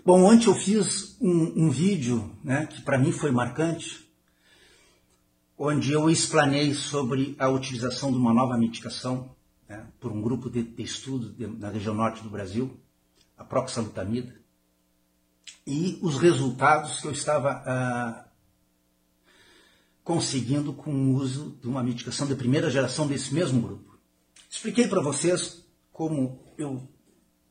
Bom, 0.05 0.25
ontem 0.25 0.49
eu 0.49 0.57
fiz 0.57 1.17
um, 1.21 1.67
um 1.67 1.71
vídeo 1.71 2.35
né, 2.43 2.67
que 2.67 2.83
para 2.83 2.99
mim 2.99 3.13
foi 3.13 3.31
marcante, 3.31 4.11
onde 5.57 5.93
eu 5.93 6.11
explanei 6.11 6.75
sobre 6.75 7.37
a 7.39 7.49
utilização 7.49 8.11
de 8.11 8.19
uma 8.19 8.35
nova 8.35 8.59
medicação 8.59 9.31
né, 9.69 9.87
por 10.01 10.11
um 10.11 10.21
grupo 10.21 10.51
de, 10.51 10.65
de 10.65 10.83
estudo 10.83 11.33
de, 11.33 11.47
na 11.47 11.69
região 11.69 11.95
norte 11.95 12.21
do 12.21 12.29
Brasil, 12.29 12.77
a 13.39 13.45
proxalutamida, 13.45 14.35
e 15.65 15.97
os 16.03 16.19
resultados 16.19 17.01
que 17.01 17.07
eu 17.07 17.13
estava 17.13 17.63
ah, 17.65 18.25
conseguindo 20.03 20.73
com 20.73 20.91
o 20.93 21.15
uso 21.15 21.57
de 21.63 21.69
uma 21.69 21.85
medicação 21.85 22.27
de 22.27 22.35
primeira 22.35 22.69
geração 22.69 23.07
desse 23.07 23.33
mesmo 23.33 23.63
grupo. 23.63 23.94
Expliquei 24.55 24.87
para 24.87 25.01
vocês 25.01 25.67
como 25.91 26.55
eu 26.57 26.89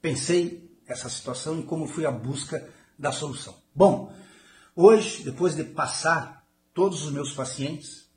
pensei 0.02 0.74
essa 0.88 1.10
situação 1.10 1.60
e 1.60 1.64
como 1.64 1.86
fui 1.86 2.06
a 2.06 2.12
busca 2.12 2.66
da 2.98 3.12
solução. 3.12 3.54
Bom, 3.76 4.16
hoje, 4.74 5.22
depois 5.22 5.54
de 5.54 5.66
passar 5.66 6.48
todos 6.74 7.04
os 7.04 7.12
meus 7.12 7.34
pacientes, 7.34 8.10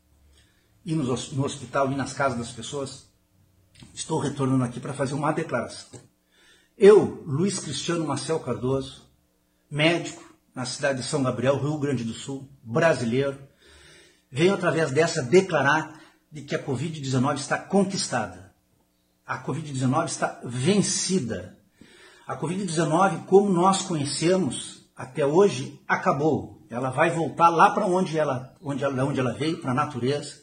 e 0.85 0.95
no 0.95 1.45
hospital 1.45 1.91
e 1.91 1.97
nas 1.97 2.13
casas 2.13 2.39
das 2.39 2.53
pessoas, 2.53 3.11
estou 3.93 4.21
retornando 4.21 4.63
aqui 4.63 4.79
para 4.79 4.95
fazer 4.95 5.15
uma 5.15 5.33
declaração. 5.33 6.01
Eu, 6.79 7.25
Luiz 7.27 7.59
Cristiano 7.59 8.07
Marcel 8.07 8.39
Cardoso, 8.39 9.11
médico 9.69 10.23
na 10.55 10.65
cidade 10.65 11.03
de 11.03 11.09
São 11.09 11.25
Gabriel, 11.25 11.59
Rio 11.59 11.77
Grande 11.77 12.05
do 12.05 12.15
Sul, 12.15 12.49
brasileiro, 12.63 13.37
venho 14.31 14.55
através 14.55 14.93
dessa 14.93 15.25
declarar 15.25 16.01
de 16.31 16.43
que 16.43 16.55
a 16.55 16.65
Covid-19 16.65 17.35
está 17.35 17.59
conquistada. 17.59 18.46
A 19.27 19.43
Covid-19 19.43 20.05
está 20.07 20.41
vencida. 20.45 21.59
A 22.27 22.39
Covid-19, 22.39 23.25
como 23.27 23.51
nós 23.53 23.83
conhecemos 23.83 24.89
até 24.97 25.27
hoje, 25.27 25.81
acabou. 25.89 26.65
Ela 26.71 26.91
vai 26.91 27.11
voltar 27.11 27.49
lá 27.49 27.71
para 27.71 27.87
onde 27.87 28.17
ela, 28.17 28.55
onde 28.63 28.85
ela, 28.85 29.05
onde 29.05 29.19
ela 29.19 29.33
veio, 29.33 29.59
para 29.59 29.73
a 29.73 29.75
natureza, 29.75 30.43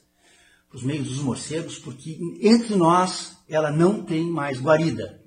para 0.70 0.78
os 0.78 0.84
meios 0.84 1.08
dos 1.08 1.20
morcegos, 1.20 1.80
porque 1.80 2.20
entre 2.42 2.76
nós 2.76 3.38
ela 3.48 3.72
não 3.72 4.04
tem 4.04 4.30
mais 4.30 4.60
guarida. 4.60 5.22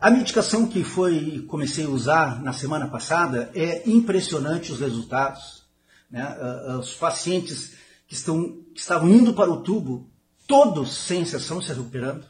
A 0.00 0.10
medicação 0.10 0.66
que 0.66 0.84
foi 0.84 1.44
comecei 1.48 1.86
a 1.86 1.88
usar 1.88 2.42
na 2.42 2.52
semana 2.52 2.88
passada 2.88 3.50
é 3.54 3.88
impressionante 3.88 4.72
os 4.72 4.80
resultados. 4.80 5.64
Né? 6.10 6.20
Ah, 6.20 6.64
ah, 6.68 6.78
os 6.78 6.94
pacientes 6.94 7.74
que, 8.06 8.14
estão, 8.14 8.60
que 8.74 8.80
estavam 8.80 9.08
indo 9.08 9.32
para 9.32 9.50
o 9.50 9.62
tubo, 9.62 10.10
todos 10.46 10.96
sem 10.96 11.22
exceção 11.22 11.60
se 11.60 11.68
recuperando. 11.68 12.24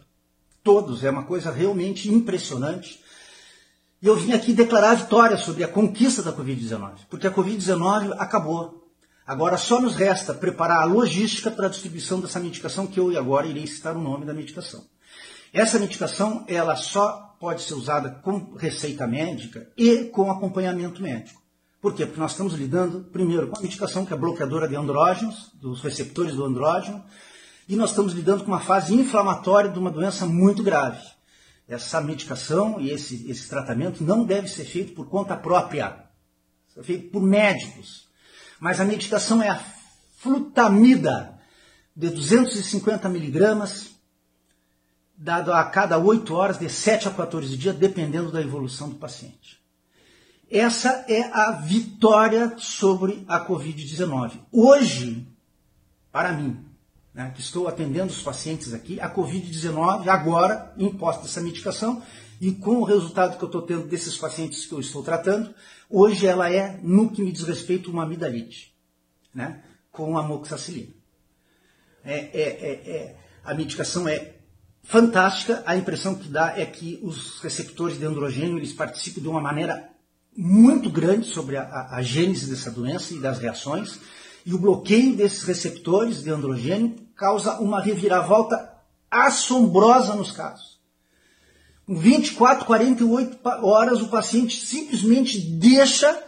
Todos, 0.63 1.05
é 1.05 1.11
uma 1.11 1.25
coisa 1.25 1.51
realmente 1.51 2.11
impressionante. 2.11 3.01
E 4.01 4.07
eu 4.07 4.17
vim 4.17 4.33
aqui 4.33 4.53
declarar 4.53 4.93
a 4.93 4.95
vitória 4.95 5.37
sobre 5.37 5.65
a 5.65 5.69
conquista 5.69 6.23
da 6.23 6.33
Covid-19, 6.33 7.01
porque 7.09 7.27
a 7.27 7.31
Covid-19 7.31 8.15
acabou. 8.19 8.89
Agora 9.27 9.57
só 9.57 9.81
nos 9.81 9.95
resta 9.95 10.35
preparar 10.35 10.83
a 10.83 10.85
logística 10.85 11.51
para 11.51 11.67
a 11.67 11.71
distribuição 11.71 12.21
dessa 12.21 12.39
medicação, 12.39 12.87
que 12.87 13.01
eu 13.01 13.17
agora 13.19 13.47
irei 13.47 13.67
citar 13.67 13.97
o 13.97 14.01
nome 14.01 14.27
da 14.27 14.35
medicação. 14.35 14.85
Essa 15.53 15.79
medicação, 15.79 16.45
ela 16.49 16.77
só 16.77 17.35
pode 17.39 17.63
ser 17.63 17.75
usada 17.75 18.11
com 18.11 18.55
receita 18.57 19.07
médica 19.07 19.71
e 19.77 20.05
com 20.07 20.31
acompanhamento 20.31 21.01
médico. 21.01 21.41
Por 21.81 21.95
quê? 21.95 22.07
Porque 22.07 22.21
nós 22.21 22.33
estamos 22.33 22.55
lidando, 22.55 23.01
primeiro, 23.13 23.49
com 23.49 23.59
a 23.59 23.63
medicação 23.63 24.05
que 24.05 24.13
é 24.13 24.17
bloqueadora 24.17 24.67
de 24.67 24.75
andrógenos, 24.75 25.51
dos 25.55 25.81
receptores 25.83 26.35
do 26.35 26.45
andrógeno, 26.45 27.05
e 27.69 27.77
nós 27.77 27.91
estamos 27.91 28.13
lidando 28.13 28.45
com 28.45 28.51
uma 28.51 28.61
fase 28.61 28.95
inflamatória 28.95 29.71
de 29.71 29.79
uma 29.79 29.91
doença 29.91 30.27
muito 30.27 30.63
grave 30.63 31.15
essa 31.69 32.01
medicação 32.01 32.81
e 32.81 32.91
esse, 32.91 33.31
esse 33.31 33.49
tratamento 33.49 34.05
não 34.05 34.25
deve 34.25 34.49
ser 34.49 34.65
feito 34.65 34.93
por 34.93 35.09
conta 35.09 35.37
própria, 35.37 36.05
é 36.77 36.83
feito 36.83 37.11
por 37.11 37.23
médicos. 37.23 38.07
Mas 38.61 38.81
a 38.81 38.85
medicação 38.85 39.43
é 39.43 39.49
a 39.49 39.65
flutamida 40.19 41.39
de 41.97 42.11
250 42.11 43.09
miligramas, 43.09 43.91
dado 45.17 45.53
a 45.53 45.65
cada 45.65 45.99
8 45.99 46.35
horas, 46.35 46.59
de 46.59 46.69
7 46.69 47.09
a 47.09 47.11
14 47.11 47.57
dias, 47.57 47.77
dependendo 47.77 48.33
da 48.33 48.41
evolução 48.41 48.89
do 48.89 48.97
paciente. 48.97 49.63
Essa 50.51 51.05
é 51.09 51.23
a 51.33 51.53
vitória 51.53 52.55
sobre 52.59 53.25
a 53.27 53.45
Covid-19. 53.47 54.41
Hoje, 54.53 55.27
para 56.13 56.33
mim, 56.33 56.65
né, 57.15 57.31
que 57.35 57.41
estou 57.41 57.69
atendendo 57.69 58.13
os 58.13 58.21
pacientes 58.21 58.75
aqui, 58.75 58.99
a 58.99 59.09
Covid-19, 59.09 60.09
agora, 60.09 60.75
imposta 60.77 61.27
essa 61.27 61.41
medicação, 61.41 62.03
e 62.41 62.51
com 62.51 62.79
o 62.79 62.85
resultado 62.85 63.39
que 63.39 63.45
eu 63.45 63.47
estou 63.47 63.63
tendo 63.63 63.87
desses 63.87 64.17
pacientes 64.17 64.67
que 64.67 64.73
eu 64.73 64.81
estou 64.81 65.03
tratando, 65.03 65.55
hoje 65.89 66.27
ela 66.27 66.51
é, 66.51 66.81
no 66.83 67.11
que 67.11 67.23
me 67.23 67.31
diz 67.31 67.45
respeito, 67.45 67.91
uma 67.91 68.03
amidalite, 68.03 68.75
né, 69.33 69.63
com 69.93 70.19
amoxicilina. 70.19 70.93
É, 72.05 72.15
é, 72.15 72.41
é, 72.43 72.91
é, 72.91 73.17
a 73.45 73.55
medicação 73.55 74.09
é 74.09 74.35
fantástica, 74.83 75.63
a 75.65 75.77
impressão 75.77 76.17
que 76.17 76.29
dá 76.29 76.59
é 76.59 76.67
que 76.67 76.99
os 77.03 77.41
receptores 77.41 77.99
de 77.99 78.05
androgênio 78.05 78.59
eles 78.59 78.73
participam 78.73 79.23
de 79.23 79.29
uma 79.29 79.41
maneira 79.41 79.89
muito 80.37 80.91
grande 80.91 81.27
sobre 81.29 81.57
a, 81.57 81.63
a, 81.63 81.97
a 81.97 82.03
gênese 82.03 82.51
dessa 82.51 82.71
doença 82.71 83.15
e 83.15 83.21
das 83.21 83.39
reações, 83.39 84.01
e 84.45 84.53
o 84.53 84.59
bloqueio 84.59 85.17
desses 85.17 85.45
receptores 85.45 86.23
de 86.23 86.29
androgênio 86.29 87.04
causa 87.17 87.61
uma 87.61 87.81
reviravolta 87.81 88.73
assombrosa 89.11 90.15
nos 90.15 90.33
casos. 90.33 90.81
Com 91.87 91.97
24, 91.97 92.65
48 92.65 93.39
horas, 93.63 94.01
o 94.01 94.09
paciente 94.09 94.57
simplesmente 94.65 95.39
deixa 95.39 96.23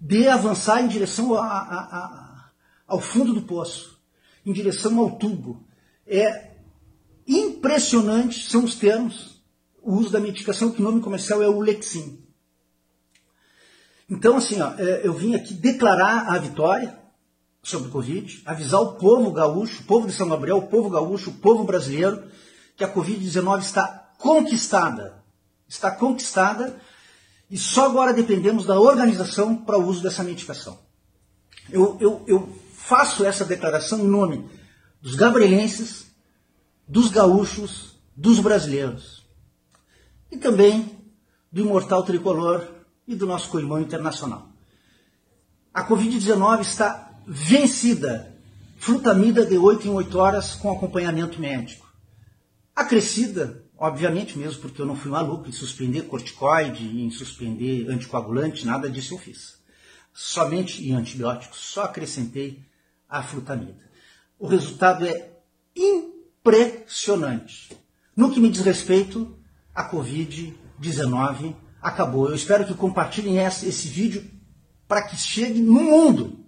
de 0.00 0.28
avançar 0.28 0.82
em 0.82 0.88
direção 0.88 1.34
a, 1.34 1.46
a, 1.46 1.78
a, 1.80 2.50
ao 2.86 3.00
fundo 3.00 3.32
do 3.32 3.42
poço, 3.42 3.98
em 4.44 4.52
direção 4.52 4.98
ao 4.98 5.16
tubo. 5.16 5.64
É 6.06 6.52
impressionante, 7.26 8.48
são 8.48 8.64
os 8.64 8.74
termos, 8.74 9.42
o 9.82 9.94
uso 9.94 10.10
da 10.10 10.20
medicação, 10.20 10.70
que 10.70 10.80
o 10.80 10.84
nome 10.84 11.00
comercial 11.00 11.42
é 11.42 11.48
o 11.48 11.60
Lexin. 11.60 12.22
Então, 14.08 14.36
assim, 14.36 14.60
ó, 14.60 14.72
é, 14.78 15.06
eu 15.06 15.12
vim 15.12 15.34
aqui 15.34 15.52
declarar 15.52 16.28
a 16.28 16.38
vitória 16.38 16.97
sobre 17.68 17.88
o 17.88 17.90
Covid, 17.92 18.42
avisar 18.46 18.80
o 18.80 18.94
povo 18.94 19.30
gaúcho, 19.30 19.82
o 19.82 19.84
povo 19.84 20.06
de 20.06 20.12
São 20.12 20.28
Gabriel, 20.28 20.58
o 20.58 20.66
povo 20.66 20.88
gaúcho, 20.88 21.30
o 21.30 21.34
povo 21.34 21.64
brasileiro, 21.64 22.24
que 22.76 22.84
a 22.84 22.92
Covid-19 22.92 23.60
está 23.60 24.12
conquistada. 24.18 25.22
Está 25.68 25.90
conquistada 25.90 26.80
e 27.50 27.56
só 27.56 27.86
agora 27.86 28.12
dependemos 28.12 28.66
da 28.66 28.78
organização 28.78 29.56
para 29.56 29.78
o 29.78 29.86
uso 29.86 30.02
dessa 30.02 30.22
medicação. 30.22 30.78
Eu, 31.70 31.96
eu, 32.00 32.24
eu 32.26 32.58
faço 32.74 33.24
essa 33.24 33.44
declaração 33.44 34.00
em 34.00 34.08
nome 34.08 34.48
dos 35.00 35.14
gabrielenses, 35.14 36.06
dos 36.86 37.10
gaúchos, 37.10 37.98
dos 38.16 38.38
brasileiros. 38.40 39.26
E 40.30 40.36
também 40.36 40.98
do 41.50 41.60
imortal 41.60 42.02
tricolor 42.02 42.66
e 43.06 43.14
do 43.14 43.26
nosso 43.26 43.48
co-irmão 43.48 43.80
internacional. 43.80 44.48
A 45.72 45.86
Covid-19 45.86 46.60
está 46.60 47.07
vencida, 47.30 48.34
flutamida 48.78 49.44
de 49.44 49.58
8 49.58 49.86
em 49.86 49.90
8 49.90 50.18
horas 50.18 50.54
com 50.54 50.72
acompanhamento 50.72 51.38
médico. 51.38 51.86
Acrescida, 52.74 53.62
obviamente 53.76 54.38
mesmo, 54.38 54.62
porque 54.62 54.80
eu 54.80 54.86
não 54.86 54.96
fui 54.96 55.10
maluco 55.10 55.46
em 55.46 55.52
suspender 55.52 56.02
corticoide, 56.02 56.86
em 56.86 57.10
suspender 57.10 57.86
anticoagulante, 57.90 58.64
nada 58.64 58.88
disso 58.88 59.12
eu 59.12 59.18
fiz. 59.18 59.58
Somente 60.14 60.88
em 60.88 60.94
antibióticos, 60.94 61.60
só 61.60 61.82
acrescentei 61.82 62.64
a 63.06 63.22
flutamida. 63.22 63.76
O 64.38 64.46
resultado 64.46 65.04
é 65.04 65.30
impressionante. 65.76 67.76
No 68.16 68.32
que 68.32 68.40
me 68.40 68.48
diz 68.48 68.62
respeito, 68.62 69.36
a 69.74 69.90
Covid-19 69.90 71.54
acabou. 71.82 72.28
Eu 72.28 72.34
espero 72.34 72.66
que 72.66 72.72
compartilhem 72.72 73.44
esse 73.44 73.88
vídeo 73.88 74.24
para 74.88 75.02
que 75.02 75.16
chegue 75.16 75.60
no 75.60 75.82
mundo. 75.82 76.47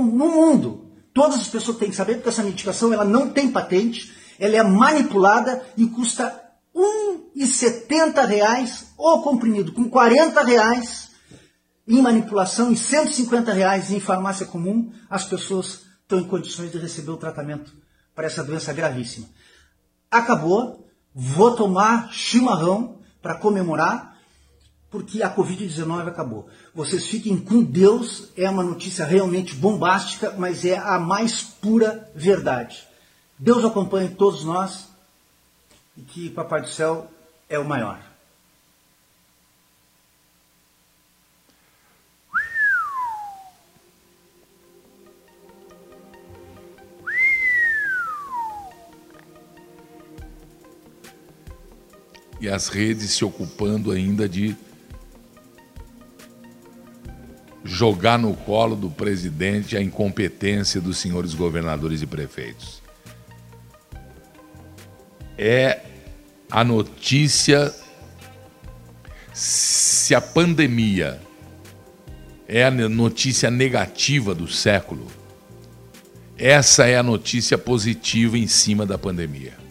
No 0.00 0.28
mundo. 0.30 0.90
Todas 1.12 1.40
as 1.40 1.48
pessoas 1.48 1.76
têm 1.76 1.90
que 1.90 1.96
saber, 1.96 2.14
porque 2.14 2.30
essa 2.30 2.42
medicação 2.42 2.92
ela 2.92 3.04
não 3.04 3.28
tem 3.28 3.50
patente, 3.50 4.12
ela 4.38 4.56
é 4.56 4.62
manipulada 4.62 5.62
e 5.76 5.86
custa 5.86 6.40
R$ 6.74 6.82
1,70 7.36 8.84
o 8.96 9.20
comprimido, 9.20 9.72
com 9.72 9.82
R$ 9.98 10.42
reais 10.44 11.10
em 11.86 12.00
manipulação 12.00 12.72
e 12.72 12.76
150 12.76 13.52
reais 13.52 13.90
em 13.90 14.00
farmácia 14.00 14.46
comum, 14.46 14.92
as 15.10 15.24
pessoas 15.24 15.82
estão 16.00 16.18
em 16.18 16.24
condições 16.24 16.70
de 16.70 16.78
receber 16.78 17.10
o 17.10 17.16
tratamento 17.16 17.72
para 18.14 18.26
essa 18.26 18.44
doença 18.44 18.72
gravíssima. 18.72 19.26
Acabou, 20.10 20.88
vou 21.14 21.56
tomar 21.56 22.12
chimarrão 22.12 23.00
para 23.20 23.34
comemorar, 23.34 24.11
porque 24.92 25.22
a 25.22 25.34
Covid-19 25.34 26.06
acabou. 26.06 26.46
Vocês 26.74 27.06
fiquem 27.06 27.38
com 27.38 27.64
Deus, 27.64 28.28
é 28.36 28.48
uma 28.48 28.62
notícia 28.62 29.06
realmente 29.06 29.54
bombástica, 29.54 30.34
mas 30.38 30.66
é 30.66 30.76
a 30.76 30.98
mais 30.98 31.42
pura 31.42 32.10
verdade. 32.14 32.86
Deus 33.38 33.64
acompanhe 33.64 34.10
todos 34.10 34.44
nós 34.44 34.86
e 35.96 36.02
que 36.02 36.28
Papai 36.28 36.60
do 36.60 36.68
Céu 36.68 37.10
é 37.48 37.58
o 37.58 37.64
maior. 37.64 38.12
e 52.40 52.48
as 52.48 52.66
redes 52.66 53.12
se 53.12 53.24
ocupando 53.24 53.92
ainda 53.92 54.28
de 54.28 54.56
jogar 57.64 58.18
no 58.18 58.34
colo 58.34 58.74
do 58.74 58.90
presidente 58.90 59.76
a 59.76 59.82
incompetência 59.82 60.80
dos 60.80 60.98
senhores 60.98 61.34
governadores 61.34 62.02
e 62.02 62.06
prefeitos. 62.06 62.82
É 65.38 65.80
a 66.50 66.62
notícia 66.62 67.74
se 69.32 70.14
a 70.14 70.20
pandemia 70.20 71.20
é 72.46 72.64
a 72.64 72.70
notícia 72.70 73.50
negativa 73.50 74.34
do 74.34 74.46
século, 74.46 75.06
essa 76.36 76.86
é 76.86 76.98
a 76.98 77.02
notícia 77.02 77.56
positiva 77.56 78.36
em 78.36 78.46
cima 78.46 78.84
da 78.84 78.98
pandemia 78.98 79.62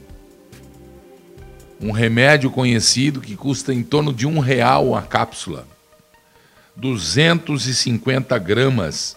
um 1.81 1.91
remédio 1.91 2.51
conhecido 2.51 3.19
que 3.19 3.35
custa 3.35 3.73
em 3.73 3.81
torno 3.81 4.13
de 4.13 4.27
um 4.27 4.39
real 4.39 4.95
a 4.95 5.01
cápsula, 5.01 5.67
250 6.75 8.37
gramas, 8.39 9.15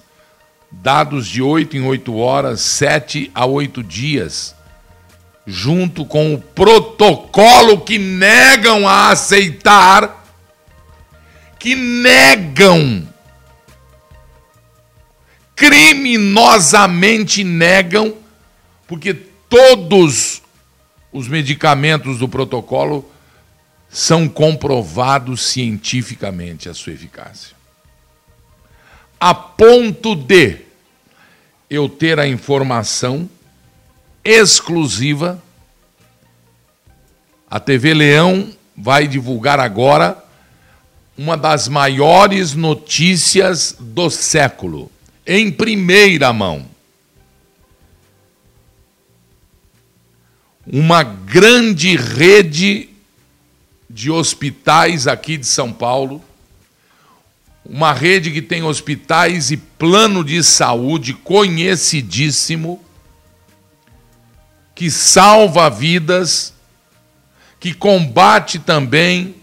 dados 0.71 1.27
de 1.27 1.41
8 1.41 1.77
em 1.77 1.85
8 1.85 2.17
horas, 2.17 2.61
7 2.61 3.31
a 3.35 3.47
8 3.47 3.83
dias, 3.83 4.55
junto 5.47 6.05
com 6.05 6.35
o 6.35 6.41
protocolo 6.41 7.81
que 7.81 7.99
negam 7.99 8.89
a 8.89 9.11
aceitar, 9.11 10.25
que 11.59 11.75
negam, 11.75 13.09
criminosamente 15.55 17.45
negam, 17.45 18.15
porque 18.87 19.15
todos 19.49 20.43
os 21.13 21.29
medicamentos 21.29 22.19
do 22.19 22.29
protocolo 22.29 23.09
são 23.95 24.29
comprovados 24.29 25.41
cientificamente 25.41 26.69
a 26.69 26.75
sua 26.75 26.93
eficácia. 26.93 27.55
A 29.21 29.33
ponto 29.33 30.17
de 30.17 30.59
eu 31.71 31.89
ter 31.89 32.19
a 32.19 32.27
informação 32.27 33.31
exclusiva, 34.25 35.41
a 37.49 37.61
TV 37.61 37.95
Leão 37.95 38.53
vai 38.77 39.07
divulgar 39.07 39.61
agora 39.61 40.23
uma 41.17 41.37
das 41.37 41.69
maiores 41.69 42.53
notícias 42.53 43.77
do 43.79 44.11
século, 44.11 44.91
em 45.25 45.53
primeira 45.53 46.33
mão. 46.33 46.75
uma 50.67 51.03
grande 51.03 51.95
rede 51.95 52.89
de 53.95 54.11
hospitais 54.11 55.07
aqui 55.07 55.37
de 55.37 55.47
São 55.47 55.73
Paulo, 55.73 56.21
uma 57.65 57.93
rede 57.93 58.33
que 58.33 58.43
tem 58.43 58.65
hospitais 58.65 59.53
e 59.53 59.57
plano 59.57 60.25
de 60.25 60.43
saúde 60.43 61.15
conhecidíssimo, 61.15 62.85
que 64.75 64.91
salva 64.91 65.71
vidas, 65.71 66.53
que 67.61 67.73
combate 67.73 68.59
também 68.59 69.37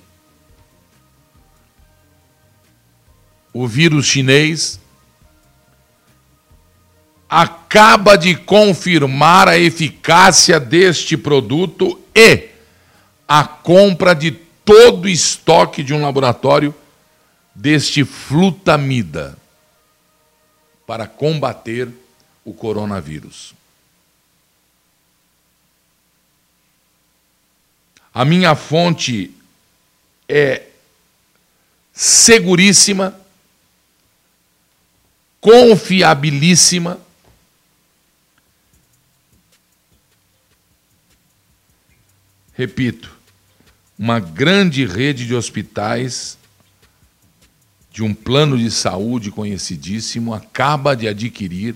o 3.53 3.65
vírus 3.65 4.05
chinês, 4.05 4.81
acaba 7.29 8.17
de 8.17 8.35
confirmar 8.35 9.47
a 9.47 9.57
eficácia 9.57 10.59
deste 10.59 11.15
produto 11.15 11.97
e 12.13 12.50
a 13.33 13.45
compra 13.45 14.13
de 14.13 14.29
todo 14.29 15.05
o 15.05 15.07
estoque 15.07 15.83
de 15.83 15.93
um 15.93 16.01
laboratório 16.01 16.75
deste 17.55 18.03
flutamida 18.03 19.37
para 20.85 21.07
combater 21.07 21.87
o 22.43 22.53
coronavírus. 22.53 23.53
A 28.13 28.25
minha 28.25 28.53
fonte 28.53 29.33
é 30.27 30.63
seguríssima, 31.93 33.17
confiabilíssima 35.39 36.99
Repito, 42.61 43.20
uma 44.01 44.19
grande 44.19 44.83
rede 44.83 45.27
de 45.27 45.35
hospitais 45.35 46.35
de 47.91 48.01
um 48.01 48.15
plano 48.15 48.57
de 48.57 48.71
saúde 48.71 49.29
conhecidíssimo 49.29 50.33
acaba 50.33 50.95
de 50.95 51.07
adquirir 51.07 51.75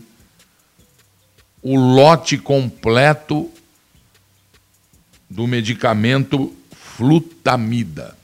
o 1.61 1.75
lote 1.75 2.39
completo 2.39 3.51
do 5.29 5.45
medicamento 5.45 6.51
flutamida, 6.71 8.17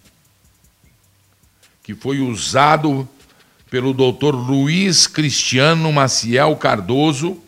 que 1.83 1.93
foi 1.93 2.21
usado 2.21 3.07
pelo 3.69 3.93
Dr. 3.93 4.33
Luiz 4.33 5.05
Cristiano 5.05 5.93
Maciel 5.93 6.55
Cardoso, 6.55 7.39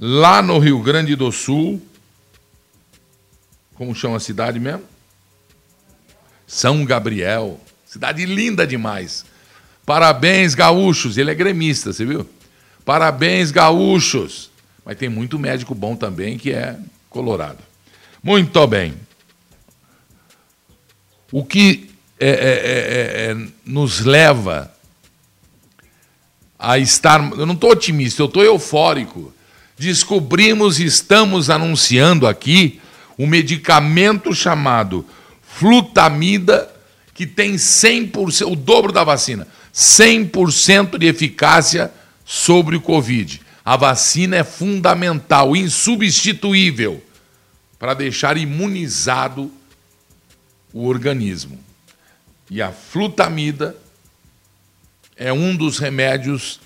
lá 0.00 0.42
no 0.42 0.58
Rio 0.58 0.82
Grande 0.82 1.14
do 1.14 1.30
Sul, 1.30 1.80
como 3.76 3.94
chama 3.94 4.16
a 4.16 4.20
cidade 4.20 4.58
mesmo? 4.58 4.82
São 6.46 6.84
Gabriel. 6.84 7.60
Cidade 7.84 8.24
linda 8.24 8.66
demais. 8.66 9.24
Parabéns, 9.84 10.54
gaúchos. 10.54 11.18
Ele 11.18 11.30
é 11.30 11.34
gremista, 11.34 11.92
você 11.92 12.04
viu? 12.04 12.28
Parabéns, 12.84 13.50
gaúchos. 13.50 14.50
Mas 14.84 14.96
tem 14.96 15.08
muito 15.08 15.38
médico 15.38 15.74
bom 15.74 15.96
também 15.96 16.38
que 16.38 16.52
é 16.52 16.76
colorado. 17.10 17.58
Muito 18.22 18.66
bem. 18.66 18.94
O 21.30 21.44
que 21.44 21.90
é, 22.18 22.28
é, 22.28 22.32
é, 22.32 23.30
é 23.30 23.36
nos 23.64 24.00
leva 24.00 24.72
a 26.58 26.78
estar. 26.78 27.20
Eu 27.32 27.46
não 27.46 27.54
estou 27.54 27.72
otimista, 27.72 28.22
eu 28.22 28.26
estou 28.26 28.44
eufórico. 28.44 29.32
Descobrimos 29.78 30.80
estamos 30.80 31.50
anunciando 31.50 32.26
aqui 32.26 32.80
um 33.18 33.26
medicamento 33.26 34.34
chamado 34.34 35.06
flutamida, 35.42 36.70
que 37.14 37.26
tem 37.26 37.54
100%, 37.54 38.50
o 38.50 38.56
dobro 38.56 38.92
da 38.92 39.02
vacina, 39.02 39.48
100% 39.74 40.98
de 40.98 41.06
eficácia 41.06 41.90
sobre 42.24 42.76
o 42.76 42.80
Covid. 42.80 43.40
A 43.64 43.76
vacina 43.76 44.36
é 44.36 44.44
fundamental, 44.44 45.56
insubstituível, 45.56 47.02
para 47.78 47.94
deixar 47.94 48.36
imunizado 48.36 49.50
o 50.72 50.86
organismo. 50.86 51.58
E 52.50 52.62
a 52.62 52.70
flutamida 52.70 53.76
é 55.16 55.32
um 55.32 55.56
dos 55.56 55.78
remédios 55.78 56.60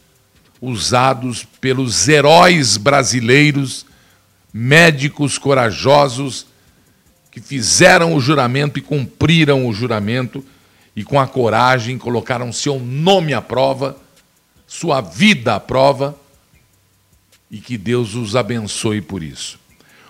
usados 0.61 1.47
pelos 1.61 2.07
heróis 2.09 2.77
brasileiros, 2.77 3.87
médicos 4.53 5.39
corajosos 5.39 6.47
que 7.31 7.41
fizeram 7.41 8.15
o 8.15 8.21
juramento 8.21 8.79
e 8.79 8.83
cumpriram 8.83 9.67
o 9.67 9.73
juramento 9.73 10.45
e 10.95 11.05
com 11.05 11.21
a 11.21 11.27
coragem 11.27 11.97
colocaram 11.97 12.53
seu 12.53 12.79
nome 12.79 13.33
à 13.33 13.41
prova, 13.41 13.97
sua 14.67 15.01
vida 15.01 15.55
à 15.55 15.61
prova 15.61 16.19
e 17.51 17.59
que 17.59 17.79
Deus 17.79 18.15
os 18.15 18.37
abençoe 18.37 19.01
por 19.01 19.23
isso. 19.23 19.59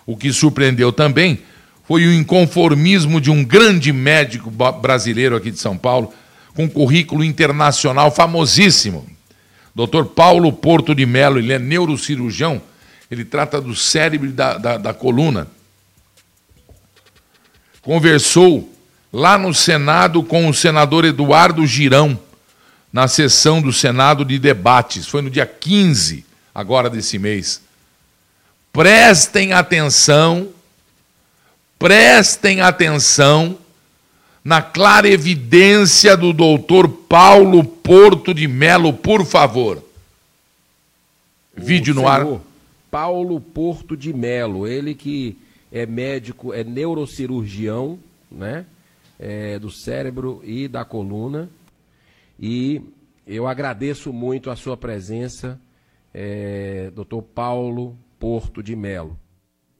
O 0.06 0.16
que 0.16 0.32
surpreendeu 0.32 0.92
também 0.92 1.40
foi 1.84 2.06
o 2.06 2.14
inconformismo 2.14 3.20
de 3.20 3.30
um 3.30 3.44
grande 3.44 3.92
médico 3.92 4.50
brasileiro 4.50 5.36
aqui 5.36 5.50
de 5.50 5.58
São 5.58 5.76
Paulo, 5.76 6.12
com 6.54 6.68
currículo 6.68 7.24
internacional 7.24 8.10
famosíssimo. 8.10 9.06
Dr. 9.74 10.04
Paulo 10.14 10.52
Porto 10.52 10.94
de 10.94 11.06
Mello, 11.06 11.38
ele 11.38 11.52
é 11.52 11.58
neurocirurgião, 11.58 12.60
ele 13.10 13.24
trata 13.24 13.60
do 13.60 13.74
cérebro 13.74 14.30
da, 14.30 14.56
da, 14.56 14.78
da 14.78 14.94
coluna. 14.94 15.48
Conversou 17.82 18.72
lá 19.12 19.36
no 19.36 19.52
Senado 19.52 20.22
com 20.22 20.48
o 20.48 20.54
senador 20.54 21.04
Eduardo 21.04 21.66
Girão, 21.66 22.18
na 22.92 23.08
sessão 23.08 23.60
do 23.60 23.72
Senado 23.72 24.24
de 24.24 24.38
debates. 24.38 25.06
Foi 25.06 25.22
no 25.22 25.30
dia 25.30 25.46
15, 25.46 26.24
agora 26.54 26.88
desse 26.88 27.18
mês. 27.18 27.60
Prestem 28.72 29.52
atenção, 29.52 30.48
prestem 31.78 32.60
atenção 32.60 33.58
na 34.44 34.62
clara 34.62 35.08
evidência 35.08 36.16
do 36.16 36.32
doutor 36.32 36.88
Paulo 36.88 37.64
Porto 37.64 38.32
de 38.32 38.46
Melo, 38.46 38.92
por 38.92 39.26
favor. 39.26 39.82
O 41.56 41.62
Vídeo 41.62 41.94
no 41.94 42.06
ar. 42.06 42.24
Paulo 42.90 43.40
Porto 43.40 43.96
de 43.96 44.12
Melo, 44.12 44.66
ele 44.66 44.94
que 44.94 45.38
é 45.70 45.86
médico, 45.86 46.52
é 46.52 46.64
neurocirurgião, 46.64 47.98
né? 48.30 48.66
É, 49.18 49.58
do 49.58 49.70
cérebro 49.70 50.40
e 50.42 50.66
da 50.66 50.84
coluna. 50.84 51.48
E 52.38 52.80
eu 53.26 53.46
agradeço 53.46 54.12
muito 54.12 54.50
a 54.50 54.56
sua 54.56 54.76
presença, 54.76 55.60
é, 56.12 56.90
doutor 56.90 57.22
Paulo 57.22 57.96
Porto 58.18 58.62
de 58.62 58.74
Melo. 58.74 59.18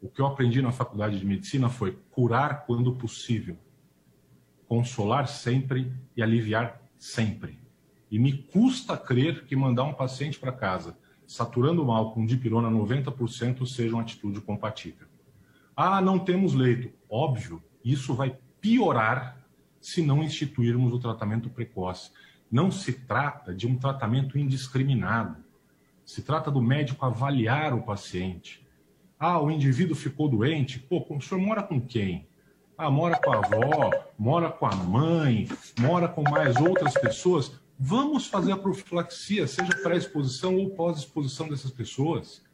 O 0.00 0.08
que 0.08 0.20
eu 0.20 0.26
aprendi 0.26 0.62
na 0.62 0.72
faculdade 0.72 1.18
de 1.18 1.26
medicina 1.26 1.68
foi 1.68 1.98
curar 2.10 2.64
quando 2.66 2.94
possível 2.94 3.56
consolar 4.68 5.26
sempre 5.26 5.92
e 6.16 6.22
aliviar 6.22 6.80
sempre. 6.96 7.58
E 8.10 8.18
me 8.18 8.32
custa 8.32 8.96
crer 8.96 9.44
que 9.44 9.56
mandar 9.56 9.84
um 9.84 9.92
paciente 9.92 10.38
para 10.38 10.52
casa 10.52 10.96
saturando 11.30 11.84
mal 11.84 12.12
com 12.12 12.26
dipirona 12.26 12.68
90% 12.68 13.64
seja 13.64 13.94
uma 13.94 14.02
atitude 14.02 14.40
compatível. 14.40 15.06
Ah, 15.76 16.00
não 16.00 16.18
temos 16.18 16.54
leito. 16.54 16.92
Óbvio, 17.08 17.62
isso 17.84 18.14
vai 18.14 18.36
piorar 18.60 19.40
se 19.80 20.02
não 20.02 20.24
instituirmos 20.24 20.92
o 20.92 20.98
tratamento 20.98 21.48
precoce. 21.48 22.10
Não 22.50 22.68
se 22.68 22.92
trata 22.92 23.54
de 23.54 23.64
um 23.64 23.78
tratamento 23.78 24.36
indiscriminado. 24.36 25.36
Se 26.04 26.20
trata 26.20 26.50
do 26.50 26.60
médico 26.60 27.06
avaliar 27.06 27.74
o 27.74 27.82
paciente. 27.84 28.66
Ah, 29.16 29.40
o 29.40 29.52
indivíduo 29.52 29.94
ficou 29.94 30.28
doente. 30.28 30.80
Pô, 30.80 31.06
o 31.08 31.20
senhor 31.20 31.40
mora 31.40 31.62
com 31.62 31.80
quem? 31.80 32.26
Ah, 32.76 32.90
mora 32.90 33.16
com 33.16 33.32
a 33.32 33.36
avó, 33.36 33.90
mora 34.18 34.50
com 34.50 34.66
a 34.66 34.74
mãe, 34.74 35.48
mora 35.78 36.08
com 36.08 36.24
mais 36.28 36.56
outras 36.56 36.94
pessoas. 36.94 37.52
Vamos 37.82 38.26
fazer 38.26 38.52
a 38.52 38.58
profilaxia, 38.58 39.46
seja 39.46 39.74
pré-exposição 39.82 40.54
ou 40.56 40.68
pós-exposição 40.68 41.48
dessas 41.48 41.70
pessoas. 41.70 42.44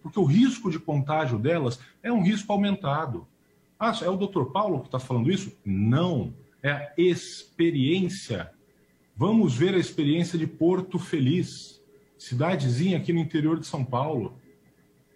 Porque 0.00 0.20
o 0.20 0.24
risco 0.24 0.70
de 0.70 0.78
contágio 0.78 1.36
delas 1.36 1.80
é 2.00 2.12
um 2.12 2.22
risco 2.22 2.52
aumentado. 2.52 3.26
Ah, 3.76 3.92
é 4.00 4.08
o 4.08 4.16
doutor 4.16 4.52
Paulo 4.52 4.78
que 4.78 4.86
está 4.86 5.00
falando 5.00 5.32
isso? 5.32 5.52
Não. 5.64 6.32
É 6.62 6.70
a 6.70 6.92
experiência. 6.96 8.52
Vamos 9.16 9.52
ver 9.52 9.74
a 9.74 9.78
experiência 9.78 10.38
de 10.38 10.46
Porto 10.46 10.96
Feliz, 10.96 11.82
cidadezinha 12.16 12.98
aqui 12.98 13.12
no 13.12 13.18
interior 13.18 13.58
de 13.58 13.66
São 13.66 13.84
Paulo 13.84 14.40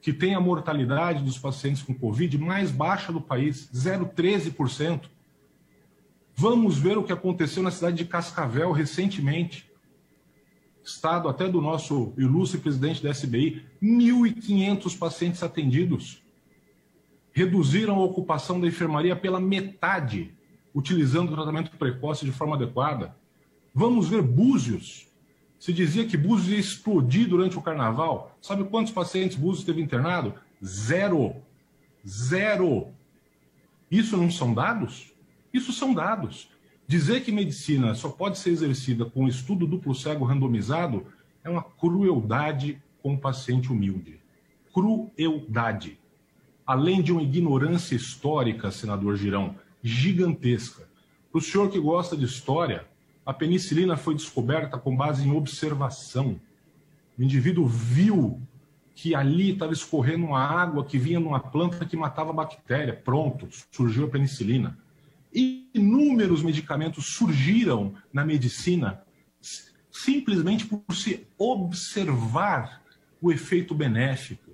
que 0.03 0.13
tem 0.13 0.35
a 0.35 0.41
mortalidade 0.41 1.23
dos 1.23 1.39
pacientes 1.39 1.83
com 1.83 1.95
Covid 1.95 2.37
mais 2.39 2.71
baixa 2.71 3.13
do 3.13 3.21
país, 3.21 3.69
0,13%. 3.73 5.09
Vamos 6.39 6.77
ver 6.77 6.99
o 6.99 7.03
que 7.03 7.15
aconteceu 7.15 7.63
na 7.63 7.71
cidade 7.71 7.97
de 7.97 8.05
Cascavel 8.05 8.71
recentemente. 8.71 9.73
Estado 10.85 11.31
até 11.31 11.49
do 11.49 11.63
nosso 11.63 12.13
ilustre 12.19 12.61
presidente 12.61 13.03
da 13.03 13.11
SBI, 13.11 13.65
1.500 13.83 14.99
pacientes 14.99 15.43
atendidos. 15.43 16.23
Reduziram 17.33 17.95
a 17.95 18.05
ocupação 18.05 18.61
da 18.61 18.67
enfermaria 18.67 19.17
pela 19.17 19.41
metade, 19.41 20.35
utilizando 20.75 21.31
o 21.31 21.35
tratamento 21.35 21.75
precoce 21.79 22.27
de 22.27 22.33
forma 22.33 22.55
adequada. 22.55 23.17
Vamos 23.75 24.07
ver 24.07 24.21
Búzios, 24.21 25.09
se 25.59 25.73
dizia 25.73 26.05
que 26.05 26.19
Búzios 26.19 26.51
ia 26.51 26.59
explodir 26.59 27.27
durante 27.31 27.57
o 27.57 27.63
carnaval. 27.63 28.37
Sabe 28.43 28.65
quantos 28.65 28.93
pacientes 28.93 29.39
Búzios 29.39 29.65
teve 29.65 29.81
internado? 29.81 30.35
Zero. 30.63 31.35
Zero. 32.07 32.89
Isso 33.91 34.19
não 34.19 34.31
são 34.31 34.53
dados? 34.53 35.16
Isso 35.57 35.73
são 35.73 35.95
dados. 35.95 36.51
Dizer 36.87 37.25
que 37.25 37.33
medicina 37.33 37.95
só 37.95 38.11
pode 38.11 38.39
ser 38.39 38.51
exercida 38.51 39.07
com 39.07 39.27
estudo 39.27 39.67
duplo 39.67 39.95
cego 39.95 40.23
randomizado 40.23 41.07
é 41.43 41.49
uma 41.49 41.63
crueldade 41.63 42.79
com 43.03 43.15
o 43.15 43.19
paciente 43.19 43.73
humilde. 43.73 44.21
Crueldade. 44.71 45.99
Além 46.67 47.01
de 47.01 47.11
uma 47.11 47.23
ignorância 47.23 47.95
histórica, 47.95 48.71
senador 48.71 49.17
Girão, 49.17 49.57
gigantesca. 49.83 50.87
Para 51.33 51.39
o 51.39 51.41
senhor 51.41 51.71
que 51.71 51.81
gosta 51.81 52.15
de 52.15 52.27
história, 52.27 52.87
a 53.25 53.33
penicilina 53.33 53.97
foi 53.97 54.15
descoberta 54.15 54.77
com 54.77 54.95
base 54.95 55.27
em 55.27 55.35
observação. 55.35 56.39
O 57.19 57.23
indivíduo 57.23 57.67
viu 57.67 58.43
que 58.95 59.15
ali 59.15 59.53
estava 59.53 59.73
escorrendo 59.73 60.27
uma 60.27 60.41
água 60.41 60.85
que 60.85 60.99
vinha 60.99 61.19
numa 61.19 61.41
planta 61.41 61.87
que 61.87 61.97
matava 61.97 62.31
bactéria. 62.31 62.93
Pronto, 62.93 63.49
surgiu 63.71 64.05
a 64.05 64.11
penicilina. 64.11 64.77
Inúmeros 65.37 66.43
medicamentos 66.43 67.07
surgiram 67.07 67.95
na 68.11 68.25
medicina 68.25 69.03
simplesmente 69.91 70.67
por 70.67 70.95
se 70.95 71.27
observar 71.39 72.83
o 73.21 73.31
efeito 73.31 73.75
benéfico. 73.75 74.53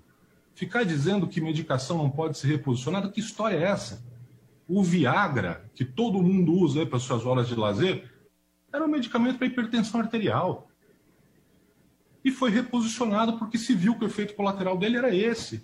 Ficar 0.54 0.84
dizendo 0.84 1.26
que 1.28 1.40
medicação 1.40 1.98
não 1.98 2.10
pode 2.10 2.38
ser 2.38 2.48
reposicionada, 2.48 3.10
que 3.10 3.20
história 3.20 3.56
é 3.56 3.62
essa? 3.62 4.04
O 4.68 4.82
Viagra, 4.82 5.70
que 5.74 5.84
todo 5.84 6.22
mundo 6.22 6.52
usa 6.52 6.86
para 6.86 6.98
suas 6.98 7.26
horas 7.26 7.48
de 7.48 7.54
lazer, 7.54 8.10
era 8.72 8.84
um 8.84 8.88
medicamento 8.88 9.38
para 9.38 9.46
hipertensão 9.46 10.00
arterial. 10.00 10.68
E 12.24 12.30
foi 12.30 12.50
reposicionado 12.50 13.38
porque 13.38 13.58
se 13.58 13.74
viu 13.74 13.96
que 13.96 14.04
o 14.04 14.08
efeito 14.08 14.34
colateral 14.34 14.78
dele 14.78 14.96
era 14.96 15.14
esse. 15.14 15.62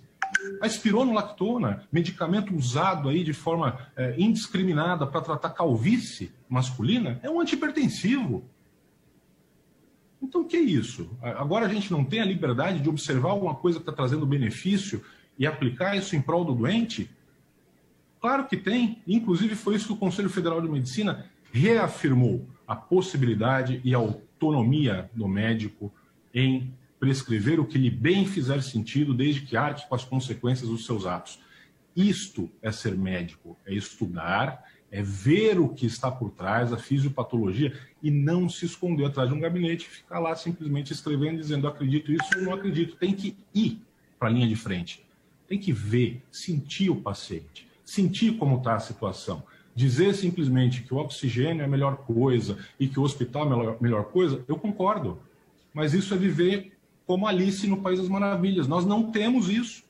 A 0.61 0.67
espironolactona, 0.67 1.87
medicamento 1.91 2.55
usado 2.55 3.09
aí 3.09 3.23
de 3.23 3.33
forma 3.33 3.79
é, 3.95 4.15
indiscriminada 4.17 5.05
para 5.05 5.21
tratar 5.21 5.49
calvície 5.49 6.31
masculina, 6.47 7.19
é 7.23 7.29
um 7.29 7.39
antihipertensivo. 7.39 8.43
Então, 10.21 10.41
o 10.41 10.45
que 10.45 10.57
é 10.57 10.61
isso? 10.61 11.17
Agora 11.21 11.65
a 11.65 11.69
gente 11.69 11.91
não 11.91 12.03
tem 12.03 12.19
a 12.19 12.25
liberdade 12.25 12.81
de 12.81 12.89
observar 12.89 13.31
alguma 13.31 13.55
coisa 13.55 13.79
que 13.79 13.83
está 13.83 13.93
trazendo 13.93 14.25
benefício 14.25 15.03
e 15.37 15.47
aplicar 15.47 15.95
isso 15.95 16.15
em 16.15 16.21
prol 16.21 16.43
do 16.43 16.53
doente? 16.53 17.09
Claro 18.19 18.45
que 18.45 18.57
tem. 18.57 19.01
Inclusive, 19.07 19.55
foi 19.55 19.75
isso 19.75 19.87
que 19.87 19.93
o 19.93 19.97
Conselho 19.97 20.29
Federal 20.29 20.61
de 20.61 20.67
Medicina 20.67 21.25
reafirmou 21.53 22.45
a 22.67 22.75
possibilidade 22.75 23.79
e 23.83 23.95
a 23.95 23.97
autonomia 23.97 25.09
do 25.15 25.27
médico 25.27 25.91
em 26.33 26.73
prescrever 26.99 27.59
o 27.59 27.65
que 27.65 27.77
lhe 27.77 27.89
bem 27.89 28.25
fizer 28.25 28.61
sentido, 28.61 29.13
desde 29.13 29.41
que 29.41 29.55
arque 29.55 29.87
com 29.87 29.95
as 29.95 30.03
consequências 30.03 30.69
dos 30.69 30.85
seus 30.85 31.05
atos. 31.05 31.39
Isto 31.95 32.49
é 32.61 32.71
ser 32.71 32.95
médico, 32.95 33.57
é 33.65 33.73
estudar, 33.73 34.63
é 34.91 35.01
ver 35.01 35.59
o 35.59 35.69
que 35.69 35.85
está 35.85 36.11
por 36.11 36.31
trás, 36.31 36.73
a 36.73 36.77
fisiopatologia, 36.77 37.73
e 38.01 38.09
não 38.11 38.49
se 38.49 38.65
esconder 38.65 39.05
atrás 39.05 39.29
de 39.29 39.35
um 39.35 39.39
gabinete 39.39 39.85
e 39.85 39.89
ficar 39.89 40.19
lá 40.19 40.35
simplesmente 40.35 40.91
escrevendo, 40.91 41.39
dizendo 41.39 41.67
acredito 41.67 42.11
isso 42.11 42.27
ou 42.35 42.41
não 42.41 42.53
acredito. 42.53 42.95
Tem 42.95 43.13
que 43.13 43.37
ir 43.53 43.81
para 44.17 44.27
a 44.27 44.31
linha 44.31 44.47
de 44.47 44.55
frente. 44.55 45.03
Tem 45.47 45.57
que 45.57 45.71
ver, 45.71 46.21
sentir 46.31 46.89
o 46.89 47.01
paciente, 47.01 47.67
sentir 47.85 48.37
como 48.37 48.57
está 48.57 48.75
a 48.75 48.79
situação. 48.79 49.43
Dizer 49.75 50.13
simplesmente 50.13 50.83
que 50.83 50.93
o 50.93 50.97
oxigênio 50.97 51.61
é 51.61 51.65
a 51.65 51.67
melhor 51.67 51.97
coisa 51.97 52.57
e 52.79 52.87
que 52.87 52.99
o 52.99 53.03
hospital 53.03 53.43
é 53.43 53.45
a 53.45 53.57
melhor, 53.57 53.77
melhor 53.79 54.03
coisa, 54.05 54.43
eu 54.47 54.57
concordo. 54.57 55.19
Mas 55.73 55.93
isso 55.93 56.13
é 56.13 56.17
viver 56.17 56.73
como 57.09 57.25
Alice 57.25 57.65
no 57.65 57.77
País 57.77 57.97
das 57.97 58.07
Maravilhas. 58.07 58.67
Nós 58.67 58.85
não 58.85 59.11
temos 59.11 59.49
isso. 59.49 59.81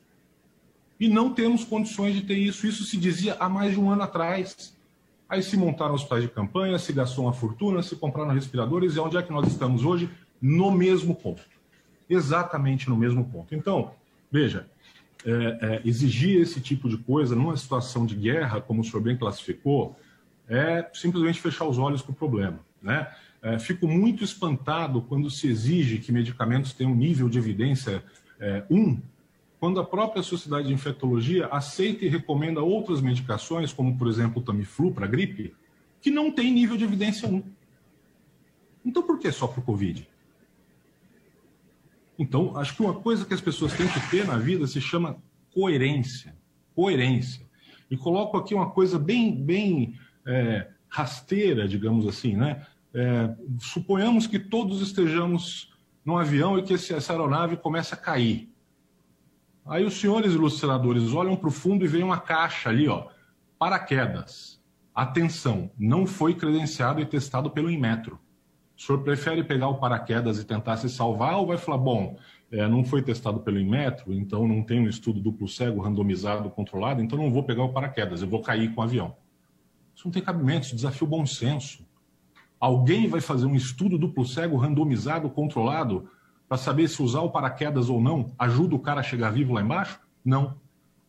E 0.98 1.06
não 1.06 1.34
temos 1.34 1.62
condições 1.64 2.14
de 2.14 2.22
ter 2.22 2.38
isso. 2.38 2.66
Isso 2.66 2.82
se 2.82 2.96
dizia 2.96 3.36
há 3.38 3.46
mais 3.46 3.72
de 3.72 3.78
um 3.78 3.90
ano 3.90 4.00
atrás. 4.04 4.74
Aí 5.28 5.42
se 5.42 5.54
montaram 5.54 5.92
hospitais 5.92 6.22
de 6.22 6.30
campanha, 6.30 6.78
se 6.78 6.94
gastou 6.94 7.26
uma 7.26 7.34
fortuna, 7.34 7.82
se 7.82 7.94
compraram 7.94 8.32
respiradores, 8.32 8.96
e 8.96 9.00
onde 9.00 9.18
é 9.18 9.22
que 9.22 9.30
nós 9.30 9.46
estamos 9.48 9.84
hoje? 9.84 10.08
No 10.40 10.70
mesmo 10.70 11.14
ponto. 11.14 11.42
Exatamente 12.08 12.88
no 12.88 12.96
mesmo 12.96 13.22
ponto. 13.26 13.54
Então, 13.54 13.92
veja, 14.32 14.66
é, 15.22 15.32
é, 15.60 15.82
exigir 15.84 16.40
esse 16.40 16.58
tipo 16.58 16.88
de 16.88 16.96
coisa 16.96 17.36
numa 17.36 17.54
situação 17.54 18.06
de 18.06 18.14
guerra, 18.14 18.62
como 18.62 18.80
o 18.80 18.84
senhor 18.84 19.02
bem 19.02 19.18
classificou, 19.18 19.94
é 20.48 20.88
simplesmente 20.94 21.38
fechar 21.38 21.66
os 21.66 21.76
olhos 21.76 22.00
para 22.00 22.12
o 22.12 22.14
problema. 22.14 22.60
Né? 22.80 23.06
É, 23.42 23.58
fico 23.58 23.88
muito 23.88 24.22
espantado 24.22 25.00
quando 25.02 25.30
se 25.30 25.48
exige 25.48 25.98
que 25.98 26.12
medicamentos 26.12 26.72
tenham 26.72 26.92
um 26.92 26.96
nível 26.96 27.28
de 27.28 27.38
evidência 27.38 28.04
1, 28.38 28.44
é, 28.44 28.64
um, 28.70 29.00
quando 29.58 29.80
a 29.80 29.84
própria 29.84 30.22
Sociedade 30.22 30.68
de 30.68 30.74
Infectologia 30.74 31.46
aceita 31.46 32.04
e 32.04 32.08
recomenda 32.08 32.62
outras 32.62 33.00
medicações, 33.00 33.72
como 33.72 33.96
por 33.96 34.08
exemplo 34.08 34.40
o 34.40 34.44
Tamiflu 34.44 34.92
para 34.92 35.06
gripe, 35.06 35.54
que 36.00 36.10
não 36.10 36.30
tem 36.30 36.52
nível 36.52 36.76
de 36.76 36.84
evidência 36.84 37.28
1. 37.28 37.42
Então 38.84 39.02
por 39.02 39.18
que 39.18 39.30
só 39.32 39.46
para 39.46 39.60
o 39.60 39.62
Covid? 39.62 40.08
Então, 42.18 42.54
acho 42.58 42.76
que 42.76 42.82
uma 42.82 42.92
coisa 42.92 43.24
que 43.24 43.32
as 43.32 43.40
pessoas 43.40 43.72
têm 43.72 43.88
que 43.88 44.10
ter 44.10 44.26
na 44.26 44.36
vida 44.36 44.66
se 44.66 44.78
chama 44.78 45.16
coerência. 45.54 46.36
Coerência. 46.74 47.48
E 47.90 47.96
coloco 47.96 48.36
aqui 48.36 48.54
uma 48.54 48.68
coisa 48.68 48.98
bem, 48.98 49.34
bem 49.34 49.98
é, 50.26 50.68
rasteira, 50.86 51.66
digamos 51.66 52.06
assim, 52.06 52.36
né? 52.36 52.66
É, 52.94 53.34
suponhamos 53.60 54.26
que 54.26 54.38
todos 54.38 54.80
estejamos 54.80 55.72
num 56.04 56.16
avião 56.16 56.58
e 56.58 56.62
que 56.62 56.74
essa 56.74 57.12
aeronave 57.12 57.56
comece 57.56 57.94
a 57.94 57.96
cair. 57.96 58.50
Aí 59.66 59.84
os 59.84 59.94
senhores 59.94 60.32
ilustradores 60.32 61.12
olham 61.12 61.36
para 61.36 61.48
o 61.48 61.52
fundo 61.52 61.84
e 61.84 61.88
veem 61.88 62.02
uma 62.02 62.18
caixa 62.18 62.70
ali, 62.70 62.88
ó, 62.88 63.08
paraquedas. 63.58 64.60
Atenção, 64.94 65.70
não 65.78 66.06
foi 66.06 66.34
credenciado 66.34 67.00
e 67.00 67.06
testado 67.06 67.50
pelo 67.50 67.70
Inmetro. 67.70 68.18
O 68.76 68.82
senhor 68.82 69.02
prefere 69.02 69.44
pegar 69.44 69.68
o 69.68 69.78
paraquedas 69.78 70.38
e 70.38 70.44
tentar 70.44 70.78
se 70.78 70.88
salvar 70.88 71.36
ou 71.36 71.46
vai 71.46 71.58
falar, 71.58 71.78
bom, 71.78 72.18
é, 72.50 72.66
não 72.66 72.82
foi 72.82 73.02
testado 73.02 73.40
pelo 73.40 73.60
Inmetro, 73.60 74.12
então 74.12 74.48
não 74.48 74.62
tem 74.62 74.80
um 74.80 74.88
estudo 74.88 75.20
duplo 75.20 75.46
cego, 75.46 75.82
randomizado, 75.82 76.50
controlado, 76.50 77.02
então 77.02 77.18
não 77.18 77.30
vou 77.30 77.44
pegar 77.44 77.62
o 77.62 77.72
paraquedas, 77.72 78.22
eu 78.22 78.28
vou 78.28 78.40
cair 78.40 78.74
com 78.74 78.80
o 78.80 78.84
avião. 78.84 79.14
Isso 79.94 80.06
não 80.06 80.12
tem 80.12 80.22
cabimento, 80.22 80.66
isso 80.66 80.74
desafia 80.74 81.06
o 81.06 81.10
bom 81.10 81.24
senso. 81.26 81.86
Alguém 82.60 83.08
vai 83.08 83.22
fazer 83.22 83.46
um 83.46 83.54
estudo 83.54 83.96
duplo 83.96 84.26
cego, 84.26 84.58
randomizado, 84.58 85.30
controlado, 85.30 86.10
para 86.46 86.58
saber 86.58 86.88
se 86.88 87.02
usar 87.02 87.22
o 87.22 87.30
paraquedas 87.30 87.88
ou 87.88 88.00
não 88.02 88.34
ajuda 88.38 88.74
o 88.74 88.78
cara 88.78 89.00
a 89.00 89.02
chegar 89.02 89.30
vivo 89.30 89.54
lá 89.54 89.62
embaixo? 89.62 89.98
Não. 90.22 90.60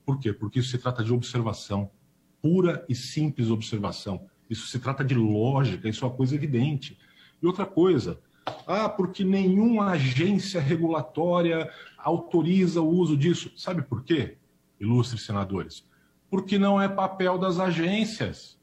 Por 0.06 0.18
quê? 0.18 0.32
Porque 0.32 0.60
isso 0.60 0.70
se 0.70 0.78
trata 0.78 1.04
de 1.04 1.12
observação, 1.12 1.92
pura 2.42 2.86
e 2.88 2.96
simples 2.96 3.50
observação. 3.50 4.28
Isso 4.50 4.68
se 4.68 4.80
trata 4.80 5.04
de 5.04 5.16
lógica, 5.16 5.90
isso 5.90 6.06
é 6.06 6.08
uma 6.08 6.16
coisa 6.16 6.36
evidente. 6.36 6.98
E 7.42 7.46
outra 7.46 7.66
coisa, 7.66 8.20
ah, 8.68 8.88
porque 8.88 9.24
nenhuma 9.24 9.92
agência 9.92 10.62
regulatória 10.62 11.70
autoriza 11.98 12.82
o 12.82 12.90
uso 12.90 13.18
disso. 13.18 13.52
Sabe 13.58 13.82
por 13.82 14.04
quê, 14.04 14.38
ilustres 14.80 15.26
senadores? 15.26 15.86
Porque 16.30 16.58
não 16.58 16.82
é 16.82 16.88
papel 16.88 17.38
das 17.38 17.60
agências. 17.60 18.60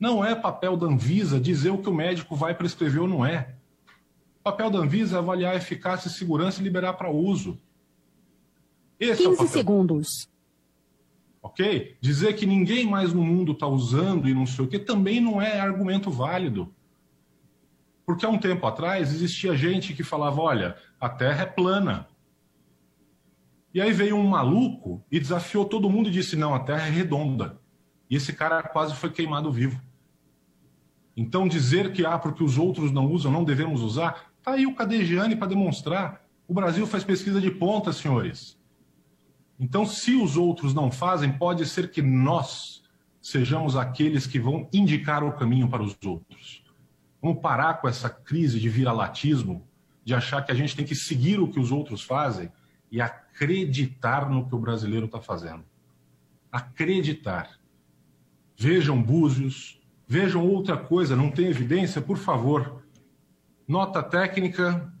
Não 0.00 0.24
é 0.24 0.34
papel 0.34 0.78
da 0.78 0.86
Anvisa 0.86 1.38
dizer 1.38 1.68
o 1.68 1.76
que 1.76 1.90
o 1.90 1.94
médico 1.94 2.34
vai 2.34 2.54
prescrever 2.54 3.02
ou 3.02 3.06
não 3.06 3.24
é. 3.24 3.54
O 4.40 4.42
papel 4.42 4.70
da 4.70 4.78
Anvisa 4.78 5.16
é 5.16 5.18
avaliar 5.18 5.52
a 5.52 5.56
eficácia 5.58 6.08
e 6.08 6.10
segurança 6.10 6.58
e 6.58 6.64
liberar 6.64 6.94
para 6.94 7.10
uso. 7.10 7.60
Esse 8.98 9.22
15 9.22 9.44
é 9.44 9.46
segundos. 9.46 10.30
Ok? 11.42 11.98
Dizer 12.00 12.32
que 12.32 12.46
ninguém 12.46 12.86
mais 12.86 13.12
no 13.12 13.22
mundo 13.22 13.52
está 13.52 13.66
usando 13.66 14.26
e 14.26 14.34
não 14.34 14.46
sei 14.46 14.64
o 14.64 14.68
que 14.68 14.78
também 14.78 15.20
não 15.20 15.40
é 15.40 15.60
argumento 15.60 16.10
válido. 16.10 16.74
Porque 18.06 18.24
há 18.24 18.28
um 18.30 18.38
tempo 18.38 18.66
atrás 18.66 19.12
existia 19.12 19.54
gente 19.54 19.92
que 19.92 20.02
falava: 20.02 20.40
olha, 20.40 20.76
a 20.98 21.10
Terra 21.10 21.42
é 21.42 21.46
plana. 21.46 22.08
E 23.72 23.80
aí 23.80 23.92
veio 23.92 24.16
um 24.16 24.26
maluco 24.26 25.04
e 25.12 25.20
desafiou 25.20 25.66
todo 25.66 25.90
mundo 25.90 26.08
e 26.08 26.12
disse: 26.12 26.36
não, 26.36 26.54
a 26.54 26.60
Terra 26.60 26.86
é 26.86 26.90
redonda. 26.90 27.60
E 28.08 28.16
esse 28.16 28.32
cara 28.32 28.62
quase 28.62 28.94
foi 28.94 29.10
queimado 29.10 29.52
vivo. 29.52 29.80
Então 31.20 31.46
dizer 31.46 31.92
que 31.92 32.04
ah, 32.04 32.18
porque 32.18 32.42
os 32.42 32.56
outros 32.56 32.90
não 32.90 33.10
usam, 33.12 33.30
não 33.30 33.44
devemos 33.44 33.82
usar, 33.82 34.30
Está 34.40 34.52
aí 34.52 34.66
o 34.66 34.74
Cadegiani 34.74 35.36
para 35.36 35.48
demonstrar. 35.48 36.24
O 36.48 36.54
Brasil 36.54 36.86
faz 36.86 37.04
pesquisa 37.04 37.40
de 37.40 37.50
ponta, 37.50 37.92
senhores. 37.92 38.58
Então, 39.58 39.84
se 39.84 40.14
os 40.14 40.34
outros 40.34 40.72
não 40.72 40.90
fazem, 40.90 41.30
pode 41.30 41.66
ser 41.66 41.90
que 41.90 42.00
nós 42.00 42.82
sejamos 43.20 43.76
aqueles 43.76 44.26
que 44.26 44.40
vão 44.40 44.66
indicar 44.72 45.22
o 45.22 45.32
caminho 45.34 45.68
para 45.68 45.82
os 45.82 45.94
outros. 46.04 46.64
Vamos 47.20 47.42
parar 47.42 47.74
com 47.74 47.86
essa 47.86 48.08
crise 48.08 48.58
de 48.58 48.70
viralatismo, 48.70 49.68
de 50.02 50.14
achar 50.14 50.42
que 50.42 50.50
a 50.50 50.54
gente 50.54 50.74
tem 50.74 50.86
que 50.86 50.94
seguir 50.94 51.38
o 51.38 51.48
que 51.48 51.60
os 51.60 51.70
outros 51.70 52.02
fazem 52.02 52.50
e 52.90 52.98
acreditar 52.98 54.30
no 54.30 54.48
que 54.48 54.54
o 54.54 54.58
brasileiro 54.58 55.04
está 55.04 55.20
fazendo. 55.20 55.62
Acreditar. 56.50 57.60
Vejam 58.56 59.00
Búzios, 59.00 59.78
vejam 60.10 60.44
outra 60.46 60.76
coisa, 60.76 61.14
não 61.14 61.30
tem 61.30 61.46
evidência? 61.46 62.02
Por 62.02 62.18
favor, 62.18 62.80
Nota 63.70 64.02
técnica, 64.02 64.92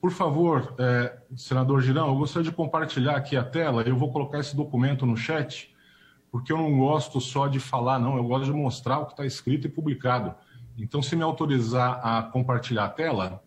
por 0.00 0.12
favor, 0.12 0.72
é, 0.78 1.18
senador 1.34 1.80
Girão, 1.80 2.06
eu 2.06 2.14
gostaria 2.14 2.48
de 2.48 2.54
compartilhar 2.54 3.16
aqui 3.16 3.36
a 3.36 3.42
tela. 3.42 3.82
Eu 3.82 3.96
vou 3.96 4.12
colocar 4.12 4.38
esse 4.38 4.54
documento 4.54 5.04
no 5.04 5.16
chat, 5.16 5.74
porque 6.30 6.52
eu 6.52 6.56
não 6.56 6.78
gosto 6.78 7.20
só 7.20 7.48
de 7.48 7.58
falar, 7.58 7.98
não. 7.98 8.16
Eu 8.16 8.22
gosto 8.22 8.44
de 8.44 8.52
mostrar 8.52 9.00
o 9.00 9.06
que 9.06 9.14
está 9.14 9.26
escrito 9.26 9.66
e 9.66 9.68
publicado. 9.68 10.32
Então, 10.78 11.02
se 11.02 11.16
me 11.16 11.24
autorizar 11.24 11.98
a 12.06 12.22
compartilhar 12.22 12.84
a 12.84 12.88
tela, 12.88 13.42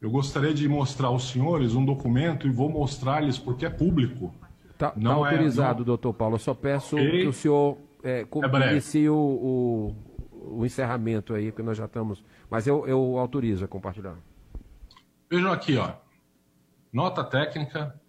eu 0.00 0.08
gostaria 0.08 0.54
de 0.54 0.68
mostrar 0.68 1.08
aos 1.08 1.28
senhores 1.28 1.74
um 1.74 1.84
documento 1.84 2.46
e 2.46 2.50
vou 2.52 2.68
mostrar-lhes 2.68 3.36
porque 3.36 3.66
é 3.66 3.70
público. 3.70 4.32
Está 4.70 4.92
tá 4.92 5.12
autorizado, 5.12 5.78
é, 5.78 5.80
não... 5.80 5.86
doutor 5.86 6.14
Paulo. 6.14 6.36
Eu 6.36 6.38
só 6.38 6.54
peço 6.54 6.94
que 6.94 7.26
o 7.26 7.32
senhor 7.32 7.78
é, 8.06 8.20
é 8.20 8.70
inicie 8.72 9.08
o, 9.08 9.16
o, 9.16 10.58
o 10.60 10.64
encerramento 10.64 11.34
aí, 11.34 11.50
porque 11.50 11.62
nós 11.62 11.76
já 11.76 11.86
estamos. 11.86 12.24
Mas 12.48 12.66
eu, 12.66 12.86
eu 12.86 13.18
autorizo 13.18 13.64
a 13.64 13.68
compartilhar. 13.68 14.16
Vejam 15.28 15.52
aqui, 15.52 15.76
ó. 15.76 15.92
Nota 16.92 17.24
técnica, 17.24 18.00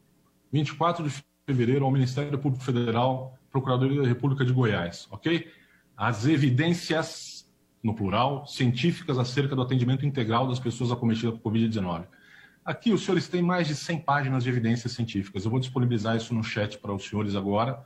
24 0.51 1.03
de 1.03 1.23
fevereiro, 1.47 1.83
ao 1.83 1.91
Ministério 1.91 2.37
Público 2.37 2.63
Federal, 2.63 3.37
Procuradoria 3.51 4.01
da 4.01 4.07
República 4.07 4.45
de 4.45 4.53
Goiás, 4.53 5.07
ok? 5.09 5.51
As 5.95 6.27
evidências, 6.27 7.51
no 7.81 7.95
plural, 7.95 8.45
científicas 8.45 9.17
acerca 9.17 9.55
do 9.55 9.63
atendimento 9.63 10.05
integral 10.05 10.47
das 10.47 10.59
pessoas 10.59 10.91
acometidas 10.91 11.39
por 11.39 11.51
Covid-19. 11.51 12.05
Aqui 12.63 12.91
os 12.91 13.01
senhores 13.01 13.27
têm 13.27 13.41
mais 13.41 13.67
de 13.67 13.75
100 13.75 14.01
páginas 14.01 14.43
de 14.43 14.49
evidências 14.49 14.91
científicas. 14.91 15.43
Eu 15.43 15.49
vou 15.49 15.59
disponibilizar 15.59 16.15
isso 16.15 16.33
no 16.35 16.43
chat 16.43 16.77
para 16.77 16.93
os 16.93 17.07
senhores 17.07 17.33
agora, 17.33 17.83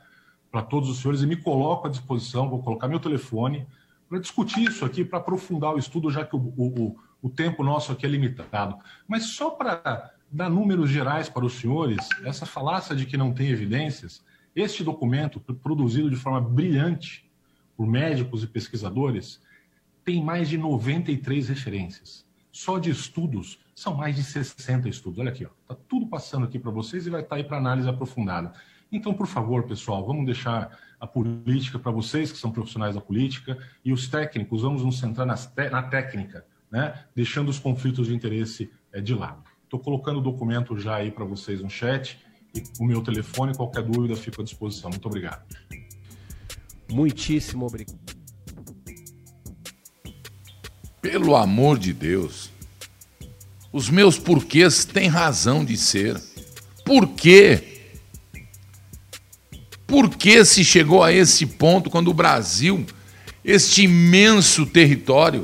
para 0.52 0.62
todos 0.62 0.90
os 0.90 0.98
senhores, 0.98 1.22
e 1.22 1.26
me 1.26 1.36
coloco 1.36 1.88
à 1.88 1.90
disposição, 1.90 2.50
vou 2.50 2.62
colocar 2.62 2.86
meu 2.86 3.00
telefone, 3.00 3.66
para 4.06 4.18
discutir 4.18 4.68
isso 4.68 4.84
aqui, 4.84 5.02
para 5.02 5.18
aprofundar 5.18 5.74
o 5.74 5.78
estudo, 5.78 6.10
já 6.10 6.26
que 6.26 6.36
o, 6.36 6.38
o, 6.38 6.96
o 7.22 7.30
tempo 7.30 7.64
nosso 7.64 7.90
aqui 7.90 8.04
é 8.04 8.08
limitado. 8.10 8.76
Mas 9.08 9.24
só 9.24 9.48
para 9.48 10.12
dar 10.30 10.50
números 10.50 10.90
gerais 10.90 11.30
para 11.30 11.46
os 11.46 11.54
senhores, 11.54 12.06
essa 12.22 12.44
falácia 12.44 12.94
de 12.94 13.06
que 13.06 13.16
não 13.16 13.32
tem 13.32 13.48
evidências, 13.48 14.22
este 14.54 14.84
documento, 14.84 15.40
produzido 15.40 16.10
de 16.10 16.16
forma 16.16 16.42
brilhante 16.42 17.30
por 17.74 17.86
médicos 17.86 18.44
e 18.44 18.46
pesquisadores, 18.46 19.40
tem 20.04 20.22
mais 20.22 20.50
de 20.50 20.58
93 20.58 21.48
referências. 21.48 22.26
Só 22.50 22.78
de 22.78 22.90
estudos, 22.90 23.58
são 23.74 23.94
mais 23.94 24.14
de 24.14 24.22
60 24.22 24.86
estudos. 24.90 25.18
Olha 25.18 25.30
aqui, 25.30 25.44
está 25.44 25.74
tudo 25.88 26.06
passando 26.06 26.44
aqui 26.44 26.58
para 26.58 26.70
vocês 26.70 27.06
e 27.06 27.10
vai 27.10 27.22
estar 27.22 27.30
tá 27.30 27.36
aí 27.36 27.44
para 27.44 27.56
análise 27.56 27.88
aprofundada. 27.88 28.52
Então, 28.92 29.14
por 29.14 29.26
favor, 29.26 29.62
pessoal, 29.62 30.06
vamos 30.06 30.26
deixar 30.26 30.78
a 31.00 31.06
política 31.06 31.78
para 31.78 31.90
vocês 31.90 32.30
que 32.30 32.36
são 32.36 32.52
profissionais 32.52 32.94
da 32.94 33.00
política 33.00 33.56
e 33.82 33.90
os 33.90 34.06
técnicos, 34.06 34.60
vamos 34.60 34.84
nos 34.84 34.98
centrar 34.98 35.26
na 35.26 35.82
técnica, 35.82 36.44
né? 36.70 37.02
deixando 37.16 37.48
os 37.48 37.58
conflitos 37.58 38.08
de 38.08 38.14
interesse 38.14 38.70
é, 38.92 39.00
de 39.00 39.14
lado. 39.14 39.42
Estou 39.64 39.80
colocando 39.80 40.18
o 40.18 40.22
documento 40.22 40.78
já 40.78 40.96
aí 40.96 41.10
para 41.10 41.24
vocês 41.24 41.62
no 41.62 41.70
chat 41.70 42.20
e 42.54 42.62
o 42.78 42.84
meu 42.84 43.02
telefone, 43.02 43.56
qualquer 43.56 43.82
dúvida, 43.82 44.14
fico 44.14 44.42
à 44.42 44.44
disposição. 44.44 44.90
Muito 44.90 45.06
obrigado. 45.06 45.42
Muitíssimo 46.90 47.66
obrigado. 47.66 47.98
Pelo 51.00 51.34
amor 51.34 51.78
de 51.78 51.94
Deus, 51.94 52.52
os 53.72 53.88
meus 53.88 54.18
porquês 54.18 54.84
têm 54.84 55.08
razão 55.08 55.64
de 55.64 55.78
ser. 55.78 56.20
Por 56.84 57.08
quê? 57.14 57.71
Por 59.92 60.08
que 60.08 60.42
se 60.42 60.64
chegou 60.64 61.04
a 61.04 61.12
esse 61.12 61.44
ponto 61.44 61.90
quando 61.90 62.08
o 62.08 62.14
Brasil, 62.14 62.86
este 63.44 63.82
imenso 63.82 64.64
território, 64.64 65.42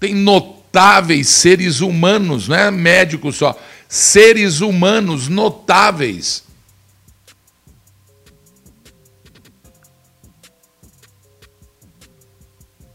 tem 0.00 0.14
notáveis 0.14 1.28
seres 1.28 1.82
humanos, 1.82 2.48
não 2.48 2.56
é 2.56 2.70
médicos 2.70 3.36
só, 3.36 3.54
seres 3.86 4.62
humanos 4.62 5.28
notáveis. 5.28 6.44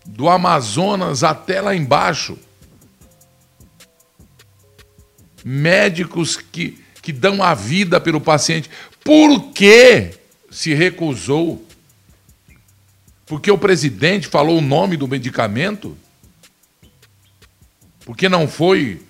Do 0.03 0.27
Amazonas 0.27 1.23
até 1.23 1.61
lá 1.61 1.75
embaixo. 1.75 2.39
Médicos 5.49 6.35
que, 6.35 6.77
que 7.01 7.13
dão 7.13 7.41
a 7.41 7.53
vida 7.53 8.01
pelo 8.01 8.19
paciente. 8.19 8.69
Por 9.01 9.53
que 9.53 10.11
se 10.51 10.73
recusou? 10.73 11.65
Porque 13.25 13.49
o 13.49 13.57
presidente 13.57 14.27
falou 14.27 14.57
o 14.57 14.61
nome 14.61 14.97
do 14.97 15.07
medicamento? 15.07 15.97
Porque 18.01 18.27
não 18.27 18.45
foi 18.45 19.01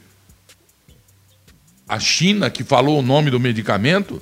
a 1.88 2.00
China 2.00 2.52
que 2.52 2.64
falou 2.64 3.00
o 3.00 3.02
nome 3.02 3.32
do 3.32 3.40
medicamento? 3.40 4.22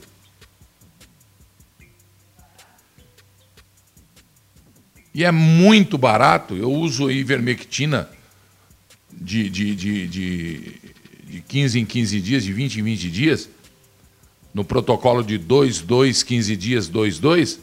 E 5.14 5.26
é 5.26 5.32
muito 5.32 5.98
barato. 5.98 6.56
Eu 6.56 6.72
uso 6.72 7.12
ivermectina 7.12 8.10
de, 9.12 9.50
de, 9.50 9.76
de, 9.76 10.08
de, 10.08 10.85
de 11.36 11.42
15 11.42 11.80
em 11.82 11.86
15 11.86 12.22
dias, 12.22 12.44
de 12.46 12.54
20 12.54 12.80
em 12.80 12.84
20 12.84 13.12
dias, 13.12 13.50
no 14.54 14.64
protocolo 14.64 15.22
de 15.22 15.38
2, 15.38 15.82
2, 15.82 16.24
15 16.24 16.56
dias, 16.56 16.88
2, 16.88 17.20
2. 17.20 17.60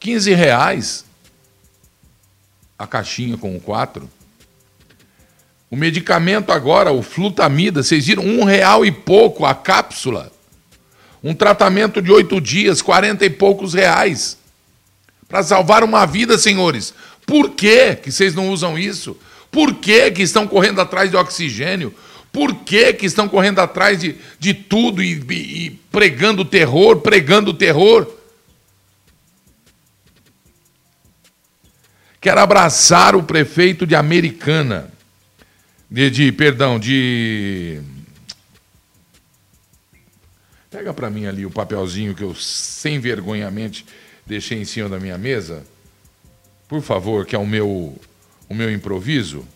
15 0.00 0.32
reais 0.32 1.04
a 2.78 2.86
caixinha 2.86 3.36
com 3.36 3.54
o 3.54 3.60
4. 3.60 4.08
O 5.70 5.76
medicamento 5.76 6.52
agora, 6.52 6.90
o 6.90 7.02
flutamida, 7.02 7.82
vocês 7.82 8.06
viram, 8.06 8.24
um 8.24 8.44
real 8.44 8.86
e 8.86 8.90
pouco 8.90 9.44
a 9.44 9.54
cápsula. 9.54 10.32
Um 11.22 11.34
tratamento 11.34 12.00
de 12.00 12.10
oito 12.10 12.40
dias, 12.40 12.80
quarenta 12.80 13.26
e 13.26 13.30
poucos 13.30 13.74
reais. 13.74 14.38
Para 15.28 15.42
salvar 15.42 15.84
uma 15.84 16.06
vida, 16.06 16.38
senhores. 16.38 16.94
Por 17.26 17.50
que, 17.50 17.96
que 17.96 18.10
vocês 18.10 18.34
não 18.34 18.48
usam 18.48 18.78
isso? 18.78 19.18
Por 19.50 19.74
que, 19.74 20.10
que 20.12 20.22
estão 20.22 20.48
correndo 20.48 20.80
atrás 20.80 21.10
de 21.10 21.16
oxigênio? 21.16 21.94
Por 22.34 22.52
que, 22.64 22.92
que 22.92 23.06
estão 23.06 23.28
correndo 23.28 23.60
atrás 23.60 24.00
de, 24.00 24.16
de 24.40 24.52
tudo 24.52 25.00
e, 25.00 25.24
e, 25.30 25.66
e 25.66 25.70
pregando 25.70 26.44
terror, 26.44 27.00
pregando 27.00 27.54
terror? 27.54 28.12
Quero 32.20 32.40
abraçar 32.40 33.14
o 33.14 33.22
prefeito 33.22 33.86
de 33.86 33.94
Americana 33.94 34.92
de, 35.88 36.10
de 36.10 36.32
perdão, 36.32 36.76
de. 36.76 37.80
Pega 40.72 40.92
para 40.92 41.08
mim 41.08 41.26
ali 41.26 41.46
o 41.46 41.50
papelzinho 41.52 42.16
que 42.16 42.24
eu, 42.24 42.34
sem 42.34 42.98
vergonhamente, 42.98 43.86
deixei 44.26 44.60
em 44.60 44.64
cima 44.64 44.88
da 44.88 44.98
minha 44.98 45.16
mesa. 45.16 45.64
Por 46.66 46.82
favor, 46.82 47.24
que 47.24 47.36
é 47.36 47.38
o 47.38 47.46
meu, 47.46 47.96
o 48.48 48.54
meu 48.54 48.72
improviso. 48.72 49.46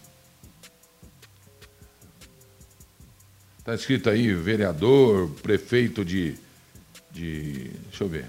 Está 3.68 3.74
escrito 3.74 4.08
aí, 4.08 4.32
vereador, 4.32 5.28
prefeito 5.42 6.02
de, 6.02 6.36
de. 7.10 7.70
Deixa 7.90 8.02
eu 8.02 8.08
ver. 8.08 8.24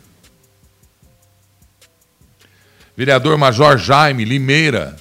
Vereador 2.94 3.38
Major 3.38 3.78
Jaime 3.78 4.26
Limeira 4.26 4.98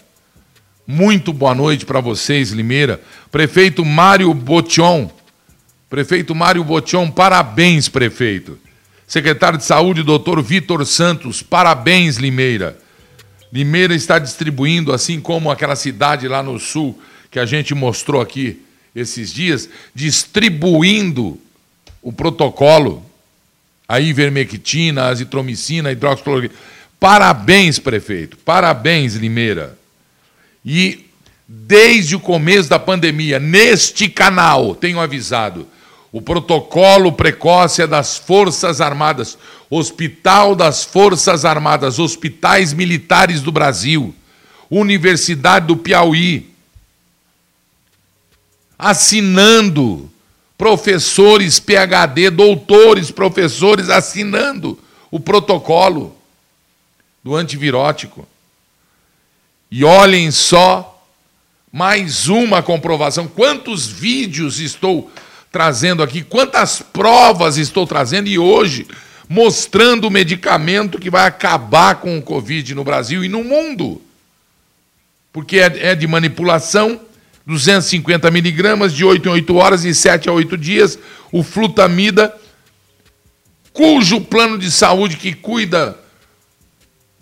muito 0.87 1.33
boa 1.33 1.57
noite 1.57 1.85
para 1.85 1.99
vocês, 1.99 2.53
Limeira. 2.53 3.01
Prefeito 3.33 3.85
Mário 3.85 4.33
Botion. 4.33 5.11
Prefeito 5.91 6.37
Mário 6.37 6.63
Botion, 6.63 7.11
parabéns, 7.11 7.89
prefeito. 7.89 8.61
Secretário 9.09 9.59
de 9.59 9.65
Saúde, 9.65 10.05
doutor 10.05 10.41
Vitor 10.41 10.87
Santos, 10.87 11.43
parabéns, 11.43 12.17
Limeira. 12.17 12.79
Limeira 13.53 13.93
está 13.93 14.21
distribuindo, 14.21 14.93
assim 14.93 15.21
como 15.21 15.51
aquela 15.51 15.75
cidade 15.75 16.29
lá 16.29 16.45
no 16.45 16.61
sul 16.61 16.97
que 17.29 17.41
a 17.41 17.45
gente 17.45 17.75
mostrou 17.75 18.21
aqui 18.21 18.68
esses 18.95 19.33
dias, 19.33 19.69
distribuindo 19.95 21.39
o 22.03 22.13
protocolo, 22.13 23.05
a 23.89 24.01
ivermectina, 24.01 25.05
a 25.05 25.09
azitromicina, 25.09 25.89
a 25.89 25.93
hidroxicloroquina. 25.93 26.55
Parabéns, 27.01 27.79
prefeito. 27.79 28.37
Parabéns, 28.37 29.15
Limeira. 29.15 29.79
E 30.65 31.07
desde 31.47 32.17
o 32.17 32.21
começo 32.21 32.69
da 32.69 32.79
pandemia, 32.79 33.39
neste 33.39 34.09
canal, 34.09 34.75
tenho 34.75 35.01
avisado, 35.01 35.67
o 36.13 36.21
protocolo 36.21 37.13
precoce 37.13 37.83
é 37.83 37.87
das 37.87 38.17
Forças 38.17 38.81
Armadas, 38.81 39.39
Hospital 39.71 40.55
das 40.55 40.85
Forças 40.85 41.45
Armadas, 41.45 41.99
Hospitais 41.99 42.73
Militares 42.73 43.41
do 43.41 43.53
Brasil, 43.53 44.15
Universidade 44.71 45.67
do 45.67 45.77
Piauí, 45.77 46.51
assinando, 48.79 50.09
professores 50.57 51.59
PhD, 51.59 52.31
doutores, 52.31 53.11
professores 53.11 53.91
assinando 53.91 54.79
o 55.11 55.19
protocolo 55.19 56.17
do 57.25 57.35
antivirótico. 57.35 58.27
E 59.71 59.85
olhem 59.85 60.31
só, 60.31 61.05
mais 61.73 62.29
uma 62.29 62.63
comprovação. 62.63 63.27
Quantos 63.27 63.87
vídeos 63.87 64.61
estou 64.61 65.11
trazendo 65.51 66.03
aqui, 66.03 66.23
quantas 66.23 66.81
provas 66.81 67.57
estou 67.57 67.87
trazendo 67.87 68.29
e 68.29 68.39
hoje 68.39 68.87
mostrando 69.29 70.07
o 70.07 70.11
medicamento 70.11 70.99
que 70.99 71.11
vai 71.11 71.27
acabar 71.27 71.97
com 71.97 72.17
o 72.17 72.23
Covid 72.23 72.75
no 72.75 72.83
Brasil 72.83 73.23
e 73.23 73.29
no 73.29 73.45
mundo. 73.45 74.01
Porque 75.33 75.59
é, 75.59 75.91
é 75.91 75.95
de 75.95 76.07
manipulação, 76.07 76.99
250 77.49 78.31
miligramas, 78.31 78.93
de 78.93 79.03
8 79.03 79.27
em 79.27 79.33
8 79.33 79.57
horas 79.57 79.85
e 79.87 79.95
7 79.95 80.29
a 80.29 80.33
8 80.33 80.55
dias, 80.59 80.99
o 81.33 81.43
flutamida, 81.43 82.37
cujo 83.73 84.21
plano 84.21 84.59
de 84.59 84.71
saúde 84.71 85.17
que 85.17 85.33
cuida 85.33 85.99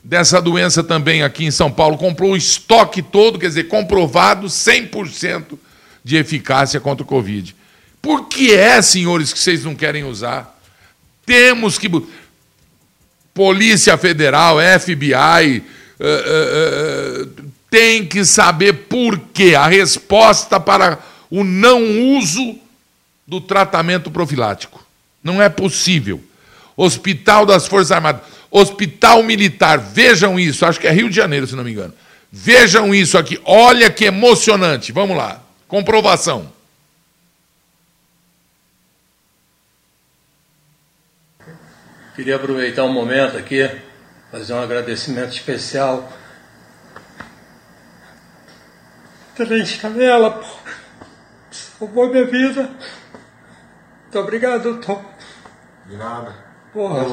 dessa 0.02 0.42
doença 0.42 0.82
também 0.82 1.22
aqui 1.22 1.44
em 1.44 1.50
São 1.52 1.70
Paulo, 1.70 1.96
comprou 1.96 2.32
o 2.32 2.36
estoque 2.36 3.02
todo, 3.02 3.38
quer 3.38 3.46
dizer, 3.46 3.68
comprovado 3.68 4.48
100% 4.48 5.56
de 6.02 6.16
eficácia 6.16 6.80
contra 6.80 7.04
o 7.04 7.06
Covid. 7.06 7.54
Por 8.02 8.26
que 8.26 8.52
é, 8.52 8.82
senhores, 8.82 9.32
que 9.32 9.38
vocês 9.38 9.64
não 9.64 9.76
querem 9.76 10.02
usar? 10.02 10.60
Temos 11.24 11.78
que. 11.78 11.88
Polícia 13.32 13.98
Federal, 13.98 14.56
FBI, 14.80 15.62
uh, 16.00 16.04
uh, 16.04 17.22
uh, 17.22 17.35
tem 17.76 18.06
que 18.06 18.24
saber 18.24 18.72
por 18.88 19.18
quê. 19.34 19.54
A 19.54 19.66
resposta 19.66 20.58
para 20.58 20.98
o 21.30 21.44
não 21.44 22.16
uso 22.16 22.58
do 23.26 23.38
tratamento 23.38 24.10
profilático. 24.10 24.82
Não 25.22 25.42
é 25.42 25.50
possível. 25.50 26.22
Hospital 26.74 27.44
das 27.44 27.66
Forças 27.66 27.92
Armadas 27.92 28.22
Hospital 28.50 29.22
Militar, 29.22 29.78
vejam 29.78 30.40
isso, 30.40 30.64
acho 30.64 30.80
que 30.80 30.86
é 30.86 30.90
Rio 30.90 31.10
de 31.10 31.16
Janeiro, 31.16 31.46
se 31.46 31.54
não 31.54 31.64
me 31.64 31.72
engano. 31.72 31.92
Vejam 32.32 32.94
isso 32.94 33.18
aqui, 33.18 33.38
olha 33.44 33.90
que 33.90 34.06
emocionante. 34.06 34.90
Vamos 34.90 35.14
lá, 35.14 35.42
comprovação. 35.68 36.50
Queria 42.14 42.36
aproveitar 42.36 42.84
um 42.84 42.92
momento 42.92 43.36
aqui, 43.36 43.68
fazer 44.30 44.54
um 44.54 44.62
agradecimento 44.62 45.32
especial. 45.32 46.10
Três 49.36 49.76
canela, 49.76 50.30
pô. 50.30 50.46
salvou 51.50 52.08
minha 52.08 52.24
vida. 52.24 52.70
Muito 54.02 54.18
obrigado, 54.18 54.62
doutor. 54.62 55.04
De 55.84 55.94
nada. 55.94 56.34
Porra, 56.72 57.04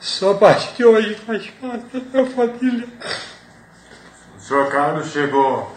só 0.00 0.32
a 0.32 0.34
partir 0.34 0.74
de 0.74 0.84
hoje 0.84 1.14
faz 1.14 1.48
parte 1.50 2.00
da 2.00 2.22
minha 2.22 2.34
família. 2.34 2.88
O 4.36 4.40
senhor 4.40 4.68
Carlos 4.68 5.12
chegou 5.12 5.72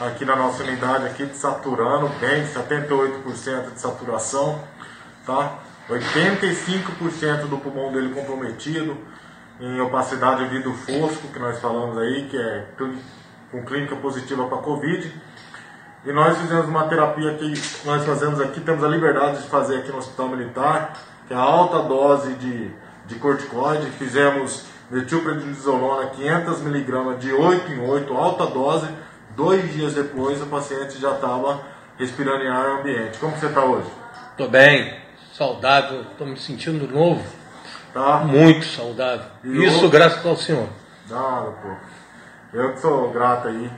aqui 0.00 0.24
na 0.24 0.36
nossa 0.36 0.62
unidade 0.62 1.04
aqui 1.04 1.28
saturando 1.34 2.08
bem, 2.18 2.46
78% 2.46 3.74
de 3.74 3.80
saturação, 3.80 4.58
tá? 5.26 5.58
85% 5.86 7.46
do 7.46 7.58
pulmão 7.58 7.92
dele 7.92 8.14
comprometido, 8.14 8.96
em 9.60 9.80
opacidade 9.82 10.44
de 10.44 10.56
vidro 10.56 10.72
fosco, 10.72 11.28
que 11.28 11.38
nós 11.38 11.60
falamos 11.60 11.98
aí, 11.98 12.26
que 12.30 12.38
é 12.38 12.68
com 13.54 13.62
clínica 13.62 13.94
positiva 13.94 14.46
para 14.46 14.58
Covid. 14.58 15.12
E 16.04 16.12
nós 16.12 16.36
fizemos 16.38 16.66
uma 16.66 16.88
terapia 16.88 17.34
que 17.34 17.54
nós 17.84 18.04
fazemos 18.04 18.40
aqui, 18.40 18.60
temos 18.60 18.82
a 18.82 18.88
liberdade 18.88 19.42
de 19.42 19.48
fazer 19.48 19.78
aqui 19.78 19.90
no 19.90 19.98
Hospital 19.98 20.28
Militar, 20.28 20.98
que 21.28 21.32
é 21.32 21.36
a 21.36 21.40
alta 21.40 21.82
dose 21.82 22.34
de, 22.34 22.70
de 23.06 23.14
corticoide. 23.14 23.86
Fizemos 23.92 24.64
metilprednisolona 24.90 26.10
500mg 26.10 27.18
de 27.18 27.32
8 27.32 27.72
em 27.72 27.88
8, 27.88 28.12
alta 28.12 28.46
dose. 28.46 28.88
Dois 29.36 29.72
dias 29.72 29.94
depois 29.94 30.42
o 30.42 30.46
paciente 30.46 31.00
já 31.00 31.12
estava 31.14 31.60
respirando 31.98 32.44
em 32.44 32.48
ar 32.48 32.80
ambiente. 32.80 33.18
Como 33.18 33.36
você 33.36 33.46
está 33.46 33.64
hoje? 33.64 33.88
Estou 34.32 34.48
bem, 34.48 34.98
saudável, 35.32 36.02
estou 36.02 36.26
me 36.26 36.36
sentindo 36.36 36.86
novo. 36.92 37.24
Tá? 37.94 38.18
Muito 38.18 38.66
saudável. 38.66 39.26
E 39.42 39.64
Isso 39.64 39.88
graças 39.88 40.26
ao 40.26 40.36
senhor. 40.36 40.68
Nada, 41.08 41.50
pô. 41.62 41.93
Eu 42.54 42.72
que 42.72 42.80
sou 42.80 43.10
grato 43.10 43.48
aí 43.48 43.68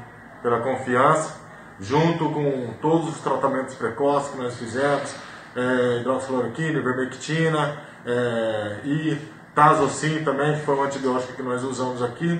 pela 0.42 0.60
confiança, 0.60 1.40
junto 1.80 2.28
com 2.28 2.74
todos 2.82 3.08
os 3.08 3.22
tratamentos 3.22 3.74
precoces 3.74 4.32
que 4.32 4.36
nós 4.36 4.54
fizemos, 4.54 5.14
é, 5.56 6.00
hidroxicloroquina, 6.00 6.78
ivermectina 6.78 7.78
é, 8.04 8.76
e 8.84 9.18
tazocin 9.54 10.22
também, 10.22 10.56
que 10.56 10.66
foi 10.66 10.76
um 10.76 10.82
antibiótico 10.82 11.32
que 11.32 11.42
nós 11.42 11.64
usamos 11.64 12.02
aqui. 12.02 12.38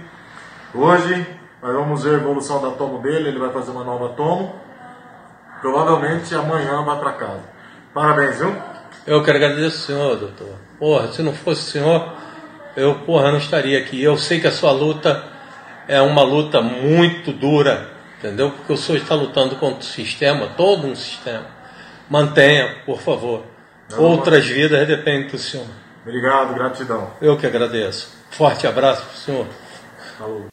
Hoje 0.75 1.27
nós 1.63 1.75
vamos 1.75 2.05
ver 2.05 2.17
a 2.17 2.19
evolução 2.19 2.61
da 2.61 2.73
tomo 2.73 3.01
dele, 3.01 3.31
ele 3.31 3.39
vai 3.39 3.51
fazer 3.51 3.71
uma 3.71 3.83
nova 3.83 4.11
tomo. 4.11 4.55
Provavelmente 5.63 6.35
amanhã 6.35 6.85
vai 6.85 6.99
para 6.99 7.13
casa. 7.13 7.45
Parabéns, 7.95 8.39
viu? 8.39 8.55
Eu 9.07 9.23
que 9.23 9.31
agradeço 9.31 9.85
o 9.85 9.87
senhor, 9.87 10.17
doutor. 10.17 10.55
Porra, 10.79 11.09
se 11.09 11.23
não 11.23 11.33
fosse 11.33 11.63
o 11.63 11.73
senhor, 11.73 12.13
eu, 12.77 12.95
porra, 13.07 13.31
não 13.31 13.39
estaria 13.39 13.79
aqui. 13.79 14.03
Eu 14.03 14.19
sei 14.19 14.39
que 14.39 14.47
a 14.47 14.53
sua 14.53 14.73
luta 14.73 15.35
é 15.89 16.01
uma 16.01 16.23
luta 16.23 16.61
muito 16.61 17.33
dura, 17.33 17.91
entendeu? 18.19 18.51
Porque 18.51 18.73
o 18.73 18.77
senhor 18.77 18.99
está 18.99 19.15
lutando 19.15 19.57
contra 19.57 19.81
o 19.81 19.85
sistema, 19.85 20.49
todo 20.49 20.87
um 20.87 20.95
sistema. 20.95 21.47
Mantenha, 22.09 22.77
por 22.85 23.01
favor. 23.01 23.45
Não, 23.91 24.03
Outras 24.03 24.47
vidas 24.47 24.87
dependem 24.87 25.29
do 25.29 25.39
senhor. 25.39 25.67
Obrigado, 26.03 26.55
gratidão. 26.55 27.11
Eu 27.21 27.37
que 27.37 27.47
agradeço. 27.47 28.17
Forte 28.31 28.67
abraço 28.67 29.03
para 29.03 29.15
o 29.15 29.17
senhor. 29.17 29.47
Falou. 30.19 30.47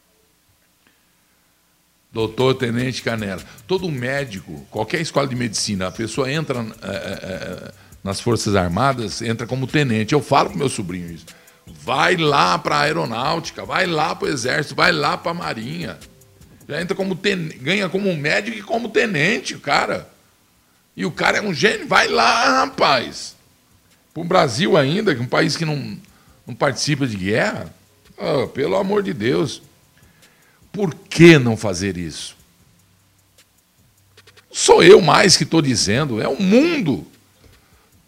Doutor 2.12 2.54
Tenente 2.56 3.02
Canela. 3.02 3.42
Todo 3.68 3.90
médico, 3.90 4.66
qualquer 4.70 5.02
escola 5.02 5.28
de 5.28 5.36
medicina, 5.36 5.88
a 5.88 5.92
pessoa 5.92 6.32
entra 6.32 6.60
eh, 6.60 7.20
eh, 7.24 7.72
nas 8.04 8.20
Forças 8.20 8.56
Armadas, 8.56 9.22
entra 9.24 9.48
como 9.48 9.66
tenente. 9.66 10.14
Eu 10.14 10.22
falo 10.22 10.50
pro 10.50 10.60
meu 10.60 10.70
sobrinho 10.70 11.12
isso. 11.12 11.26
Vai 11.66 12.16
lá 12.18 12.58
para 12.58 12.78
a 12.78 12.82
aeronáutica, 12.82 13.66
vai 13.66 13.86
lá 13.86 14.16
para 14.16 14.28
o 14.28 14.32
exército, 14.32 14.76
vai 14.76 14.92
lá 14.92 15.18
para 15.18 15.32
a 15.32 15.36
marinha. 15.36 15.98
Já 16.68 16.82
entra 16.82 16.96
como 16.96 17.16
ten... 17.16 17.50
ganha 17.60 17.90
como 17.90 18.16
médico 18.16 18.58
e 18.58 18.62
como 18.62 18.90
tenente, 18.90 19.58
cara. 19.58 20.10
E 20.96 21.06
o 21.06 21.12
cara 21.12 21.40
é 21.40 21.42
um 21.42 21.54
gênio, 21.54 21.88
vai 21.88 22.08
lá, 22.08 22.66
rapaz. 22.66 23.36
Para 24.14 24.22
o 24.22 24.26
Brasil 24.26 24.78
ainda, 24.78 25.14
que 25.14 25.22
é 25.22 25.24
um 25.24 25.28
país 25.28 25.58
que 25.58 25.66
não, 25.66 25.98
não 26.46 26.54
participa 26.54 27.08
de 27.08 27.18
guerra, 27.18 27.74
ah, 28.18 28.48
pelo 28.48 28.76
amor 28.76 29.02
de 29.02 29.14
Deus. 29.14 29.62
Por 30.72 30.94
que 30.94 31.38
não 31.38 31.58
fazer 31.58 31.98
isso? 31.98 32.36
Sou 34.52 34.84
eu 34.84 35.02
mais 35.02 35.36
que 35.36 35.44
estou 35.44 35.62
dizendo, 35.62 36.22
é 36.22 36.28
o 36.28 36.40
mundo. 36.40 37.08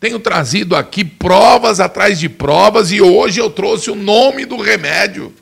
Tenho 0.06 0.20
trazido 0.20 0.76
aqui 0.76 1.04
provas 1.04 1.80
atrás 1.80 2.20
de 2.20 2.30
provas 2.30 2.92
e 2.92 3.02
hoje 3.02 3.42
eu 3.42 3.50
trouxe 3.50 3.90
o 3.90 3.96
nome 3.96 4.46
do 4.46 4.62
remédio. 4.62 5.34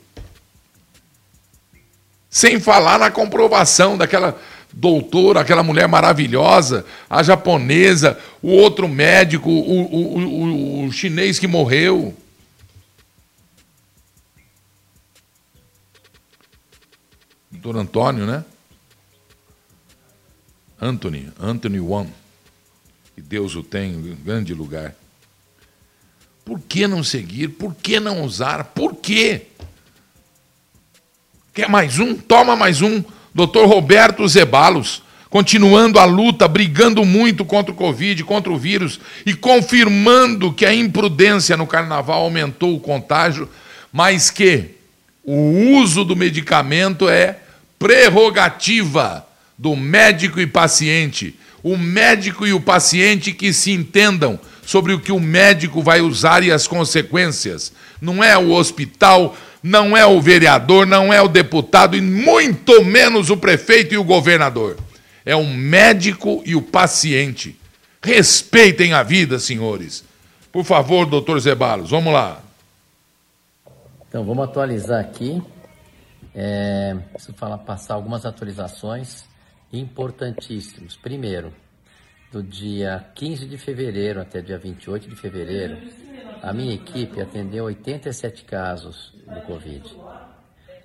Sem 2.30 2.58
falar 2.58 2.98
na 2.98 3.10
comprovação 3.10 3.98
daquela 3.98 4.40
doutora, 4.72 5.40
aquela 5.42 5.62
mulher 5.62 5.86
maravilhosa, 5.86 6.86
a 7.10 7.22
japonesa, 7.22 8.18
o 8.40 8.52
outro 8.52 8.88
médico, 8.88 9.50
o, 9.50 9.82
o, 9.82 10.18
o, 10.18 10.86
o 10.86 10.92
chinês 10.92 11.38
que 11.38 11.46
morreu. 11.46 12.16
Doutor 17.50 17.78
Antônio, 17.78 18.24
né? 18.24 18.42
Anthony, 20.80 21.30
Anthony 21.38 21.80
Wong. 21.80 22.23
Que 23.14 23.22
Deus 23.22 23.54
o 23.54 23.62
tem 23.62 23.92
em 23.92 24.16
grande 24.24 24.52
lugar. 24.52 24.94
Por 26.44 26.60
que 26.60 26.86
não 26.86 27.02
seguir? 27.02 27.48
Por 27.48 27.74
que 27.74 27.98
não 27.98 28.22
usar? 28.22 28.64
Por 28.64 28.96
quê? 28.96 29.42
Quer 31.54 31.68
mais 31.68 31.98
um? 31.98 32.16
Toma 32.16 32.56
mais 32.56 32.82
um. 32.82 33.02
Doutor 33.32 33.66
Roberto 33.66 34.26
Zebalos, 34.28 35.02
continuando 35.30 35.98
a 35.98 36.04
luta, 36.04 36.46
brigando 36.46 37.04
muito 37.04 37.44
contra 37.44 37.72
o 37.72 37.76
Covid, 37.76 38.22
contra 38.24 38.52
o 38.52 38.58
vírus 38.58 39.00
e 39.24 39.34
confirmando 39.34 40.52
que 40.52 40.66
a 40.66 40.74
imprudência 40.74 41.56
no 41.56 41.66
carnaval 41.66 42.22
aumentou 42.22 42.74
o 42.74 42.80
contágio, 42.80 43.48
mas 43.92 44.30
que 44.30 44.74
o 45.24 45.78
uso 45.78 46.04
do 46.04 46.14
medicamento 46.14 47.08
é 47.08 47.38
prerrogativa 47.78 49.26
do 49.56 49.74
médico 49.74 50.40
e 50.40 50.46
paciente. 50.46 51.38
O 51.64 51.78
médico 51.78 52.46
e 52.46 52.52
o 52.52 52.60
paciente 52.60 53.32
que 53.32 53.50
se 53.50 53.72
entendam 53.72 54.38
sobre 54.66 54.92
o 54.92 55.00
que 55.00 55.10
o 55.10 55.18
médico 55.18 55.82
vai 55.82 56.02
usar 56.02 56.42
e 56.42 56.52
as 56.52 56.66
consequências. 56.66 57.72
Não 58.00 58.22
é 58.22 58.36
o 58.36 58.52
hospital, 58.52 59.34
não 59.62 59.96
é 59.96 60.04
o 60.04 60.20
vereador, 60.20 60.86
não 60.86 61.10
é 61.10 61.22
o 61.22 61.28
deputado 61.28 61.96
e 61.96 62.02
muito 62.02 62.84
menos 62.84 63.30
o 63.30 63.36
prefeito 63.36 63.94
e 63.94 63.98
o 63.98 64.04
governador. 64.04 64.76
É 65.24 65.34
o 65.34 65.46
médico 65.46 66.42
e 66.44 66.54
o 66.54 66.60
paciente. 66.60 67.58
Respeitem 68.02 68.92
a 68.92 69.02
vida, 69.02 69.38
senhores. 69.38 70.04
Por 70.52 70.64
favor, 70.64 71.06
doutor 71.06 71.40
Zebalos, 71.40 71.90
vamos 71.90 72.12
lá. 72.12 72.42
Então, 74.06 74.22
vamos 74.22 74.44
atualizar 74.44 75.00
aqui. 75.00 75.42
É, 76.34 76.94
preciso 77.12 77.32
falar, 77.38 77.56
passar 77.56 77.94
algumas 77.94 78.26
atualizações 78.26 79.24
importantíssimas. 79.78 80.96
Primeiro, 80.96 81.52
do 82.30 82.42
dia 82.42 83.10
15 83.14 83.46
de 83.46 83.58
fevereiro 83.58 84.20
até 84.20 84.40
dia 84.40 84.58
28 84.58 85.08
de 85.08 85.16
fevereiro, 85.16 85.78
a 86.42 86.52
minha 86.52 86.74
equipe 86.74 87.20
atendeu 87.20 87.64
87 87.64 88.44
casos 88.44 89.12
do 89.26 89.40
Covid. 89.42 89.96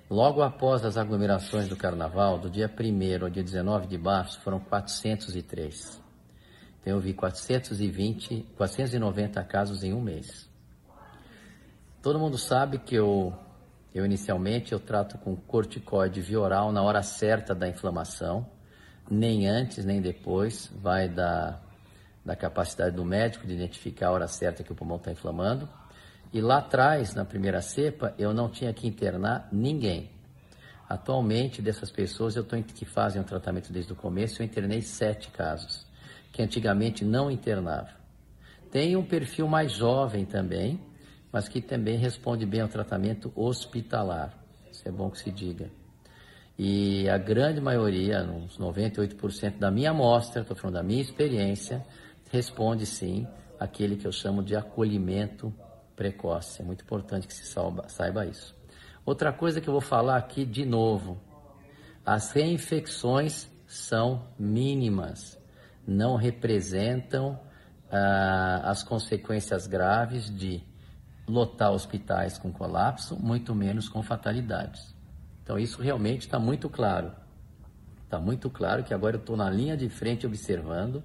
Logo 0.08 0.42
após 0.42 0.84
as 0.84 0.96
aglomerações 0.96 1.68
do 1.68 1.76
Carnaval, 1.76 2.38
do 2.38 2.50
dia 2.50 2.68
1 2.68 3.24
ao 3.24 3.30
dia 3.30 3.44
19 3.44 3.86
de 3.86 3.96
março, 3.96 4.40
foram 4.40 4.58
403. 4.58 6.00
Então, 6.80 6.94
eu 6.94 7.00
vi 7.00 7.12
420, 7.12 8.46
490 8.56 9.44
casos 9.44 9.84
em 9.84 9.92
um 9.92 10.00
mês. 10.00 10.48
Todo 12.02 12.18
mundo 12.18 12.38
sabe 12.38 12.78
que 12.78 12.94
eu, 12.94 13.34
eu 13.94 14.06
inicialmente 14.06 14.72
eu 14.72 14.80
trato 14.80 15.18
com 15.18 15.36
corticoide 15.36 16.20
via 16.22 16.40
oral 16.40 16.72
na 16.72 16.82
hora 16.82 17.02
certa 17.02 17.54
da 17.54 17.68
inflamação, 17.68 18.46
nem 19.10 19.48
antes 19.48 19.84
nem 19.84 20.00
depois, 20.00 20.70
vai 20.80 21.08
da, 21.08 21.60
da 22.24 22.36
capacidade 22.36 22.94
do 22.94 23.04
médico 23.04 23.46
de 23.46 23.54
identificar 23.54 24.08
a 24.08 24.12
hora 24.12 24.28
certa 24.28 24.62
que 24.62 24.70
o 24.70 24.74
pulmão 24.74 24.98
está 24.98 25.10
inflamando. 25.10 25.68
E 26.32 26.40
lá 26.40 26.58
atrás, 26.58 27.14
na 27.14 27.24
primeira 27.24 27.60
cepa, 27.60 28.14
eu 28.16 28.32
não 28.32 28.48
tinha 28.48 28.72
que 28.72 28.86
internar 28.86 29.48
ninguém. 29.50 30.08
Atualmente, 30.88 31.60
dessas 31.60 31.90
pessoas 31.90 32.36
eu 32.36 32.44
tô, 32.44 32.56
que 32.62 32.84
fazem 32.84 33.20
o 33.20 33.24
tratamento 33.24 33.72
desde 33.72 33.92
o 33.92 33.96
começo, 33.96 34.40
eu 34.40 34.46
internei 34.46 34.80
sete 34.82 35.30
casos, 35.30 35.86
que 36.32 36.42
antigamente 36.42 37.04
não 37.04 37.30
internava. 37.30 37.90
Tem 38.70 38.96
um 38.96 39.04
perfil 39.04 39.48
mais 39.48 39.72
jovem 39.72 40.24
também, 40.24 40.80
mas 41.32 41.48
que 41.48 41.60
também 41.60 41.96
responde 41.96 42.46
bem 42.46 42.60
ao 42.60 42.68
tratamento 42.68 43.32
hospitalar. 43.34 44.32
Isso 44.70 44.88
é 44.88 44.92
bom 44.92 45.10
que 45.10 45.18
se 45.18 45.30
diga. 45.32 45.79
E 46.62 47.08
a 47.08 47.16
grande 47.16 47.58
maioria, 47.58 48.22
uns 48.22 48.58
98% 48.58 49.58
da 49.58 49.70
minha 49.70 49.92
amostra, 49.92 50.42
estou 50.42 50.54
falando 50.54 50.74
da 50.74 50.82
minha 50.82 51.00
experiência, 51.00 51.82
responde 52.30 52.84
sim 52.84 53.26
aquele 53.58 53.96
que 53.96 54.06
eu 54.06 54.12
chamo 54.12 54.42
de 54.42 54.54
acolhimento 54.54 55.50
precoce. 55.96 56.60
É 56.60 56.64
muito 56.66 56.84
importante 56.84 57.26
que 57.26 57.32
se 57.32 57.46
saiba, 57.46 58.26
isso. 58.26 58.54
Outra 59.06 59.32
coisa 59.32 59.58
que 59.58 59.68
eu 59.68 59.72
vou 59.72 59.80
falar 59.80 60.18
aqui 60.18 60.44
de 60.44 60.66
novo: 60.66 61.18
as 62.04 62.30
reinfecções 62.30 63.48
são 63.66 64.26
mínimas. 64.38 65.38
não 65.88 66.14
representam 66.14 67.40
ah, 67.90 68.64
as 68.64 68.82
consequências 68.82 69.66
graves 69.66 70.28
de 70.28 70.62
lotar 71.26 71.72
hospitais 71.72 72.36
com 72.36 72.52
colapso, 72.52 73.16
muito 73.18 73.54
menos 73.54 73.88
com 73.88 74.02
fatalidades. 74.02 74.99
Então, 75.50 75.58
isso 75.58 75.82
realmente 75.82 76.20
está 76.20 76.38
muito 76.38 76.70
claro. 76.70 77.10
Está 78.04 78.20
muito 78.20 78.48
claro 78.48 78.84
que 78.84 78.94
agora 78.94 79.16
eu 79.16 79.20
estou 79.20 79.36
na 79.36 79.50
linha 79.50 79.76
de 79.76 79.88
frente 79.88 80.24
observando. 80.24 81.02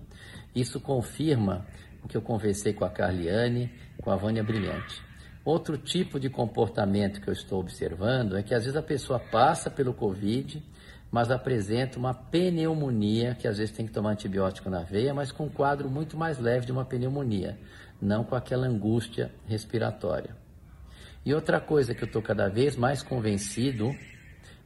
Isso 0.53 0.79
confirma 0.79 1.65
o 2.03 2.07
que 2.07 2.15
eu 2.15 2.21
conversei 2.21 2.71
com 2.71 2.85
a 2.85 2.89
Carliane, 2.91 3.73
com 3.99 4.11
a 4.11 4.15
Vânia 4.15 4.43
Brilhante. 4.43 5.01
Outro 5.43 5.79
tipo 5.79 6.19
de 6.19 6.29
comportamento 6.29 7.21
que 7.21 7.27
eu 7.27 7.33
estou 7.33 7.59
observando 7.59 8.37
é 8.37 8.43
que 8.43 8.53
às 8.53 8.65
vezes 8.65 8.77
a 8.77 8.83
pessoa 8.83 9.17
passa 9.17 9.67
pelo 9.67 9.95
Covid, 9.95 10.63
mas 11.09 11.31
apresenta 11.31 11.97
uma 11.97 12.13
pneumonia, 12.13 13.33
que 13.33 13.47
às 13.47 13.57
vezes 13.57 13.75
tem 13.75 13.87
que 13.87 13.93
tomar 13.93 14.11
antibiótico 14.11 14.69
na 14.69 14.83
veia, 14.83 15.11
mas 15.11 15.31
com 15.31 15.45
um 15.45 15.49
quadro 15.49 15.89
muito 15.89 16.15
mais 16.15 16.37
leve 16.37 16.67
de 16.67 16.71
uma 16.71 16.85
pneumonia, 16.85 17.57
não 17.99 18.23
com 18.23 18.35
aquela 18.35 18.67
angústia 18.67 19.31
respiratória. 19.47 20.37
E 21.25 21.33
outra 21.33 21.59
coisa 21.59 21.95
que 21.95 22.03
eu 22.03 22.07
estou 22.07 22.21
cada 22.21 22.47
vez 22.47 22.75
mais 22.75 23.01
convencido 23.01 23.91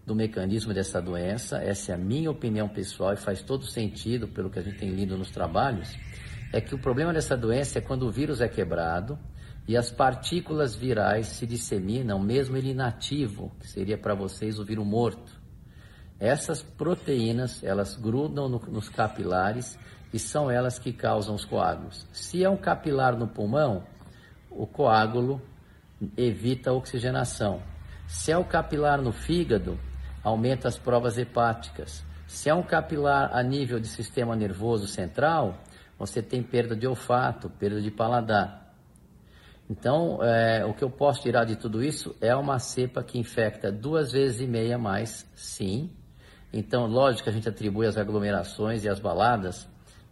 do 0.10 0.16
mecanismo 0.16 0.74
dessa 0.74 1.00
doença, 1.00 1.60
essa 1.60 1.92
é 1.92 1.96
a 1.96 1.98
minha 1.98 2.32
opinião 2.32 2.68
pessoal 2.68 3.14
e 3.14 3.16
faz 3.16 3.44
todo 3.44 3.64
sentido 3.64 4.28
pelo 4.28 4.50
que 4.50 4.58
a 4.58 4.62
gente 4.64 4.80
tem 4.80 4.90
lido 4.90 5.16
nos 5.16 5.30
trabalhos, 5.30 5.96
é 6.52 6.60
que 6.60 6.74
o 6.74 6.80
problema 6.80 7.14
dessa 7.14 7.38
doença 7.38 7.78
é 7.78 7.82
quando 7.82 8.08
o 8.08 8.12
vírus 8.12 8.42
é 8.42 8.48
quebrado, 8.48 9.20
e 9.68 9.78
as 9.78 9.92
partículas 9.92 10.76
virais 10.76 11.28
se 11.28 11.46
disseminam, 11.46 12.18
mesmo 12.18 12.58
ele 12.58 12.72
inativo, 12.72 13.52
que 13.60 13.68
seria 13.68 14.00
para 14.00 14.16
vocês 14.16 14.58
o 14.58 14.66
vírus 14.66 14.84
morto. 14.84 15.40
Essas 16.20 16.64
proteínas, 16.64 17.64
elas 17.64 17.96
grudam 17.96 18.50
no, 18.50 18.58
nos 18.62 18.90
capilares 18.90 19.78
e 20.12 20.18
são 20.18 20.50
elas 20.50 20.80
que 20.80 20.92
causam 20.92 21.36
os 21.36 21.46
coágulos. 21.46 22.08
Se 22.12 22.44
é 22.44 22.50
um 22.50 22.58
capilar 22.58 23.16
no 23.16 23.28
pulmão, 23.28 23.84
o 24.50 24.66
coágulo 24.66 25.40
evita 26.18 26.72
a 26.72 26.74
oxigenação. 26.74 27.62
Se 28.08 28.32
é 28.32 28.38
o 28.40 28.44
capilar 28.44 29.00
no 29.00 29.12
fígado, 29.12 29.80
aumenta 30.30 30.68
as 30.68 30.78
provas 30.78 31.18
hepáticas. 31.18 32.04
Se 32.28 32.50
é 32.50 32.54
um 32.54 32.64
capilar 32.64 33.36
a 33.36 33.42
nível 33.44 33.80
de 33.80 33.88
sistema 33.88 34.36
nervoso 34.36 34.88
central, 34.88 35.58
você 35.98 36.22
tem 36.22 36.42
perda 36.42 36.76
de 36.76 36.88
olfato, 36.88 37.50
perda 37.50 37.82
de 37.82 37.92
paladar. 37.92 38.74
Então, 39.70 40.24
é, 40.24 40.66
o 40.66 40.74
que 40.74 40.84
eu 40.84 40.90
posso 40.90 41.22
tirar 41.22 41.46
de 41.46 41.56
tudo 41.56 41.84
isso 41.84 42.16
é 42.22 42.36
uma 42.36 42.58
cepa 42.58 43.04
que 43.04 43.20
infecta 43.20 43.72
duas 43.72 44.12
vezes 44.12 44.42
e 44.42 44.48
meia 44.48 44.78
mais, 44.78 45.28
sim. 45.36 45.92
Então, 46.52 46.88
lógico 46.88 47.26
que 47.26 47.30
a 47.30 47.34
gente 47.34 47.48
atribui 47.48 47.86
as 47.86 47.98
aglomerações 47.98 48.84
e 48.84 48.90
as 48.90 49.00
baladas. 49.00 49.68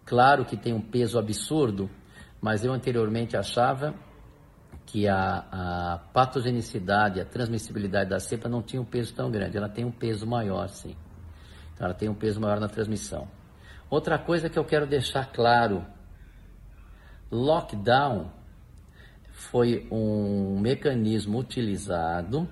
Claro 0.05 0.45
que 0.45 0.55
tem 0.55 0.73
um 0.73 0.81
peso 0.81 1.17
absurdo, 1.17 1.89
mas 2.39 2.63
eu 2.63 2.71
anteriormente 2.71 3.35
achava 3.35 3.95
que 4.87 5.05
a, 5.07 5.45
a 5.51 5.99
patogenicidade, 6.13 7.19
a 7.19 7.25
transmissibilidade 7.25 8.09
da 8.09 8.19
cepa 8.19 8.47
não 8.47 8.63
tinha 8.63 8.81
um 8.81 8.85
peso 8.85 9.13
tão 9.13 9.29
grande. 9.29 9.57
Ela 9.57 9.69
tem 9.69 9.83
um 9.83 9.91
peso 9.91 10.25
maior, 10.25 10.69
sim. 10.69 10.95
Então, 11.73 11.85
ela 11.85 11.93
tem 11.93 12.09
um 12.09 12.15
peso 12.15 12.39
maior 12.39 12.59
na 12.59 12.69
transmissão. 12.69 13.27
Outra 13.89 14.17
coisa 14.17 14.49
que 14.49 14.57
eu 14.57 14.63
quero 14.63 14.87
deixar 14.87 15.31
claro: 15.31 15.85
lockdown 17.29 18.31
foi 19.33 19.87
um 19.91 20.57
mecanismo 20.59 21.37
utilizado 21.37 22.49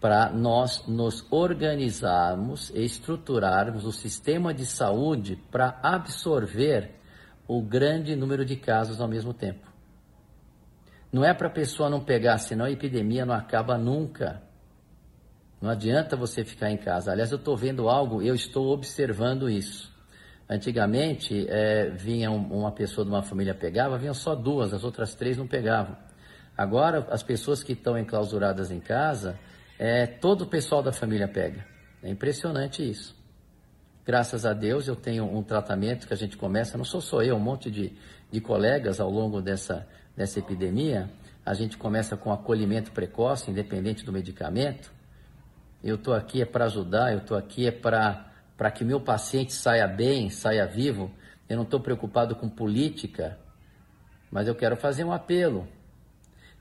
para 0.00 0.30
nós 0.30 0.86
nos 0.86 1.26
organizarmos 1.30 2.70
e 2.70 2.82
estruturarmos 2.82 3.84
o 3.84 3.92
sistema 3.92 4.54
de 4.54 4.64
saúde 4.64 5.36
para 5.50 5.78
absorver 5.82 6.94
o 7.46 7.60
grande 7.60 8.16
número 8.16 8.44
de 8.44 8.56
casos 8.56 9.00
ao 9.00 9.08
mesmo 9.08 9.34
tempo. 9.34 9.67
Não 11.12 11.24
é 11.24 11.32
para 11.32 11.48
a 11.48 11.50
pessoa 11.50 11.88
não 11.88 12.04
pegar, 12.04 12.38
senão 12.38 12.66
a 12.66 12.70
epidemia 12.70 13.24
não 13.24 13.34
acaba 13.34 13.78
nunca. 13.78 14.42
Não 15.60 15.70
adianta 15.70 16.16
você 16.16 16.44
ficar 16.44 16.70
em 16.70 16.76
casa. 16.76 17.10
Aliás, 17.10 17.32
eu 17.32 17.38
estou 17.38 17.56
vendo 17.56 17.88
algo, 17.88 18.22
eu 18.22 18.34
estou 18.34 18.68
observando 18.68 19.48
isso. 19.48 19.92
Antigamente, 20.48 21.46
é, 21.48 21.90
vinha 21.90 22.30
uma 22.30 22.72
pessoa 22.72 23.04
de 23.04 23.10
uma 23.10 23.22
família 23.22 23.54
pegava, 23.54 23.98
vinham 23.98 24.14
só 24.14 24.34
duas, 24.34 24.72
as 24.72 24.84
outras 24.84 25.14
três 25.14 25.36
não 25.36 25.46
pegavam. 25.46 25.96
Agora, 26.56 27.06
as 27.10 27.22
pessoas 27.22 27.62
que 27.62 27.72
estão 27.72 27.98
enclausuradas 27.98 28.70
em 28.70 28.80
casa, 28.80 29.38
é, 29.78 30.06
todo 30.06 30.42
o 30.42 30.46
pessoal 30.46 30.82
da 30.82 30.92
família 30.92 31.28
pega. 31.28 31.64
É 32.02 32.08
impressionante 32.08 32.88
isso. 32.88 33.16
Graças 34.04 34.46
a 34.46 34.54
Deus, 34.54 34.88
eu 34.88 34.96
tenho 34.96 35.24
um 35.24 35.42
tratamento 35.42 36.06
que 36.06 36.14
a 36.14 36.16
gente 36.16 36.36
começa, 36.36 36.78
não 36.78 36.84
sou 36.84 37.00
só 37.00 37.22
eu, 37.22 37.36
um 37.36 37.40
monte 37.40 37.70
de, 37.70 37.92
de 38.30 38.40
colegas 38.40 39.00
ao 39.00 39.10
longo 39.10 39.42
dessa, 39.42 39.86
dessa 40.18 40.40
epidemia. 40.40 41.08
A 41.46 41.54
gente 41.54 41.78
começa 41.78 42.16
com 42.16 42.32
acolhimento 42.32 42.90
precoce, 42.90 43.52
independente 43.52 44.04
do 44.04 44.12
medicamento. 44.12 44.92
Eu 45.82 45.94
estou 45.94 46.12
aqui 46.12 46.42
é 46.42 46.44
para 46.44 46.64
ajudar, 46.64 47.12
eu 47.12 47.18
estou 47.18 47.38
aqui 47.38 47.68
é 47.68 47.70
para 47.70 48.70
que 48.74 48.84
meu 48.84 49.00
paciente 49.00 49.52
saia 49.52 49.86
bem, 49.86 50.28
saia 50.28 50.66
vivo. 50.66 51.08
Eu 51.48 51.56
não 51.56 51.62
estou 51.62 51.78
preocupado 51.78 52.34
com 52.34 52.48
política, 52.48 53.38
mas 54.28 54.48
eu 54.48 54.56
quero 54.56 54.76
fazer 54.76 55.04
um 55.04 55.12
apelo. 55.12 55.68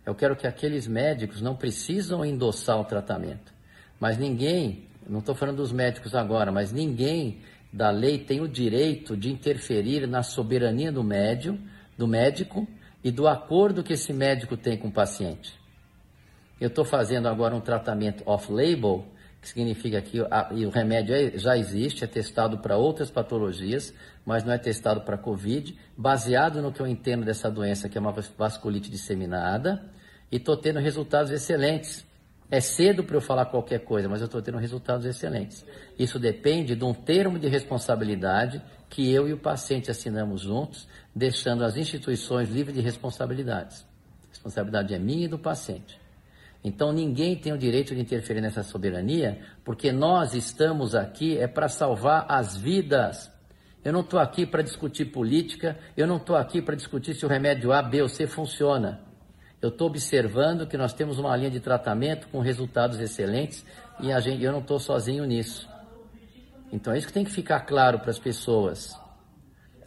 Eu 0.06 0.14
quero 0.14 0.36
que 0.36 0.46
aqueles 0.46 0.88
médicos 0.88 1.42
não 1.42 1.56
precisam 1.56 2.24
endossar 2.24 2.80
o 2.80 2.86
tratamento. 2.86 3.52
Mas 4.00 4.20
ninguém, 4.20 4.88
não 5.10 5.20
estou 5.20 5.34
falando 5.34 5.58
dos 5.58 5.72
médicos 5.72 6.14
agora, 6.14 6.52
mas 6.52 6.72
ninguém 6.72 7.42
da 7.74 7.90
lei 7.90 8.20
tem 8.20 8.40
o 8.40 8.48
direito 8.48 9.18
de 9.18 9.32
interferir 9.32 10.08
na 10.08 10.22
soberania 10.22 10.92
do 10.92 11.04
médium, 11.04 11.60
do 11.98 12.08
médico 12.08 12.68
e 13.08 13.12
do 13.12 13.26
acordo 13.26 13.86
que 13.86 13.94
esse 13.94 14.12
médico 14.12 14.58
tem 14.58 14.78
com 14.78 14.90
o 14.90 14.92
paciente. 14.92 15.58
Eu 16.60 16.68
estou 16.68 16.84
fazendo 16.84 17.30
agora 17.30 17.56
um 17.56 17.62
tratamento 17.62 18.22
off-label 18.26 19.08
que 19.40 19.48
significa 19.48 20.02
que 20.02 20.20
a, 20.20 20.50
o 20.52 20.70
remédio 20.70 21.16
é, 21.16 21.38
já 21.38 21.58
existe, 21.58 22.04
é 22.04 22.08
testado 22.08 22.58
para 22.58 22.76
outras 22.76 23.10
patologias, 23.10 23.94
mas 24.26 24.44
não 24.44 24.52
é 24.52 24.58
testado 24.58 25.00
para 25.06 25.18
Covid, 25.18 25.74
baseado 25.96 26.62
no 26.62 26.70
que 26.70 26.82
eu 26.82 26.86
entendo 26.86 27.24
dessa 27.24 27.50
doença, 27.50 27.88
que 27.88 27.98
é 27.98 28.02
uma 28.02 28.12
vasculite 28.12 28.92
disseminada, 28.92 29.86
e 30.30 30.36
estou 30.36 30.58
tendo 30.58 30.80
resultados 30.80 31.32
excelentes. 31.32 32.06
É 32.52 32.60
cedo 32.60 33.06
para 33.06 33.16
eu 33.16 33.22
falar 33.22 33.46
qualquer 33.46 33.86
coisa, 33.86 34.10
mas 34.10 34.20
eu 34.20 34.26
estou 34.26 34.42
tendo 34.42 34.58
resultados 34.58 35.06
excelentes. 35.06 35.66
Isso 35.98 36.20
depende 36.20 36.76
de 36.76 36.84
um 36.84 36.94
termo 36.94 37.40
de 37.40 37.48
responsabilidade 37.48 38.62
que 38.90 39.10
eu 39.14 39.28
e 39.28 39.34
o 39.34 39.38
paciente 39.38 39.92
assinamos 39.92 40.42
juntos, 40.42 40.88
deixando 41.18 41.64
as 41.64 41.76
instituições 41.76 42.50
livres 42.50 42.76
de 42.76 42.82
responsabilidades. 42.82 43.82
A 44.26 44.30
responsabilidade 44.30 44.94
é 44.94 45.00
minha 45.00 45.26
e 45.26 45.28
do 45.28 45.40
paciente. 45.40 46.00
Então 46.64 46.92
ninguém 46.92 47.36
tem 47.36 47.52
o 47.52 47.58
direito 47.58 47.96
de 47.96 48.02
interferir 48.02 48.40
nessa 48.40 48.62
soberania, 48.62 49.42
porque 49.66 49.92
nós 49.92 50.36
estamos 50.36 50.94
aqui 50.94 51.38
é 51.38 51.48
para 51.48 51.68
salvar 51.68 52.26
as 52.30 52.56
vidas. 52.56 53.32
Eu 53.84 53.94
não 53.94 54.02
estou 54.02 54.20
aqui 54.20 54.46
para 54.46 54.62
discutir 54.62 55.06
política, 55.06 55.78
eu 55.96 56.06
não 56.06 56.18
estou 56.18 56.36
aqui 56.36 56.62
para 56.62 56.76
discutir 56.76 57.16
se 57.16 57.26
o 57.26 57.30
remédio 57.30 57.72
A, 57.72 57.82
B 57.82 58.02
ou 58.02 58.10
C 58.10 58.28
funciona. 58.28 59.00
Eu 59.60 59.70
estou 59.70 59.88
observando 59.88 60.68
que 60.68 60.78
nós 60.78 60.94
temos 60.94 61.18
uma 61.18 61.36
linha 61.36 61.50
de 61.50 61.60
tratamento 61.60 62.28
com 62.28 62.40
resultados 62.42 63.00
excelentes 63.00 63.66
e 64.00 64.22
gente, 64.22 64.44
eu 64.44 64.52
não 64.52 64.60
estou 64.60 64.80
sozinho 64.80 65.26
nisso. 65.26 65.68
Então 66.72 66.94
é 66.94 66.98
isso 67.00 67.08
que 67.08 67.14
tem 67.14 67.24
que 67.24 67.32
ficar 67.32 67.62
claro 67.62 68.00
para 68.00 68.12
as 68.12 68.20
pessoas. 68.20 69.07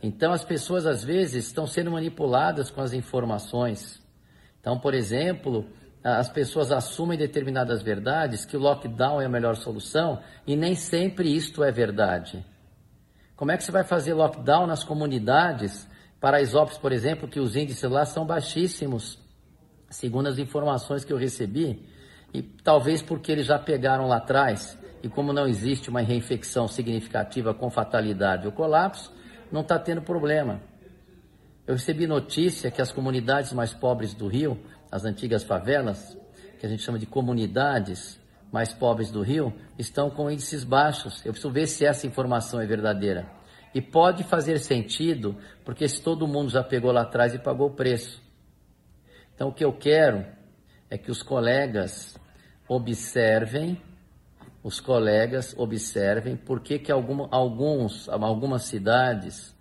Então 0.02 0.32
as 0.32 0.44
pessoas 0.44 0.86
às 0.86 1.04
vezes 1.04 1.46
estão 1.46 1.66
sendo 1.66 1.90
manipuladas 1.90 2.70
com 2.70 2.80
as 2.80 2.92
informações. 2.92 4.00
Então, 4.60 4.78
por 4.78 4.94
exemplo, 4.94 5.66
as 6.02 6.28
pessoas 6.28 6.72
assumem 6.72 7.18
determinadas 7.18 7.82
verdades, 7.82 8.44
que 8.44 8.56
o 8.56 8.60
lockdown 8.60 9.20
é 9.20 9.26
a 9.26 9.28
melhor 9.28 9.56
solução, 9.56 10.20
e 10.46 10.56
nem 10.56 10.74
sempre 10.74 11.34
isto 11.34 11.62
é 11.62 11.70
verdade. 11.70 12.44
Como 13.36 13.52
é 13.52 13.56
que 13.56 13.64
você 13.64 13.72
vai 13.72 13.84
fazer 13.84 14.14
lockdown 14.14 14.66
nas 14.66 14.84
comunidades, 14.84 15.88
Paraisópolis, 16.20 16.78
por 16.78 16.92
exemplo, 16.92 17.28
que 17.28 17.40
os 17.40 17.56
índices 17.56 17.90
lá 17.90 18.04
são 18.04 18.26
baixíssimos, 18.26 19.18
segundo 19.88 20.28
as 20.28 20.38
informações 20.38 21.04
que 21.04 21.12
eu 21.12 21.16
recebi, 21.16 21.86
e 22.32 22.42
talvez 22.42 23.02
porque 23.02 23.32
eles 23.32 23.46
já 23.46 23.58
pegaram 23.58 24.06
lá 24.06 24.18
atrás, 24.18 24.78
e 25.02 25.08
como 25.08 25.32
não 25.32 25.46
existe 25.46 25.88
uma 25.88 26.00
reinfecção 26.00 26.68
significativa 26.68 27.54
com 27.54 27.70
fatalidade 27.70 28.46
ou 28.46 28.52
colapso, 28.52 29.10
não 29.52 29.62
está 29.62 29.78
tendo 29.78 30.02
problema. 30.02 30.60
Eu 31.66 31.74
recebi 31.74 32.06
notícia 32.06 32.70
que 32.70 32.82
as 32.82 32.90
comunidades 32.90 33.52
mais 33.52 33.72
pobres 33.72 34.14
do 34.14 34.26
Rio 34.26 34.58
as 34.90 35.04
antigas 35.04 35.44
favelas, 35.44 36.16
que 36.58 36.66
a 36.66 36.68
gente 36.68 36.82
chama 36.82 36.98
de 36.98 37.06
comunidades 37.06 38.18
mais 38.50 38.72
pobres 38.72 39.10
do 39.10 39.22
Rio, 39.22 39.54
estão 39.78 40.10
com 40.10 40.30
índices 40.30 40.64
baixos. 40.64 41.24
Eu 41.24 41.32
preciso 41.32 41.52
ver 41.52 41.66
se 41.68 41.86
essa 41.86 42.06
informação 42.06 42.60
é 42.60 42.66
verdadeira. 42.66 43.30
E 43.72 43.80
pode 43.80 44.24
fazer 44.24 44.58
sentido, 44.58 45.36
porque 45.64 45.86
se 45.88 46.02
todo 46.02 46.26
mundo 46.26 46.50
já 46.50 46.64
pegou 46.64 46.90
lá 46.90 47.02
atrás 47.02 47.34
e 47.34 47.38
pagou 47.38 47.68
o 47.68 47.74
preço. 47.74 48.20
Então, 49.32 49.48
o 49.48 49.52
que 49.52 49.64
eu 49.64 49.72
quero 49.72 50.26
é 50.90 50.98
que 50.98 51.10
os 51.10 51.22
colegas 51.22 52.18
observem 52.66 53.80
os 54.62 54.80
colegas 54.80 55.54
observem 55.56 56.36
por 56.36 56.60
que, 56.60 56.78
que 56.78 56.92
alguma, 56.92 57.28
alguns, 57.30 58.08
algumas 58.08 58.64
cidades, 58.64 59.54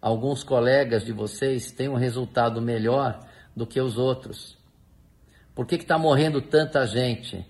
alguns 0.00 0.44
colegas 0.44 1.04
de 1.04 1.12
vocês 1.12 1.72
têm 1.72 1.88
um 1.88 1.96
resultado 1.96 2.62
melhor 2.62 3.18
do 3.54 3.66
que 3.66 3.80
os 3.80 3.98
outros. 3.98 4.56
Por 5.54 5.66
que 5.66 5.76
está 5.76 5.98
morrendo 5.98 6.40
tanta 6.40 6.86
gente? 6.86 7.44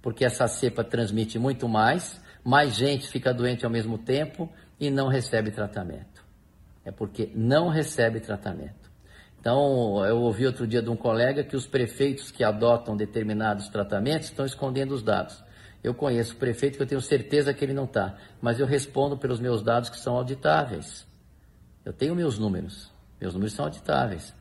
Porque 0.00 0.24
essa 0.24 0.48
cepa 0.48 0.82
transmite 0.82 1.38
muito 1.38 1.68
mais, 1.68 2.20
mais 2.44 2.74
gente 2.74 3.08
fica 3.08 3.32
doente 3.32 3.64
ao 3.64 3.70
mesmo 3.70 3.98
tempo 3.98 4.50
e 4.80 4.90
não 4.90 5.08
recebe 5.08 5.50
tratamento. 5.50 6.24
É 6.84 6.90
porque 6.90 7.30
não 7.34 7.68
recebe 7.68 8.18
tratamento. 8.18 8.90
Então, 9.40 10.04
eu 10.06 10.18
ouvi 10.18 10.46
outro 10.46 10.66
dia 10.66 10.80
de 10.80 10.88
um 10.88 10.96
colega 10.96 11.42
que 11.42 11.56
os 11.56 11.66
prefeitos 11.66 12.30
que 12.30 12.44
adotam 12.44 12.96
determinados 12.96 13.68
tratamentos 13.68 14.28
estão 14.28 14.46
escondendo 14.46 14.92
os 14.92 15.02
dados. 15.02 15.42
Eu 15.82 15.94
conheço 15.94 16.34
o 16.34 16.36
prefeito 16.36 16.76
que 16.76 16.82
eu 16.82 16.86
tenho 16.86 17.00
certeza 17.00 17.52
que 17.52 17.64
ele 17.64 17.72
não 17.72 17.84
está, 17.84 18.16
mas 18.40 18.60
eu 18.60 18.66
respondo 18.66 19.16
pelos 19.16 19.40
meus 19.40 19.62
dados 19.62 19.90
que 19.90 19.98
são 19.98 20.14
auditáveis. 20.14 21.06
Eu 21.84 21.92
tenho 21.92 22.14
meus 22.14 22.38
números, 22.38 22.90
meus 23.20 23.34
números 23.34 23.54
são 23.54 23.64
auditáveis. 23.64 24.34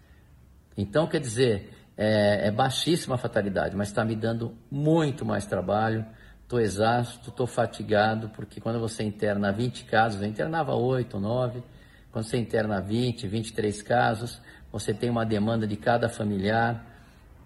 Então, 0.77 1.07
quer 1.07 1.19
dizer, 1.19 1.69
é, 1.97 2.47
é 2.47 2.51
baixíssima 2.51 3.15
a 3.15 3.17
fatalidade, 3.17 3.75
mas 3.75 3.87
está 3.87 4.05
me 4.05 4.15
dando 4.15 4.55
muito 4.69 5.25
mais 5.25 5.45
trabalho. 5.45 6.05
Estou 6.43 6.59
exausto, 6.59 7.29
estou 7.29 7.47
fatigado, 7.47 8.29
porque 8.29 8.59
quando 8.59 8.79
você 8.79 9.03
interna 9.03 9.51
20 9.51 9.85
casos, 9.85 10.21
eu 10.21 10.27
internava 10.27 10.75
8, 10.75 11.19
9, 11.19 11.63
quando 12.11 12.25
você 12.25 12.37
interna 12.37 12.81
20, 12.81 13.27
23 13.27 13.81
casos, 13.81 14.41
você 14.71 14.93
tem 14.93 15.09
uma 15.09 15.25
demanda 15.25 15.65
de 15.65 15.77
cada 15.77 16.09
familiar 16.09 16.85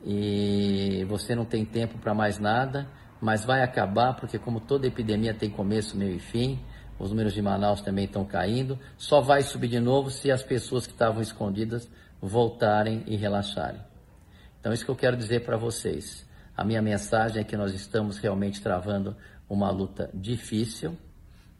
e 0.03 1.05
você 1.07 1.35
não 1.35 1.45
tem 1.45 1.63
tempo 1.63 1.97
para 1.97 2.13
mais 2.13 2.39
nada, 2.39 2.87
mas 3.21 3.45
vai 3.45 3.63
acabar 3.63 4.13
porque 4.13 4.37
como 4.37 4.59
toda 4.59 4.87
epidemia 4.87 5.33
tem 5.33 5.49
começo, 5.49 5.97
meio 5.97 6.15
e 6.15 6.19
fim, 6.19 6.59
os 6.97 7.09
números 7.09 7.33
de 7.33 7.41
Manaus 7.41 7.81
também 7.81 8.05
estão 8.05 8.23
caindo, 8.23 8.79
só 8.97 9.21
vai 9.21 9.41
subir 9.41 9.67
de 9.67 9.79
novo 9.79 10.09
se 10.09 10.31
as 10.31 10.43
pessoas 10.43 10.85
que 10.85 10.93
estavam 10.93 11.21
escondidas 11.21 11.89
voltarem 12.21 13.03
e 13.05 13.15
relaxarem. 13.15 13.81
Então 14.59 14.71
isso 14.71 14.85
que 14.85 14.91
eu 14.91 14.95
quero 14.95 15.17
dizer 15.17 15.45
para 15.45 15.57
vocês. 15.57 16.25
A 16.55 16.63
minha 16.63 16.81
mensagem 16.81 17.41
é 17.41 17.43
que 17.43 17.57
nós 17.57 17.73
estamos 17.73 18.17
realmente 18.17 18.61
travando 18.61 19.15
uma 19.49 19.69
luta 19.69 20.09
difícil, 20.13 20.97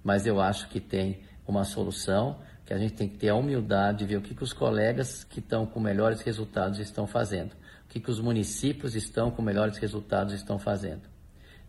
mas 0.04 0.26
eu 0.26 0.40
acho 0.40 0.70
que 0.70 0.80
tem 0.80 1.20
uma 1.48 1.64
solução 1.64 2.40
que 2.66 2.74
a 2.74 2.78
gente 2.78 2.94
tem 2.94 3.08
que 3.08 3.18
ter 3.18 3.30
a 3.30 3.36
humildade 3.36 4.00
de 4.00 4.06
ver 4.06 4.18
o 4.18 4.22
que, 4.22 4.34
que 4.34 4.44
os 4.44 4.54
colegas 4.54 5.24
que 5.24 5.40
estão 5.40 5.66
com 5.66 5.80
melhores 5.80 6.22
resultados 6.22 6.80
estão 6.80 7.06
fazendo, 7.06 7.52
o 7.52 7.88
que, 7.90 8.00
que 8.00 8.10
os 8.10 8.20
municípios 8.20 8.96
estão 8.96 9.30
com 9.30 9.42
melhores 9.42 9.78
resultados 9.78 10.34
estão 10.34 10.58
fazendo. 10.58 11.15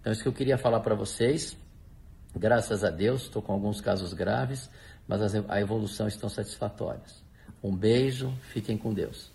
Então, 0.07 0.13
isso 0.13 0.23
que 0.23 0.29
eu 0.29 0.33
queria 0.33 0.57
falar 0.57 0.79
para 0.79 0.95
vocês. 0.95 1.57
Graças 2.37 2.85
a 2.85 2.91
Deus, 2.91 3.23
estou 3.23 3.43
com 3.43 3.53
alguns 3.53 3.81
casos 3.81 4.13
graves, 4.13 4.71
mas 5.09 5.35
a 5.49 5.61
evolução 5.61 6.07
estão 6.07 6.29
satisfatórias. 6.29 7.25
Um 7.61 7.75
beijo, 7.75 8.33
fiquem 8.53 8.79
com 8.79 8.95
Deus. 8.95 9.33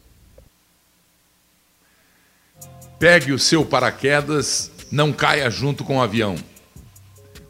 Pegue 2.98 3.34
o 3.34 3.38
seu 3.38 3.66
paraquedas, 3.66 4.72
não 4.90 5.12
caia 5.12 5.50
junto 5.50 5.84
com 5.84 5.98
o 5.98 6.02
avião. 6.02 6.36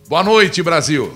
Boa 0.10 0.24
noite, 0.24 0.64
Brasil! 0.64 1.16